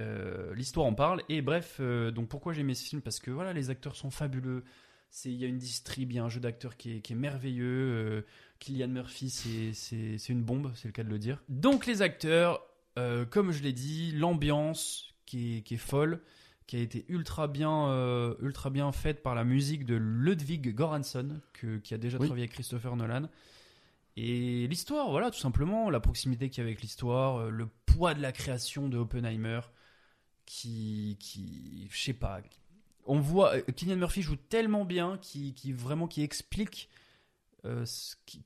[0.00, 3.02] Euh, L'histoire en parle et bref, euh, donc pourquoi j'ai aimé ce film?
[3.02, 4.62] Parce que voilà, les acteurs sont fabuleux.
[5.24, 7.16] Il y a une distrib, il y a un jeu d'acteurs qui est, qui est
[7.16, 7.64] merveilleux.
[7.66, 8.22] euh,
[8.60, 11.42] Killian Murphy, c'est- une bombe, c'est le cas de le dire.
[11.48, 12.60] Donc les acteurs,
[12.98, 16.20] euh, comme je l'ai dit, l'ambiance qui est, qui est folle,
[16.66, 21.40] qui a été ultra bien, euh, ultra bien faite par la musique de Ludwig Göransson,
[21.54, 22.26] que, qui a déjà Oui.
[22.26, 23.28] travaillé avec Christopher Nolan.
[24.16, 28.14] Et l'histoire, voilà, tout simplement, la proximité qu'il y a avec l'histoire, euh, le poids
[28.14, 29.60] de la création de Oppenheimer,
[30.48, 32.40] qui, qui je sais pas,
[33.06, 36.88] on voit, euh, Killian Murphy joue tellement bien, qui, qui vraiment, qui explique
[37.66, 37.84] euh,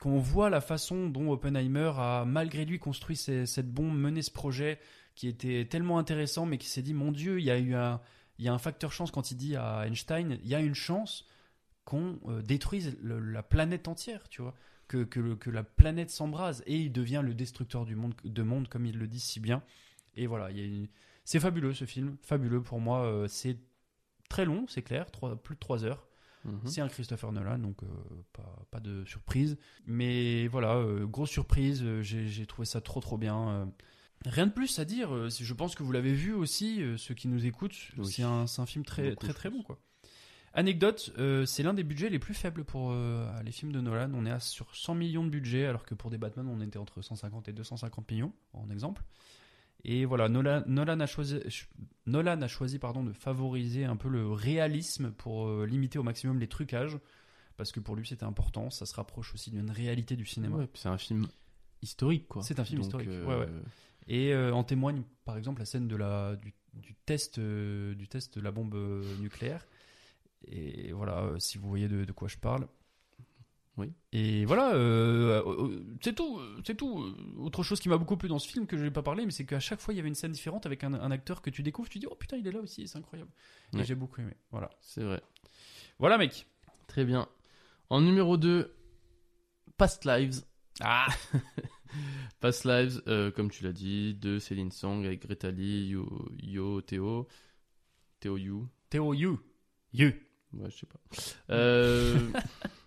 [0.01, 4.81] qu'on voit la façon dont Oppenheimer a malgré lui construit cette bombe, mené ce projet
[5.15, 8.01] qui était tellement intéressant, mais qui s'est dit mon Dieu, il y a eu un,
[8.39, 10.75] il y a un facteur chance quand il dit à Einstein, il y a une
[10.75, 11.27] chance
[11.85, 14.55] qu'on euh, détruise la planète entière, tu vois,
[14.89, 16.63] que, que la planète s'embrase.
[16.67, 19.63] Et il devient le destructeur du monde, de monde comme il le dit si bien.
[20.17, 20.89] Et voilà, il y a une-
[21.25, 23.05] c'est fabuleux ce film, fabuleux pour moi.
[23.05, 23.59] euh, c'est
[24.29, 26.07] très long, c'est clair, trois- plus de 3 heures.
[26.45, 26.61] Mhm.
[26.67, 27.87] C'est un Christopher Nolan, donc euh,
[28.33, 29.57] pas, pas de surprise.
[29.87, 33.71] Mais voilà, euh, grosse surprise, j'ai trouvé ça trop trop bien.
[34.25, 37.45] Rien de plus à dire, je pense que vous l'avez vu aussi, ceux qui nous
[37.47, 38.07] écoutent, Oui.
[38.07, 39.63] c'est un, film très Beaucoup, très très bon.
[39.63, 39.79] quoi.
[40.55, 41.13] Anecdote,
[41.47, 42.93] c'est l'un des budgets les plus faibles pour
[43.45, 44.11] les films de Nolan.
[44.15, 46.79] On est à sur 100 millions de budget, alors que pour des Batman, on était
[46.79, 49.03] entre 150 et 250 millions, en exemple.
[49.85, 51.41] Et voilà, Nolan, Nolan a choisi,
[52.07, 56.39] Nolan a choisi pardon, de favoriser un peu le réalisme pour euh, limiter au maximum
[56.39, 56.99] les trucages,
[57.57, 60.57] parce que pour lui c'était important, ça se rapproche aussi d'une réalité du cinéma.
[60.57, 61.27] Ouais, c'est un film
[61.83, 62.43] historique, quoi.
[62.43, 63.49] C'est un film Donc, historique, euh, ouais, ouais.
[64.07, 68.07] Et euh, en témoigne par exemple la scène de la, du, du test, euh, du
[68.07, 68.77] test de la bombe
[69.21, 69.67] nucléaire.
[70.47, 72.67] Et voilà, si vous voyez de, de quoi je parle.
[73.79, 73.91] Oui.
[74.13, 77.01] Et voilà, euh, euh, c'est tout, euh, c'est tout.
[77.03, 79.25] Euh, Autre chose qui m'a beaucoup plu dans ce film que je n'ai pas parlé,
[79.25, 81.41] mais c'est qu'à chaque fois il y avait une scène différente avec un, un acteur
[81.41, 83.31] que tu découvres, tu dis oh putain il est là aussi, c'est incroyable.
[83.79, 84.35] Et j'ai beaucoup aimé.
[84.51, 85.23] Voilà, C'est vrai.
[85.99, 86.47] voilà mec.
[86.87, 87.27] Très bien.
[87.89, 88.75] En numéro 2,
[89.79, 90.43] Past Lives.
[90.81, 91.07] Ah,
[92.41, 96.81] Past Lives, euh, comme tu l'as dit, de Céline Song avec Greta Lee, Yo, Yo
[96.83, 97.27] Théo.
[98.21, 98.69] Théo You.
[98.91, 99.41] Théo You,
[99.95, 100.11] You.
[100.53, 101.01] Ouais, je sais pas.
[101.55, 102.19] Euh,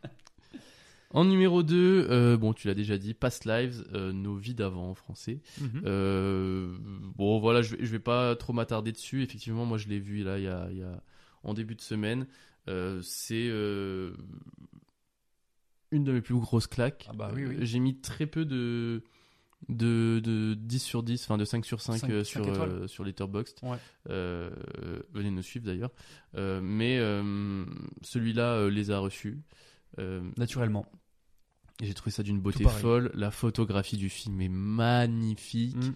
[1.16, 4.96] en numéro 2, bon, tu l'as déjà dit, Past Lives, euh, Nos vies d'avant en
[4.96, 5.42] français.
[5.62, 5.82] Mhm.
[5.86, 6.76] Euh,
[7.16, 9.24] bon, voilà, je vais, je vais pas trop m'attarder dessus.
[9.24, 11.02] Effectivement, moi, je l'ai vu là, il y a, il y a-
[11.44, 12.28] en début de semaine.
[12.68, 14.12] Euh, c'est euh,
[15.92, 17.06] une de mes plus grosses claques.
[17.10, 17.56] Ah bah oui, oui.
[17.58, 19.04] Euh, J'ai mis très peu de,
[19.70, 22.70] de, de 10 sur 10, enfin de 5 sur 5 Cinq- euh, cinq sur, étoiles.
[22.72, 23.60] euh, sur Letterboxd.
[23.64, 23.78] Ouais.
[24.10, 24.50] Euh,
[25.14, 25.92] venez nous suivre d'ailleurs.
[26.36, 27.64] Euh, mais euh,
[28.02, 29.40] celui-là euh, les a reçus.
[30.00, 30.86] Euh, Naturellement.
[31.82, 33.12] J'ai trouvé ça d'une beauté folle.
[33.14, 35.76] La photographie du film est magnifique.
[35.76, 35.94] Mm.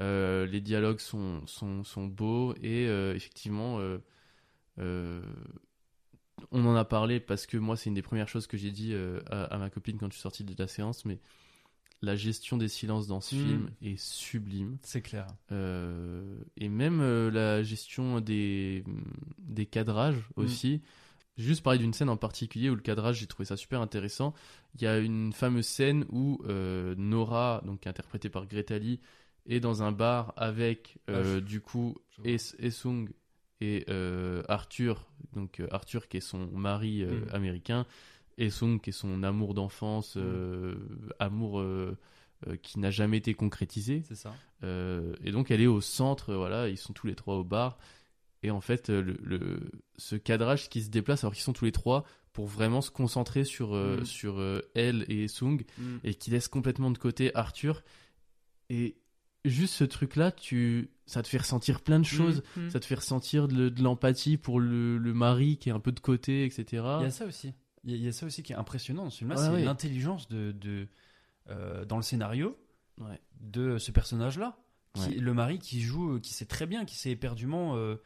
[0.00, 3.78] Euh, les dialogues sont, sont, sont beaux et euh, effectivement,
[4.78, 5.22] euh,
[6.50, 8.94] on en a parlé parce que moi, c'est une des premières choses que j'ai dit
[9.30, 11.18] à, à ma copine quand je suis sorti de la séance, mais
[12.00, 13.38] la gestion des silences dans ce Mm.
[13.38, 14.76] film est sublime.
[14.82, 15.26] C'est clair.
[15.52, 18.82] Euh, et même euh, la gestion des,
[19.38, 20.80] des cadrages aussi.
[21.38, 24.34] Juste parler d'une scène en particulier où le cadrage, j'ai trouvé ça super intéressant.
[24.74, 29.00] Il y a une fameuse scène où euh, Nora, donc interprétée par Greta Lee,
[29.48, 31.96] est dans un bar avec euh, Ah, je- du coup.
[32.24, 33.08] Es- Esung
[33.60, 37.34] et euh, Arthur, donc euh, Arthur qui est son mari euh, Mm.
[37.34, 37.86] américain,
[38.38, 40.20] Esung qui est son amour d'enfance, Mm.
[40.22, 40.74] euh,
[41.18, 41.96] amour euh,
[42.46, 44.02] euh, qui n'a jamais été concrétisé.
[44.06, 44.34] C'est ça.
[44.64, 47.78] Euh, et donc elle est au centre, voilà, ils sont tous les trois au bar.
[48.42, 51.64] Et en fait, euh, le, le- ce cadrage qui se déplace alors qu'ils sont tous
[51.64, 54.04] les trois pour vraiment se concentrer sur, euh, Mm.
[54.04, 55.96] sur euh, elle et Sung Mm.
[56.04, 57.82] et qui laisse complètement de côté Arthur.
[58.70, 58.96] Et
[59.44, 62.42] juste ce truc-là, tu, ça te fait ressentir plein de choses.
[62.56, 62.70] Mm.
[62.70, 65.92] Ça te fait ressentir de, de l'empathie pour le, le mari qui est un peu
[65.92, 66.64] de côté, etc.
[67.00, 67.52] Il y a ça aussi.
[67.84, 69.42] Il y a, il y a ça aussi qui est impressionnant dans ce film-là, Ouais,
[69.46, 69.64] c'est ouais.
[69.64, 70.86] l'intelligence de, de
[71.50, 72.56] euh, dans le scénario
[73.00, 73.20] Ouais.
[73.40, 74.56] de ce personnage-là,
[74.94, 75.14] qui Ouais.
[75.16, 77.96] le mari qui joue, qui sait très bien, qui sait éperdument euh,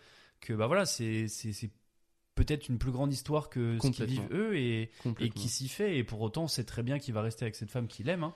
[0.46, 1.70] que bah voilà, c'est c'est c'est
[2.34, 4.90] peut-être une plus grande histoire que ce qu'ils vivent eux et,
[5.24, 5.96] et qui s'y fait.
[5.98, 8.24] Et pour autant, on sait très bien qu'il va rester avec cette femme qu'il aime.
[8.24, 8.34] hein.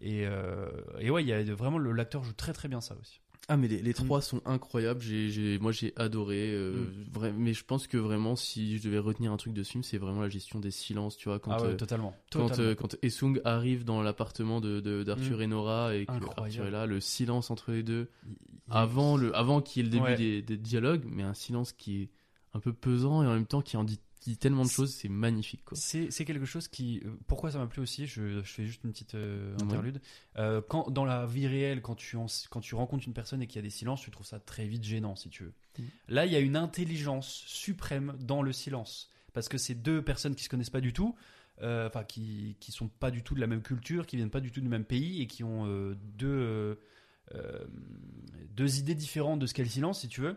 [0.00, 2.94] Et, euh, et ouais, il y a vraiment le- l'acteur joue très très bien ça
[3.00, 3.20] aussi.
[3.48, 5.00] Ah mais les, les trois sont incroyables.
[5.00, 6.50] J'ai, j'ai- moi j'ai adoré.
[6.52, 7.12] euh, Mm.
[7.12, 9.84] vrai- mais je pense que vraiment si je devais retenir un truc de ce film,
[9.84, 11.16] c'est vraiment la gestion des silences.
[11.16, 12.16] Tu vois quand ah ouais, euh, totalement.
[12.32, 12.70] quand, Totalement.
[12.70, 15.42] euh, quand Essung arrive dans l'appartement de, de- d'Arthur Mm.
[15.42, 16.12] et Nora et que.
[16.36, 18.36] Arthur est là, le silence entre les deux Il- il-
[18.70, 20.16] avant le avant qu'il y ait le début Ouais.
[20.16, 22.08] des, des dialogues, mais un silence qui est
[22.56, 25.08] un peu pesant et en même temps qui en dit, dit tellement de choses, c'est
[25.08, 25.76] magnifique quoi.
[25.76, 27.00] C'est c'est quelque chose qui.
[27.04, 29.62] euh, Pourquoi ça m'a plu aussi je, je fais juste une petite euh, Ouais.
[29.62, 30.00] interlude.
[30.36, 33.46] Euh, quand, dans la vie réelle, quand tu, en- quand tu rencontres une personne et
[33.46, 35.52] qu'il y a des silences, tu trouves ça très vite gênant, si tu veux.
[35.78, 35.82] Mm.
[36.08, 39.10] Là, il y a une intelligence suprême dans le silence.
[39.32, 41.14] Parce que c'est deux personnes qui se connaissent pas du tout,
[41.62, 44.40] euh, enfin, qui, qui sont pas du tout de la même culture, qui viennent pas
[44.40, 45.66] du tout du même pays et qui ont
[46.18, 46.78] deux,
[48.56, 50.36] deux idées différentes de ce qu'est le silence, si tu veux.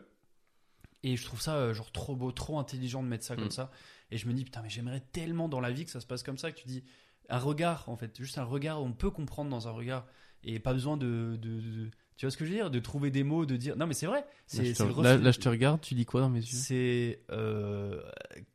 [1.04, 3.40] Et je trouve ça euh, genre trop beau, trop intelligent de mettre ça Mm.
[3.40, 3.72] comme ça.
[4.12, 6.24] Et je me dis, putain, mais j'aimerais tellement dans la vie que ça se passe
[6.24, 6.84] comme ça, que tu dis,
[7.30, 10.06] un regard, en fait, juste un regard, on peut comprendre dans un regard.
[10.44, 11.38] Et pas besoin de.
[11.42, 12.72] de- de- tu vois ce que je veux dire?
[12.72, 13.76] De trouver des mots, de dire.
[13.78, 14.20] Non, mais c'est vrai.
[14.22, 16.46] Là, C'est je te, là, je te regarde, tu dis quoi dans mes yeux?
[16.58, 17.22] C'est.
[17.30, 18.02] euh,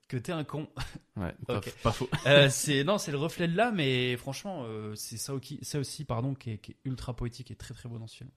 [0.08, 0.68] que t'es un con.
[1.16, 2.08] Ouais, pas, pas faux.
[2.26, 5.78] Euh, c'est non, c'est le reflet de là, mais franchement, euh, c'est ça aussi, ça
[5.78, 8.30] aussi, pardon, qui est, qui est ultra poétique et très très beau dans ce film.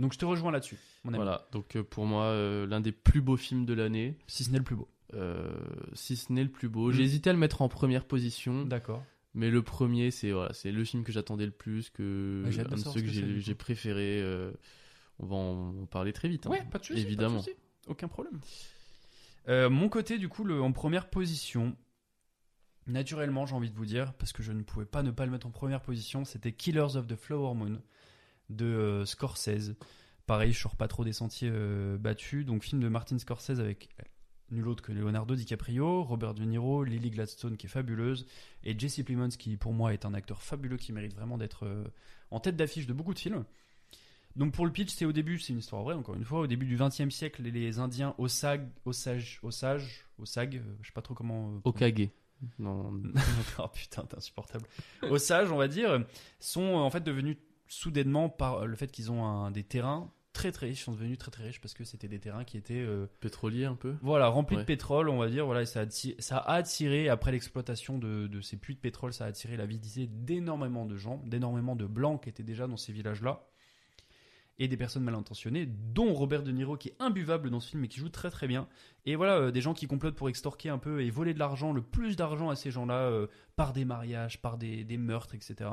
[0.00, 0.78] Donc je te rejoins là-dessus.
[1.04, 4.50] Voilà, donc euh, pour moi, euh, l'un des plus beaux films de l'année, Si ce
[4.50, 4.88] n'est le plus beau.
[5.14, 5.52] euh,
[5.92, 6.88] si ce n'est le plus beau.
[6.88, 6.92] Mm.
[6.92, 9.04] J'ai hésité à le mettre en première position, D'accord.
[9.34, 12.64] mais le premier, c'est voilà, c'est le film que j'attendais le plus, que Ouais, un
[12.64, 14.22] de ceux ce que j'ai préféré.
[15.18, 16.46] on va en, en parler très vite.
[16.46, 16.50] hein.
[16.50, 17.00] Ouais, pas de souci.
[17.00, 17.36] évidemment.
[17.36, 17.56] pas de souci.
[17.86, 18.40] Aucun problème.
[19.48, 21.76] Mon côté, du coup, le, en première position,
[22.86, 25.32] naturellement, j'ai envie de vous dire, parce que je ne pouvais pas ne pas le
[25.32, 27.80] mettre en première position, c'était Killers of the Flower Moon
[28.50, 29.74] de euh, Scorsese.
[30.26, 32.44] Pareil, je sors pas trop des sentiers euh, battus.
[32.44, 33.88] Donc, film de Martin Scorsese avec
[34.50, 38.26] nul autre que Leonardo DiCaprio, Robert De Niro, Lily Gladstone qui est fabuleuse,
[38.64, 41.84] et Jesse Plemons qui, pour moi, est un acteur fabuleux qui mérite vraiment d'être euh,
[42.30, 43.44] en tête d'affiche de beaucoup de films.
[44.36, 46.46] Donc pour le pitch, c'est au début, c'est une histoire vraie, encore une fois, au
[46.46, 51.14] début du XXe siècle, les- Indiens Osage, Osage, Osage, Osage, euh, je sais pas trop
[51.14, 51.60] comment.
[51.64, 52.08] Okage.
[52.58, 52.92] Non,
[53.58, 54.64] oh putain, t'es insupportable.
[55.02, 56.04] Osage, on va dire,
[56.38, 57.36] sont en fait devenus
[57.70, 61.30] soudainement par le fait qu'ils ont un, des terrains très très riches, sont devenus très
[61.30, 63.94] très riches parce que c'était des terrains qui étaient euh, pétrolier un peu.
[64.02, 65.46] voilà, rempli de pétrole, on va dire.
[65.46, 68.80] Voilà, et ça, a attiré, ça a attiré, après l'exploitation de, de ces puits de
[68.80, 72.76] pétrole, ça a attiré l'avidité d'énormément de gens, d'énormément de blancs qui étaient déjà dans
[72.76, 73.46] ces villages-là.
[74.58, 77.84] Et des personnes mal intentionnées, dont Robert De Niro, qui est imbuvable dans ce film
[77.84, 78.68] et qui joue très très bien.
[79.06, 81.72] Et voilà, euh, des gens qui complotent pour extorquer un peu et voler de l'argent,
[81.72, 83.26] le plus d'argent à ces gens-là, euh,
[83.56, 85.70] par des mariages, par des, des meurtres, etc.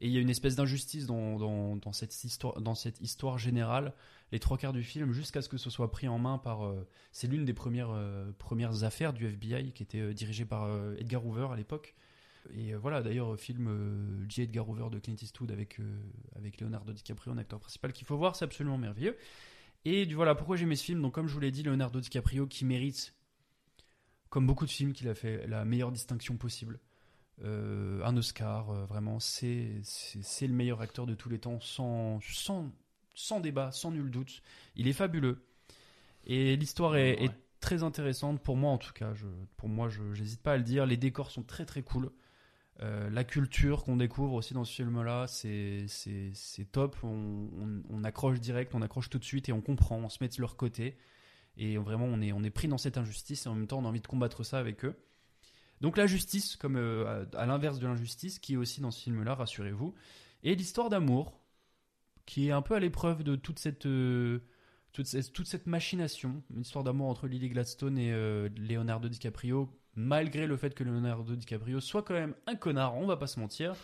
[0.00, 3.94] Et il y a une espèce d'injustice dans, cette histoire, générale,
[4.30, 6.66] les trois quarts du film, jusqu'à ce que ce soit pris en main par.
[6.66, 8.30] euh, c'est l'une des premières, euh,
[8.82, 10.68] affaires du FBI qui était euh, dirigée par
[10.98, 11.94] Edgar Hoover à l'époque.
[12.54, 14.42] Et voilà, d'ailleurs, film J.
[14.42, 15.78] Edgar Hoover de Clint Eastwood avec,
[16.36, 19.16] avec Leonardo DiCaprio en acteur principal qu'il faut voir, c'est absolument merveilleux.
[19.84, 21.02] Et du voilà, pourquoi j'aimais ce film?
[21.02, 23.14] Donc, comme je vous l'ai dit, Leonardo DiCaprio qui mérite,
[24.30, 26.78] comme beaucoup de films qu'il a fait, la meilleure distinction possible.
[27.44, 29.82] Euh, un Oscar, euh, vraiment, c'est
[30.42, 32.70] le meilleur acteur de tous les temps, sans, sans,
[33.14, 34.42] sans débat, sans nul doute.
[34.74, 35.44] Il est fabuleux.
[36.24, 37.30] Et l'histoire est,
[37.60, 39.12] très intéressante, pour moi en tout cas.
[39.14, 39.26] Je,
[39.56, 40.86] pour moi, je n'hésite pas à le dire.
[40.86, 42.10] Les décors sont très très cool.
[42.80, 45.86] Euh, la culture qu'on découvre aussi dans ce film-là, c'est
[46.72, 46.96] top.
[47.02, 50.18] On, on- on accroche direct, on accroche tout de suite et on comprend, on se
[50.22, 50.96] met de leur côté.
[51.56, 53.84] Et vraiment, on est, on est pris dans cette injustice et en même temps, on
[53.84, 54.94] a envie de combattre ça avec eux.
[55.80, 59.34] Donc la justice, comme euh, à, l'inverse de l'injustice, qui est aussi dans ce film-là,
[59.34, 59.94] rassurez-vous,
[60.42, 61.40] et l'histoire d'amour,
[62.24, 64.40] qui est un peu à l'épreuve de toute cette, euh,
[64.92, 69.70] toute cette, toute cette machination, une histoire d'amour entre Lily Gladstone et euh, Leonardo DiCaprio,
[69.94, 73.38] malgré le fait que Leonardo DiCaprio soit quand même un connard, on va pas se
[73.38, 73.74] mentir,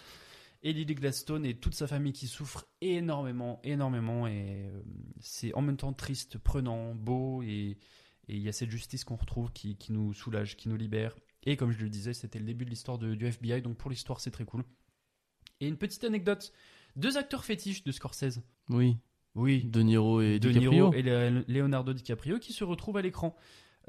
[0.62, 4.70] et Lily Gladstone et toute sa famille qui souffrent énormément, énormément, et
[5.20, 7.77] c'est en même temps triste, prenant, beau, et
[8.28, 11.14] il y a cette justice qu'on retrouve qui nous soulage, qui nous libère.
[11.44, 14.20] Et comme je le disais, c'était le début de l'histoire du FBI, donc pour l'histoire,
[14.20, 14.62] c'est très cool.
[15.60, 16.52] Et une petite anecdote
[16.97, 18.43] deux acteurs fétiches de Scorsese.
[18.69, 18.98] Oui.
[19.35, 20.70] Oui, De Niro et de DiCaprio.
[20.73, 23.35] Niro et Le- Leonardo DiCaprio qui se retrouvent à l'écran.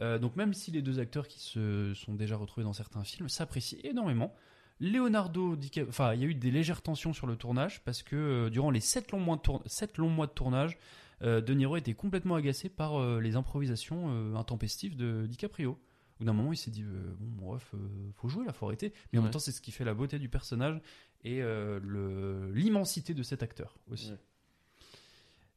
[0.01, 3.27] Euh, donc même si les deux acteurs qui se sont déjà retrouvés dans certains films
[3.27, 4.33] s'apprécient énormément,
[4.79, 8.15] Leonardo DiCaprio, enfin il y a eu des légères tensions sur le tournage parce que
[8.15, 10.77] euh, durant les 7 longs mois de, longs mois de tournage,
[11.21, 15.77] euh, De Niro était complètement agacé par euh, les improvisations intempestives de DiCaprio.
[16.15, 17.77] Au bout d'un moment, il s'est dit euh, bon, mon ref, euh,
[18.15, 18.93] faut jouer là, faut arrêter.
[19.11, 19.25] Mais en Ouais.
[19.25, 20.79] même temps, c'est ce qui fait la beauté du personnage
[21.23, 24.11] et euh, le- l'immensité de cet acteur aussi.
[24.11, 24.17] Ouais.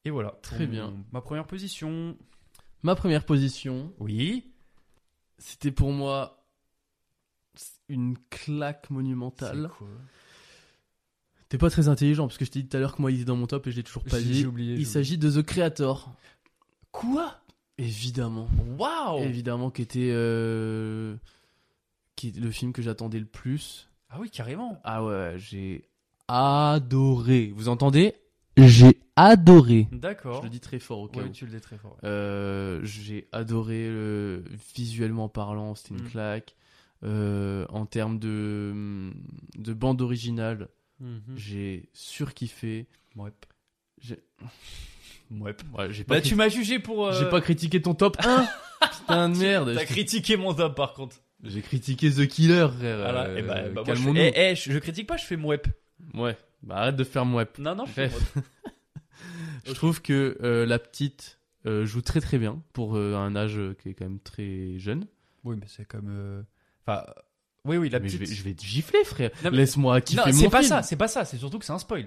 [0.06, 0.30] Et voilà.
[0.42, 0.94] Très bien.
[1.12, 2.16] Ma première position.
[2.82, 4.52] Ma première position, Oui.
[5.38, 6.42] C'était pour moi
[7.88, 9.68] une claque monumentale.
[9.70, 9.88] C'est quoi?
[11.48, 13.20] T'es pas très intelligent parce que je t'ai dit tout à l'heure que moi il
[13.20, 14.34] est dans mon top et je l'ai toujours pas J'ai- dit.
[14.40, 14.90] j'ai oublié, j'ai il oublié.
[14.92, 16.10] s'agit de The Creator.
[16.90, 17.38] Quoi?
[17.78, 18.48] Évidemment.
[18.78, 21.16] Waouh Évidemment qui était euh,
[22.16, 23.88] qui est le film que j'attendais le plus.
[24.08, 24.80] Ah oui, carrément.
[24.84, 25.88] Ah ouais, j'ai
[26.28, 27.52] adoré.
[27.54, 28.14] Vous entendez?
[28.56, 29.86] J'ai adoré.
[29.92, 30.38] D'accord.
[30.38, 31.28] Je le dis très fort Ouais, où.
[31.28, 31.98] tu le dis très fort.
[32.04, 34.42] Euh, j'ai adoré le
[34.74, 36.10] visuellement parlant, c'était une Mm.
[36.10, 36.56] claque.
[37.04, 39.12] Euh, en termes de,
[39.58, 40.68] de bande originale,
[41.00, 41.20] Mhm.
[41.36, 42.86] j'ai surkiffé.
[43.16, 43.30] Ouais.
[44.00, 44.18] J'ai
[45.30, 45.54] Ouais.
[45.76, 47.06] ouais, j'ai pas, Bah, tu m'as jugé pour.
[47.08, 48.46] euh, j'ai pas critiqué ton top 1
[49.00, 51.16] Putain de merde T'as j'ai- critiqué mon top par contre.
[51.42, 52.98] J'ai critiqué The Killer, frère.
[52.98, 53.24] Voilà.
[53.26, 55.36] euh, et bah, bah, moi, je, fais- eh, eh, je, je critique pas, je fais
[55.36, 55.66] mouep.
[56.14, 57.48] Ouais, bah arrête de faire mon web.
[57.58, 58.34] Non, non, je fais Bref.
[58.36, 58.44] mouep.
[59.64, 63.58] Je trouve que euh, la petite euh, joue très très bien pour euh, un âge
[63.82, 65.06] qui est quand même très jeune.
[65.42, 66.08] Oui, mais c'est comme.
[66.08, 66.42] euh,
[66.86, 67.04] Enfin.
[67.64, 68.20] Oui, oui, la mais petite.
[68.20, 69.30] je, vais, je vais te gifler, frère.
[69.42, 71.64] Non, mais- Laisse-moi kiffer Non, mon c'est pas ça, c'est pas ça, c'est surtout que
[71.64, 72.06] c'est un spoil.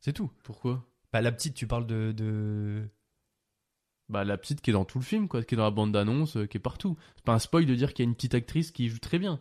[0.00, 0.30] C'est tout.
[0.42, 0.84] Pourquoi?
[1.12, 2.12] Bah, la petite, tu parles de.
[2.12, 2.88] de...
[4.08, 5.92] Bah la petite qui est dans tout le film, quoi, qui est dans la bande
[5.92, 6.96] d'annonce, euh, qui est partout.
[7.14, 9.20] C'est pas un spoil de dire qu'il y a une petite actrice qui joue très
[9.20, 9.40] bien.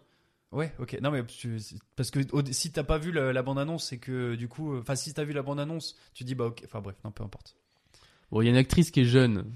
[0.51, 0.97] Ouais, ok.
[1.01, 1.57] Non, mais tu-
[1.95, 4.73] parce que au- si t'as pas vu la, la bande-annonce, c'est que du coup.
[4.75, 6.61] euh, Enfin, si t'as vu la bande-annonce, tu dis bah ok.
[6.65, 7.55] Enfin, bref, non, peu importe.
[8.31, 9.51] Bon, il y a une actrice qui est jeune,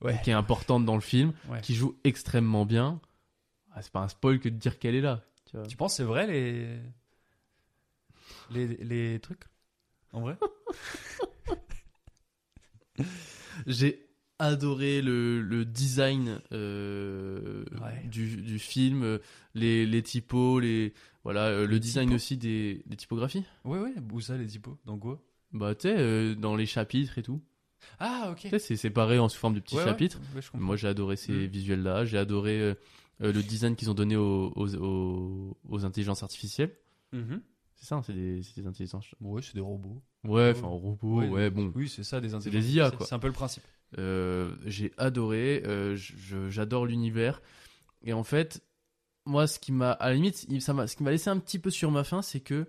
[0.00, 0.20] Ouais.
[0.24, 1.60] qui est importante dans le film, Ouais.
[1.60, 3.00] qui joue extrêmement bien.
[3.72, 5.22] Ah, c'est pas un spoil que de dire qu'elle est là.
[5.44, 5.66] Tu vois.
[5.68, 6.76] Tu penses c'est vrai les.
[8.50, 9.44] Les, les trucs?
[10.12, 10.36] En vrai
[13.66, 14.06] J'ai
[14.38, 18.02] adoré le, le design euh, Ouais.
[18.06, 19.18] du, du film,
[19.54, 23.44] les, les typos, les voilà, euh, le design typos aussi des, des typographies.
[23.64, 23.92] Ouais, ouais.
[24.12, 24.78] Où ça, les typos?
[24.86, 25.22] Dans quoi?
[25.52, 27.40] Bah tu sais, euh, dans les chapitres et tout.
[27.98, 28.38] Ah, ok.
[28.40, 30.20] Tu sais, c'est séparé en sous forme de petits Ouais, chapitres.
[30.34, 30.40] Ouais.
[30.54, 31.46] Moi, j'ai adoré ces Mm.
[31.46, 32.04] visuels-là.
[32.04, 32.74] J'ai adoré
[33.20, 36.74] le design qu'ils ont donné aux, aux, aux, aux intelligences artificielles.
[37.12, 37.42] Mhm.
[37.80, 39.06] C'est ça, hein, c'est des, des intelligences.
[39.20, 40.02] Ouais, c'est des robots.
[40.24, 41.72] Ouais, enfin, robots, ouais, bon.
[41.74, 42.64] Oui, c'est ça, des C'est intelligences.
[42.66, 43.06] des IA, quoi.
[43.06, 43.62] C'est un peu le principe.
[43.98, 45.62] Euh, j'ai adoré.
[45.66, 45.96] euh,
[46.50, 47.40] J'adore l'univers.
[48.02, 48.62] Et en fait,
[49.24, 51.70] moi, ce qui m'a, à la limite, ça ce qui m'a laissé un petit peu
[51.70, 52.66] sur ma faim, c'est que,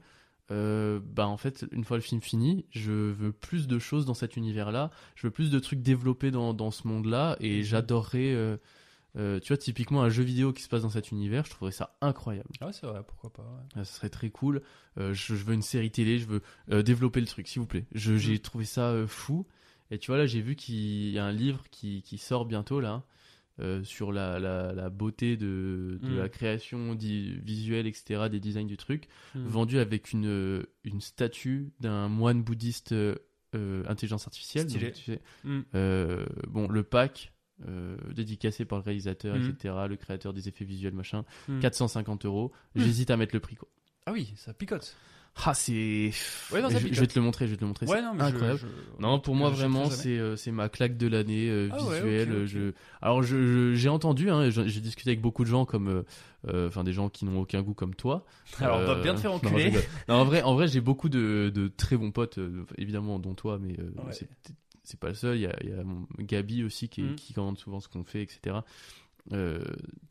[0.49, 4.13] euh, bah, en fait, une fois le film fini, je veux plus de choses dans
[4.13, 4.91] cet univers-là.
[5.15, 7.35] Je veux plus de trucs développés dans, dans ce monde-là.
[7.41, 7.45] Mhm.
[7.45, 8.33] Et j'adorerais,
[9.17, 11.43] euh, tu vois, typiquement un jeu vidéo qui se passe dans cet univers.
[11.45, 12.49] Je trouverais ça incroyable.
[12.61, 13.43] Ah, c'est vrai, pourquoi pas.
[13.43, 13.83] ouais.
[13.83, 14.61] Ça serait très cool.
[14.97, 17.67] Euh, je, je veux une série télé, je veux euh, développer le truc, s'il vous
[17.67, 17.85] plaît.
[17.93, 18.39] Je- J'ai Mm.
[18.39, 19.45] trouvé ça fou.
[19.89, 22.79] Et tu vois, là, j'ai vu qu'il y a un livre qui, qui sort bientôt,
[22.79, 23.03] là,
[23.83, 26.17] sur la, la, la beauté de, de Mm.
[26.17, 29.45] la création visuelle, etc., des designs du truc, Mhm.
[29.47, 32.95] vendu avec une, une statue d'un moine bouddhiste
[33.53, 34.67] intelligence artificielle.
[34.67, 35.61] Donc, tu sais, Mm.
[36.47, 37.33] bon, le pack.
[37.67, 39.49] Euh, dédicacé par le réalisateur, Mhm.
[39.49, 41.59] etc., le créateur des effets visuels, machin, Mm.
[41.59, 42.51] 450 euros.
[42.75, 42.81] Mm.
[42.81, 43.67] J'hésite à mettre le prix, quoi.
[44.05, 44.95] Ah oui, ça picote.
[45.45, 46.11] Ah, c'est.
[46.51, 47.85] Ouais, non, ça je, vais te le montrer, je vais te le montrer.
[47.85, 48.59] Ouais, non, mais incroyable.
[48.59, 52.45] je- Non, pour moi vraiment, c'est euh, ma claque de l'année euh, Ah ouais, visuelle.
[52.47, 52.73] Je...
[53.01, 56.03] Alors, j'ai entendu, hein, j'ai discuté avec beaucoup de gens comme, euh,
[56.49, 58.25] euh, enfin, des gens qui n'ont aucun goût comme toi.
[58.59, 59.31] Alors, on Euh, bien te faire
[59.69, 59.71] enculer.
[60.09, 62.37] Non, en vrai, en vrai, j'ai beaucoup de, de très bons potes,
[62.77, 64.27] évidemment, dont toi, mais Ouais.
[64.91, 65.37] C'est pas le seul.
[65.37, 68.03] Il y a, il y a mon- Gabi aussi qui, qui commande souvent ce qu'on
[68.03, 68.57] fait, etc.
[69.33, 69.63] Euh,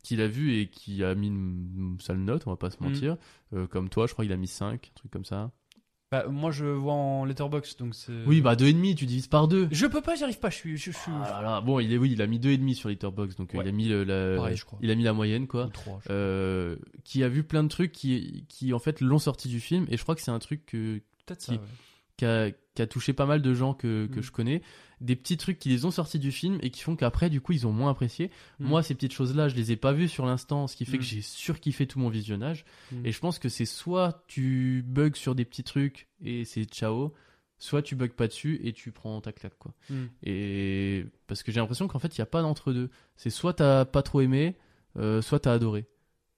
[0.03, 2.77] qui l'a vu et qui a mis une, une sale note, on va pas se
[2.81, 2.89] Mhm.
[2.89, 3.17] mentir.
[3.53, 5.51] Euh, comme toi, je crois qu'il a mis 5, un truc comme ça.
[6.13, 8.11] Bah, moi, je vois en letterbox, donc c'est.
[8.25, 9.69] Oui, bah 2,5, tu divises par 2.
[9.71, 10.77] Je peux pas, j'y arrive pas, je suis.
[10.77, 11.11] Je, je suis...
[11.23, 11.61] Ah là là.
[11.61, 13.63] Bon, il est oui, il a mis 2,5 sur Letterboxd, donc euh, Ouais.
[13.65, 14.77] il a mis le- la, Pareil, je crois.
[14.81, 15.69] il a mis la moyenne Ou quoi.
[15.71, 16.75] trois, je- Euh,
[17.05, 19.95] qui a vu plein de trucs qui, qui en fait l'ont sorti du film et
[19.95, 21.59] je crois que c'est un truc que, Peut-être qui- ça, ouais.
[22.17, 24.23] Qui, a, qui a touché pas mal de gens que, que Mm.
[24.23, 24.61] je connais.
[25.01, 27.53] Des petits trucs qui les ont sortis du film et qui font qu'après du coup
[27.53, 28.29] ils ont moins apprécié.
[28.59, 28.67] Mm.
[28.67, 30.97] Moi ces petites choses là je les ai pas vues sur l'instant, ce qui fait
[30.97, 30.99] Mm.
[30.99, 32.65] que j'ai surkiffé tout mon visionnage.
[33.03, 37.13] Et je pense que c'est soit tu bugs sur des petits trucs et c'est ciao,
[37.57, 39.73] soit tu bugs pas dessus et tu prends ta claque quoi.
[40.23, 42.89] Et parce que j'ai l'impression qu'en fait, il n'y a pas d'entre-deux.
[43.15, 44.55] C'est soit t'as pas trop aimé,
[44.97, 45.85] euh, soit t'as adoré.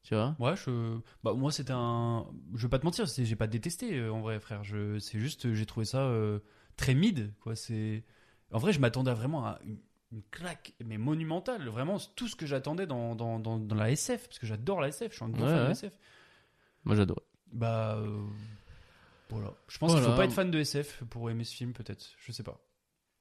[0.03, 0.35] Tu vois?
[0.39, 0.97] Ouais, je.
[1.23, 2.25] Bah, moi, c'était un.
[2.55, 4.63] Je vais pas te mentir, j'ai pas détesté euh, en vrai, frère.
[4.63, 4.99] Je...
[4.99, 6.39] C'est juste, j'ai trouvé ça euh,
[6.75, 7.55] très mid, quoi.
[7.55, 8.03] C'est.
[8.51, 9.77] En vrai, je m'attendais à vraiment à une,
[10.11, 11.67] une claque, mais monumentale.
[11.69, 14.89] Vraiment, tout ce que j'attendais dans, dans, dans, dans la SF, parce que j'adore la
[14.89, 15.71] SF, je suis un grand Ouais, fan de ouais.
[15.71, 15.93] SF.
[16.83, 17.21] Moi, j'adore.
[17.53, 17.95] Bah.
[17.95, 18.19] euh,
[19.29, 19.53] Voilà.
[19.69, 20.13] Je pense qu'il Voilà.
[20.15, 22.05] faut pas être fan de SF pour aimer ce film, peut-être.
[22.17, 22.59] Je sais pas.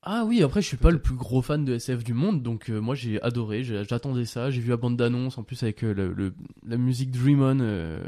[0.05, 2.70] Ah oui, après, je suis pas le plus gros fan de SF du monde, donc
[2.70, 4.51] euh, moi j'ai adoré, j'attendais ça.
[4.51, 6.35] J'ai vu la bande d'annonce en plus avec euh, le, le-
[6.66, 8.03] la musique Dream On, euh,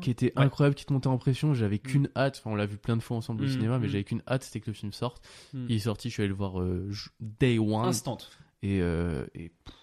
[0.00, 0.44] qui était Ouais.
[0.44, 1.54] incroyable, qui te montait en pression.
[1.54, 3.88] J'avais qu'une hâte, enfin on l'a vu plein de fois ensemble au Mm, cinéma, mais
[3.88, 3.90] mm.
[3.90, 5.26] j'avais qu'une hâte, c'était que le film sorte.
[5.54, 5.66] Mm.
[5.68, 6.54] Il est sorti, je suis allé le voir
[7.18, 8.18] day one, Instant.
[8.62, 9.74] et, et pff,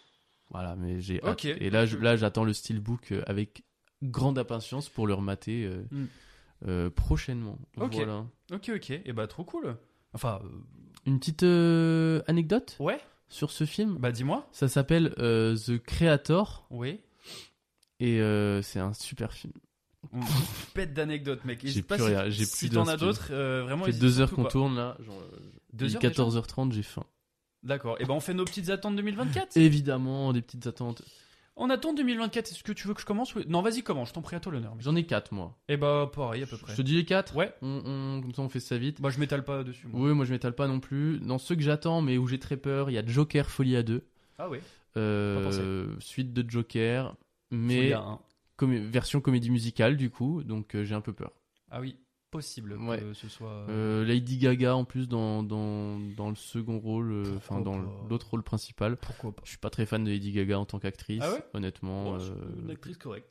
[0.52, 1.44] Voilà, mais j'ai hâte.
[1.44, 3.64] Et là, je- là, j'attends le steelbook avec
[4.02, 5.70] grande impatience pour le remater
[6.66, 6.90] Mm.
[6.96, 7.60] prochainement.
[7.76, 7.94] Ok.
[7.96, 8.26] Voilà.
[8.54, 8.90] Ok, ok.
[9.04, 9.76] Et bah, trop cool.
[10.14, 10.40] Enfin,
[11.10, 13.00] Une petite euh, anecdote ouais.
[13.30, 13.98] sur ce film?
[13.98, 14.48] Bah, dis-moi.
[14.52, 17.00] Ça s'appelle euh, The Creator Oui.
[18.00, 19.54] et euh, c'est un super film.
[20.76, 21.60] Pète d'anecdotes, mec.
[21.62, 23.82] J'ai Hésite pas plus si- rien, j'ai si plus t'en as d'autres, euh, vraiment.
[23.82, 24.50] Ça fait hésite deux heures surtout qu'on pas.
[24.52, 24.98] tourne là.
[25.04, 25.38] Genre, euh,
[25.74, 27.04] Deux il est heures déjà 14h30, j'ai faim.
[27.64, 27.98] D'accord.
[28.00, 29.58] Et ben, on fait nos petites attentes 2024.
[29.58, 31.02] Évidemment, des petites attentes.
[31.60, 34.10] En attente 2024, est-ce que tu veux que je commence ou- Non, vas-y, commence.
[34.10, 34.74] Je t'en prie à toi l'honneur.
[34.80, 35.58] J'en ai quatre moi.
[35.68, 36.72] Et bah, pareil, à peu près.
[36.72, 37.54] Je te dis les quatre Ouais.
[37.62, 39.02] on, on- Comme ça, on fait ça vite.
[39.02, 39.88] Bah, je m'étale pas dessus.
[39.88, 40.00] moi.
[40.08, 41.20] Oui, moi je m'étale pas non plus.
[41.20, 43.84] Dans ceux que j'attends, mais où j'ai très peur, il y a Joker Folie à
[43.84, 44.06] 2.
[44.38, 44.60] Ah, oui.
[44.98, 47.16] Euh, suite de Joker,
[47.52, 47.94] mais
[48.58, 51.32] comé- version comédie musicale du coup, donc euh, j'ai un peu peur.
[51.72, 51.98] Ah oui,
[52.30, 53.00] possible Ouais.
[53.00, 53.50] que ce soit.
[53.70, 57.80] Euh, Lady Gaga en plus dans, dans, dans le second rôle, euh, enfin dans
[58.10, 58.98] l'autre rôle principal.
[58.98, 61.44] Pourquoi pas Je suis pas très fan de Lady Gaga en tant qu'actrice, Ah ouais?
[61.54, 62.16] honnêtement.
[62.16, 62.20] Euh,
[62.64, 63.28] Une actrice correcte.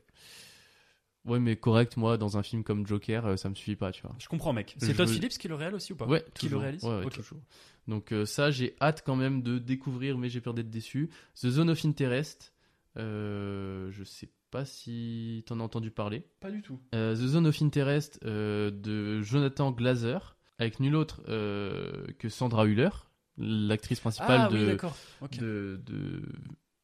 [1.25, 4.01] Ouais, mais correct, moi, dans un film comme Joker, euh, ça me suffit pas, tu
[4.03, 4.15] vois.
[4.19, 4.75] Je comprends, mec.
[4.79, 6.07] C'est Todd veux- Phillips qui le réalise aussi ou pas?
[6.07, 6.83] Ouais, Qui le réalise?
[6.85, 7.13] Ouais, ouais, Ok.
[7.15, 7.41] toujours.
[7.87, 11.11] Donc euh, ça, j'ai hâte quand même de découvrir, mais j'ai peur d'être déçu.
[11.35, 12.55] The Zone of Interest,
[12.97, 16.25] euh, je sais pas si t'en as entendu parler.
[16.41, 16.81] Pas du tout.
[16.95, 22.67] Euh, The Zone of Interest euh, de Jonathan Glazer, avec nul autre euh, que Sandra
[22.67, 22.91] Hüller,
[23.37, 24.97] l'actrice principale Ah oui, de, d'accord.
[25.21, 25.39] Ok.
[25.39, 26.23] de, de,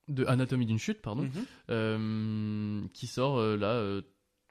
[0.08, 1.28] de Anatomie d'une chute, pardon,
[1.68, 2.88] Mhm.
[2.92, 4.00] qui sort là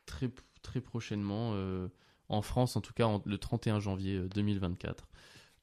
[0.06, 0.30] très,
[0.62, 1.56] très prochainement,
[2.30, 5.08] en France en tout cas, en- le 31 janvier euh, 2024.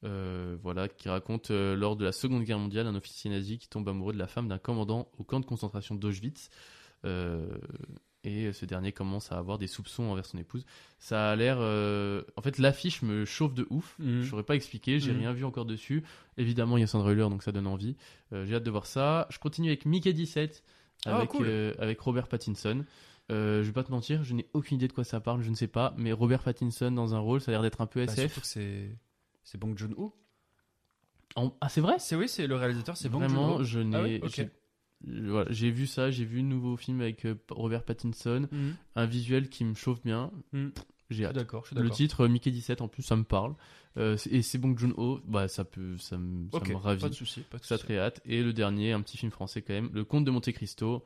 [0.03, 3.67] Euh, voilà, qui raconte euh, lors de la Seconde Guerre mondiale un officier nazi qui
[3.69, 6.49] tombe amoureux de la femme d'un commandant au camp de concentration d'Auschwitz.
[7.05, 7.47] Euh,
[8.23, 10.63] et ce dernier commence à avoir des soupçons envers son épouse.
[10.99, 11.57] Ça a l'air.
[11.59, 13.95] euh, En fait, l'affiche me chauffe de ouf.
[13.97, 14.21] Mhm.
[14.21, 15.17] Je saurais pas expliquer, j'ai Mhm.
[15.19, 16.03] rien vu encore dessus.
[16.37, 17.95] Évidemment, il y a Sandra Hüller, donc ça donne envie.
[18.33, 19.25] Euh, j'ai hâte de voir ça.
[19.31, 20.63] Je continue avec Mickey 17,
[21.07, 21.47] Ah, avec, cool.
[21.49, 22.85] euh, avec Robert Pattinson.
[23.29, 25.55] Je vais pas te mentir, je n'ai aucune idée de quoi ça parle, je ne
[25.55, 25.93] sais pas.
[25.97, 28.39] Mais Robert Pattinson dans un rôle, ça a l'air d'être un peu Bah, SF.
[28.43, 28.89] c'est.
[29.43, 30.13] C'est Bong Joon-ho.
[31.37, 31.95] En- Ah, c'est vrai?
[31.97, 33.63] C'est oui, c'est le réalisateur, c'est Bong Vraiment, Joon-ho.
[33.63, 33.97] je n'ai.
[33.97, 34.47] Ah oui Ok.
[35.07, 38.47] J'ai- je- voilà, J'ai vu ça, j'ai vu le nouveau film avec euh, Robert Pattinson,
[38.51, 38.75] Mhm.
[38.95, 40.31] un visuel qui me chauffe bien.
[40.53, 40.71] Mhm.
[41.09, 41.35] J'ai hâte.
[41.35, 43.53] d'accord, Le titre euh, Mickey 17 en plus, ça me parle.
[43.97, 47.01] Euh, c'est- et c'est Bong Joon-ho, bah ça peut, ça me, ça Ok, me ravit.
[47.01, 48.21] pas de souci, pas de Ça très hâte.
[48.23, 51.03] Et le dernier, un petit film français quand même, Le Comte de Monte Cristo,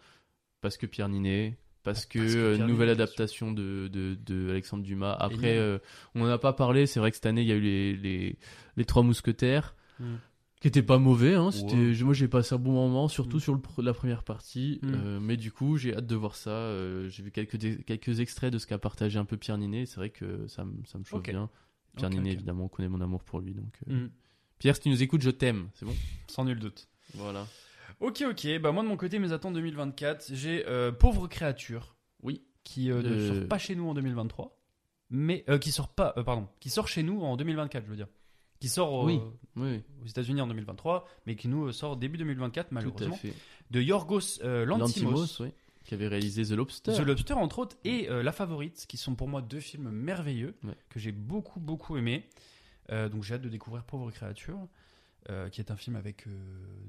[0.61, 4.83] parce que Pierre Ninet, parce que, Parce que euh, nouvelle adaptation de, de, de Alexandre
[4.83, 5.13] Dumas.
[5.19, 5.79] Après, euh,
[6.13, 6.85] on n'en a pas parlé.
[6.87, 8.37] C'est vrai que cette année, il y a eu les, les,
[8.77, 10.15] les Trois Mousquetaires, Mm.
[10.61, 11.35] Qui étaient pas mauvais.
[11.35, 11.51] Hein.
[11.51, 11.75] C'était.
[12.03, 13.41] Moi, j'ai passé un bon moment, surtout Mm.
[13.41, 14.79] sur le la première partie.
[14.81, 14.93] Mm.
[14.93, 16.49] Euh, mais du coup, j'ai hâte de voir ça.
[16.51, 19.85] Euh, j'ai vu quelques, quelques extraits de ce qu'a partagé un peu Pierre Ninet.
[19.85, 21.29] C'est vrai que ça, me- ça me chauffe Ok.
[21.29, 21.49] bien.
[21.97, 23.53] Pierre Ok, Ninet, évidemment, on connaît mon amour pour lui.
[23.53, 24.09] Donc, euh, Mhm.
[24.59, 25.69] Pierre, si tu nous écoutes, je t'aime.
[25.75, 25.95] C'est bon?
[26.27, 26.87] Sans nul doute.
[27.13, 27.45] Voilà.
[27.99, 28.59] Ok, ok.
[28.61, 30.63] Bah moi de mon côté, mes attentes 2024, j'ai
[30.99, 31.95] Pauvre créature.
[32.23, 32.41] Oui.
[32.63, 34.57] Qui ne sort pas chez nous en 2023,
[35.11, 38.07] mais qui sort pas, pardon, qui sort chez nous en 2024, je veux dire.
[38.59, 39.03] Qui sort.
[39.03, 39.19] Oui,
[39.55, 43.17] aux États-Unis en 2023, mais qui nous sort début 2024 tout malheureusement.
[43.71, 45.51] De Yorgos euh, Lantimos, Lantimos, oui,
[45.83, 46.93] qui avait réalisé The Lobster.
[46.93, 50.55] The Lobster entre autres et euh, La Favorite, qui sont pour moi deux films merveilleux
[50.63, 50.75] Ouais.
[50.89, 52.27] que j'ai beaucoup beaucoup aimé.
[52.91, 54.67] Euh, donc j'ai hâte de découvrir Pauvre créature,
[55.29, 56.25] euh, qui est un film avec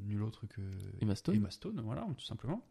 [0.04, 0.60] nul autre que
[1.00, 1.36] Emma Stone.
[1.36, 2.64] Emma Stone, voilà, tout simplement.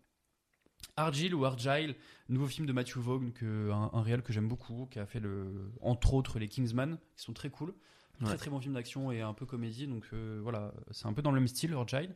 [0.98, 1.96] Argyle ou Argyle,
[2.30, 5.20] nouveau film de Matthew Vaughn, que, un, un réal que j'aime beaucoup, qui a fait
[5.20, 7.74] le, entre autres les Kingsman, qui sont très cool.
[8.22, 8.38] Très Ouais.
[8.38, 11.32] très bon film d'action et un peu comédie, donc euh, voilà, c'est un peu dans
[11.32, 12.16] le même style, Argyle.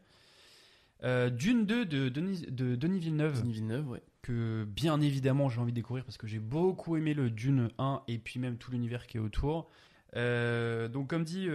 [1.04, 4.02] Euh, Dune 2 de Denis, de Denis Villeneuve, Denis Villeneuve, ouais.
[4.22, 8.04] que bien évidemment j'ai envie de découvrir parce que j'ai beaucoup aimé le Dune 1
[8.08, 9.70] et puis même tout l'univers qui est autour.
[10.16, 11.48] Euh, donc comme dit,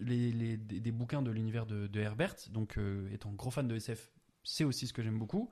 [0.00, 2.78] les, les- des, bouquins de l'univers de, de Herbert, donc
[3.12, 4.10] étant gros fan de SF,
[4.44, 5.50] c'est aussi ce que j'aime beaucoup.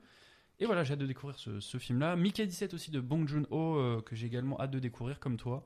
[0.59, 2.15] Et voilà, j'ai hâte de découvrir ce, ce film-là.
[2.17, 5.65] Mickey 17 aussi de Bong Joon-ho, que j'ai également hâte de découvrir comme toi.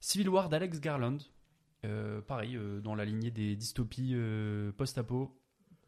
[0.00, 1.18] Civil War d'Alex Garland,
[2.26, 5.38] pareil, euh, dans la lignée des dystopies euh, post-apo.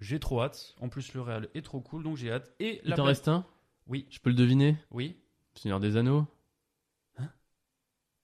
[0.01, 0.75] J'ai trop hâte.
[0.81, 2.53] En plus, le réel est trop cool, donc j'ai hâte.
[2.59, 3.47] Et Il la t'en pla- reste un?
[3.87, 4.77] Oui, Je peux le deviner?
[4.91, 5.17] Oui.
[5.55, 6.27] Seigneur des Anneaux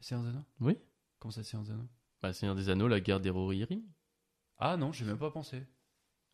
[0.01, 0.45] C'est un Anneaux?
[0.61, 0.79] Oui.
[1.19, 1.89] Comment ça, c'est un Anneaux?
[2.23, 3.83] Bah, Seigneur des Anneaux, la guerre des Rohirrim.
[4.59, 5.63] Ah non, j'ai même pas pensé.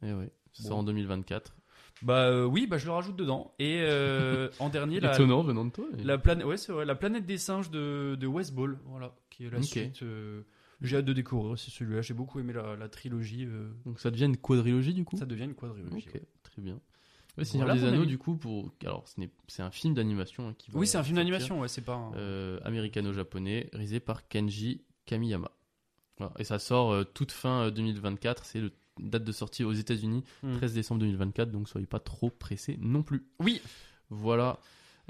[0.03, 0.69] Eh oui, ça Bon.
[0.69, 1.57] sort en 2024.
[2.03, 3.55] Bah euh, oui, bah je le rajoute dedans.
[3.59, 5.87] Et euh, en dernier, la, Étonnant venant de toi.
[5.97, 9.15] mais- la planète, ouais, c'est vrai, la planète des singes de, de West Ball, voilà,
[9.31, 9.65] qui est la Ok.
[9.65, 10.03] suite.
[10.03, 10.43] euh,
[10.81, 12.03] j'ai hâte de découvrir aussi celui-là.
[12.03, 13.45] J'ai beaucoup aimé la, la trilogie.
[13.47, 15.17] euh, Donc ça devient une quadrilogie du coup?
[15.17, 16.07] Ça devient une quadrilogie.
[16.09, 16.23] Ok, ouais.
[16.43, 16.79] très bien.
[17.39, 18.09] Ouais, Seigneur Voilà des mon Anneaux, ami.
[18.11, 18.73] du coup, pour.
[18.83, 21.31] Alors, ce n'est- c'est un film d'animation hein, qui va Oui, c'est un film sortir,
[21.33, 21.95] d'animation, ouais, c'est pas.
[21.95, 25.51] un- euh, américano-japonais, réalisé par Kenji Kamiyama.
[26.19, 26.33] Voilà.
[26.39, 28.47] Et ça sort euh, toute fin euh, 2024.
[28.47, 30.57] C'est le date de sortie aux États-Unis, Hmm.
[30.57, 33.27] 13 décembre 2024, donc soyez pas trop pressés non plus.
[33.41, 33.61] Oui.
[34.09, 34.59] Voilà.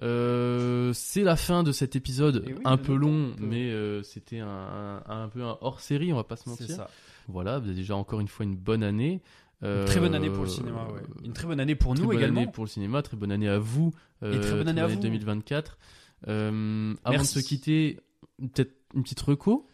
[0.02, 4.40] Euh, c'est la fin de cet épisode, oui, un peu long, temps, mais euh, c'était
[4.40, 6.68] un, un- un peu un hors série, on va pas se mentir.
[6.68, 6.90] ça.
[7.28, 9.22] Voilà, vous avez déjà encore une fois une bonne année.
[9.62, 11.00] Une très bonne année pour le Euh, cinéma, ouais.
[11.24, 12.42] Une très bonne année pour Très nous bonne également.
[12.42, 13.92] année pour le cinéma, très bonne année à vous.
[14.22, 15.00] Et très bonne année à vous.
[15.00, 15.78] 2024.
[16.28, 17.98] Euh, avant de se quitter,
[18.38, 19.66] peut-être une petite reco?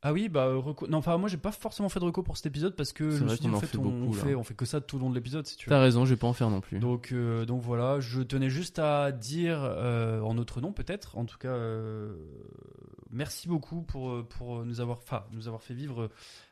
[0.00, 2.36] Ah oui, bah euh, reco- non, enfin moi j'ai pas forcément fait de reco pour
[2.36, 4.12] cet épisode parce que je me suis dit qu'on en en fait, fait on, beaucoup,
[4.12, 4.22] on là.
[4.22, 5.70] fait on fait que ça tout au long de l'épisode si tu veux.
[5.70, 6.78] T'as raison, je vais pas en faire non plus.
[6.78, 11.24] Donc, euh, donc voilà, je tenais juste à dire euh, en notre nom peut-être, en
[11.24, 12.14] tout cas, euh,
[13.10, 16.10] merci beaucoup pour, pour nous avoir, enfin, nous avoir fait vivre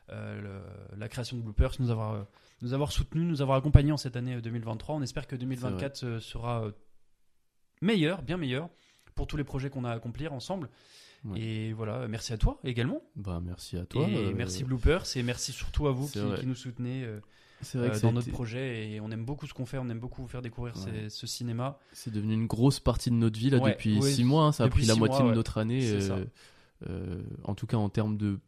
[0.09, 0.61] le-
[0.97, 2.25] la création de Bloopers, nous avoir,
[2.61, 4.95] nous avoir soutenus, nous avoir accompagnés en cette année euh, 2023.
[4.95, 6.65] On espère que 2024 euh, sera
[7.81, 8.69] meilleur, bien meilleur
[9.15, 10.69] pour tous les projets qu'on a à accomplir ensemble.
[11.27, 11.39] Ouais.
[11.39, 13.01] Et voilà, merci à toi également.
[13.15, 14.07] Bah merci à toi.
[14.07, 17.03] et euh, merci Bloopers et merci surtout à vous qui, nous soutenez.
[17.03, 17.19] euh,
[17.73, 19.89] vrai euh, que dans notre été- projet et on aime beaucoup ce qu'on fait, on
[19.89, 20.81] aime beaucoup vous faire découvrir Ouais.
[21.05, 21.79] ces- ce cinéma.
[21.91, 24.45] c'est devenu une grosse partie de notre vie là Ouais, depuis ouais, six mois.
[24.45, 25.81] hein, ça a pris la moitié mois, de notre année.
[26.87, 28.39] Euh, en tout cas en termes de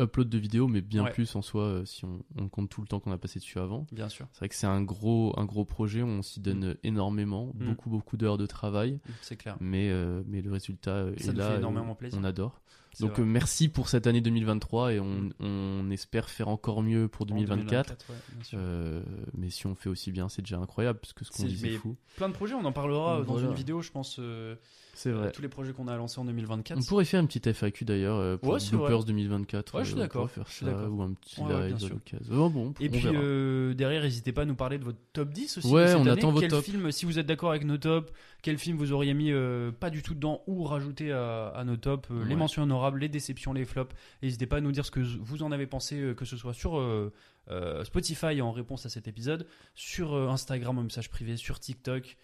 [0.00, 1.10] upload de vidéos, mais bien Ouais.
[1.12, 3.58] plus en soi euh, si on, on compte tout le temps qu'on a passé dessus
[3.58, 3.86] avant.
[3.92, 6.02] Bien sûr, C'est vrai que c'est un gros, un gros projet.
[6.02, 7.66] On s'y donne énormément, Mm.
[7.68, 8.98] beaucoup, beaucoup d'heures de travail.
[9.22, 9.56] c'est clair.
[9.60, 11.50] Mais, euh, mais le résultat euh, Ça est nous là.
[11.52, 12.18] fait énormément plaisir.
[12.20, 12.60] on adore.
[13.00, 17.22] Donc euh, merci pour cette année 2023 et on, on espère faire encore mieux pour
[17.22, 17.66] En 2024.
[17.88, 18.58] 2024, ouais, bien sûr.
[18.60, 19.02] Euh,
[19.36, 21.70] mais si on fait aussi bien, c'est déjà incroyable parce que ce qu'on dit c'est
[21.72, 21.96] fou.
[22.16, 23.48] Plein de projets, on en parlera dans Voilà.
[23.48, 24.16] une vidéo, je pense.
[24.18, 24.54] euh,
[24.94, 25.30] C'est vrai.
[25.32, 26.78] tous les projets qu'on a lancés en 2024.
[26.78, 28.60] On pourrait faire une petite FAQ d'ailleurs pour Ouais.
[28.70, 29.74] Bloopers 2024.
[29.74, 31.92] Ouais, je suis on d'accord, pourrait faire je suis ça, ou un petit Ouais, live
[32.30, 32.34] à.
[32.34, 35.58] Oh, bon, Et puis euh, derrière, n'hésitez pas à nous parler de votre top 10
[35.58, 35.66] aussi.
[35.68, 36.10] Ouais, cette on année.
[36.12, 36.64] attend vos Quel tops.
[36.64, 38.10] film, si vous êtes d'accord avec nos tops,
[38.42, 39.32] quel film vous auriez mis
[39.80, 43.52] pas du tout dedans ou rajouté à, à nos tops, les mentions honorables, les déceptions,
[43.52, 43.94] les flops.
[44.22, 46.54] N'hésitez pas à nous dire ce que vous en avez pensé, euh, que ce soit
[46.54, 47.12] sur euh,
[47.50, 52.16] euh, Spotify en réponse à cet épisode, sur euh, Instagram en message privé, sur TikTok.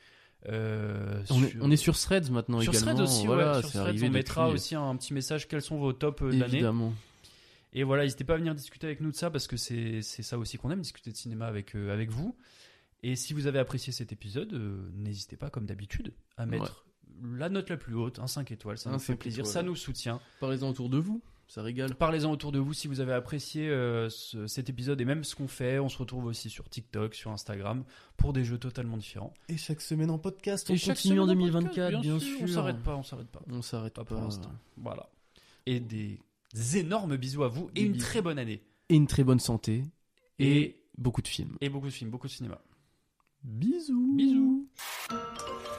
[0.49, 2.93] euh, on, est, sur- on est sur Threads maintenant sur également.
[2.95, 5.93] Threads aussi, voilà, ouais, sur Threads, on mettra aussi un petit message quels sont vos
[5.93, 6.55] tops de l'année.
[6.55, 6.93] Évidemment.
[7.75, 10.23] Et voilà, n'hésitez pas à venir discuter avec nous de ça parce que c'est c'est
[10.23, 12.37] ça aussi qu'on aime, discuter de cinéma avec, euh, avec vous.
[13.05, 16.85] Et si vous avez apprécié cet épisode, euh, n'hésitez pas, comme d'habitude, à mettre
[17.23, 18.79] la note la plus haute, un 5 étoiles.
[18.79, 19.53] Ça Un nous fait 5 plaisir, étoiles.
[19.53, 20.21] ça nous soutient.
[20.41, 21.95] Parlez-en autour de vous, ça régale.
[21.95, 25.35] Parlez-en autour de vous si vous avez apprécié euh, ce- cet épisode et même ce
[25.35, 25.79] qu'on fait.
[25.79, 27.85] On se retrouve aussi sur TikTok, sur Instagram
[28.17, 29.35] pour des jeux totalement différents.
[29.49, 32.19] Et chaque semaine en podcast, Et on chaque continue en semaine en 2024, podcast, bien,
[32.19, 32.39] sûr.
[32.43, 33.43] On s'arrête pas, on s'arrête pas.
[33.51, 34.15] On s'arrête Pas pas.
[34.15, 34.53] pour l'instant.
[34.77, 35.09] Voilà.
[35.67, 36.19] Et des
[36.75, 38.05] énormes bisous à vous et Des une bisous.
[38.07, 38.63] très bonne année.
[38.89, 39.85] Et une très bonne santé.
[40.39, 41.57] Et, Et- beaucoup de films.
[41.61, 42.61] Et beaucoup de films, beaucoup de cinéma.
[43.45, 44.15] Bisous.
[44.17, 44.69] Bisous.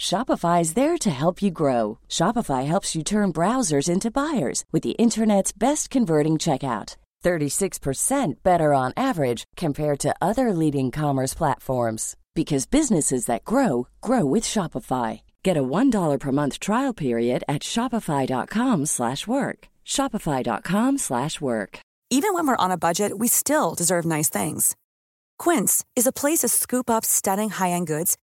[0.00, 1.98] Shopify is there to help you grow.
[2.08, 6.96] Shopify helps you turn browsers into buyers with the internet's best converting checkout.
[7.22, 14.24] 36% better on average compared to other leading commerce platforms because businesses that grow grow
[14.24, 15.20] with Shopify.
[15.42, 19.58] Get a $1 per month trial period at shopify.com/work.
[19.84, 21.80] shopify.com/work.
[22.12, 24.76] Even when we're on a budget, we still deserve nice things.
[25.44, 28.16] Quince is a place to scoop up stunning high-end goods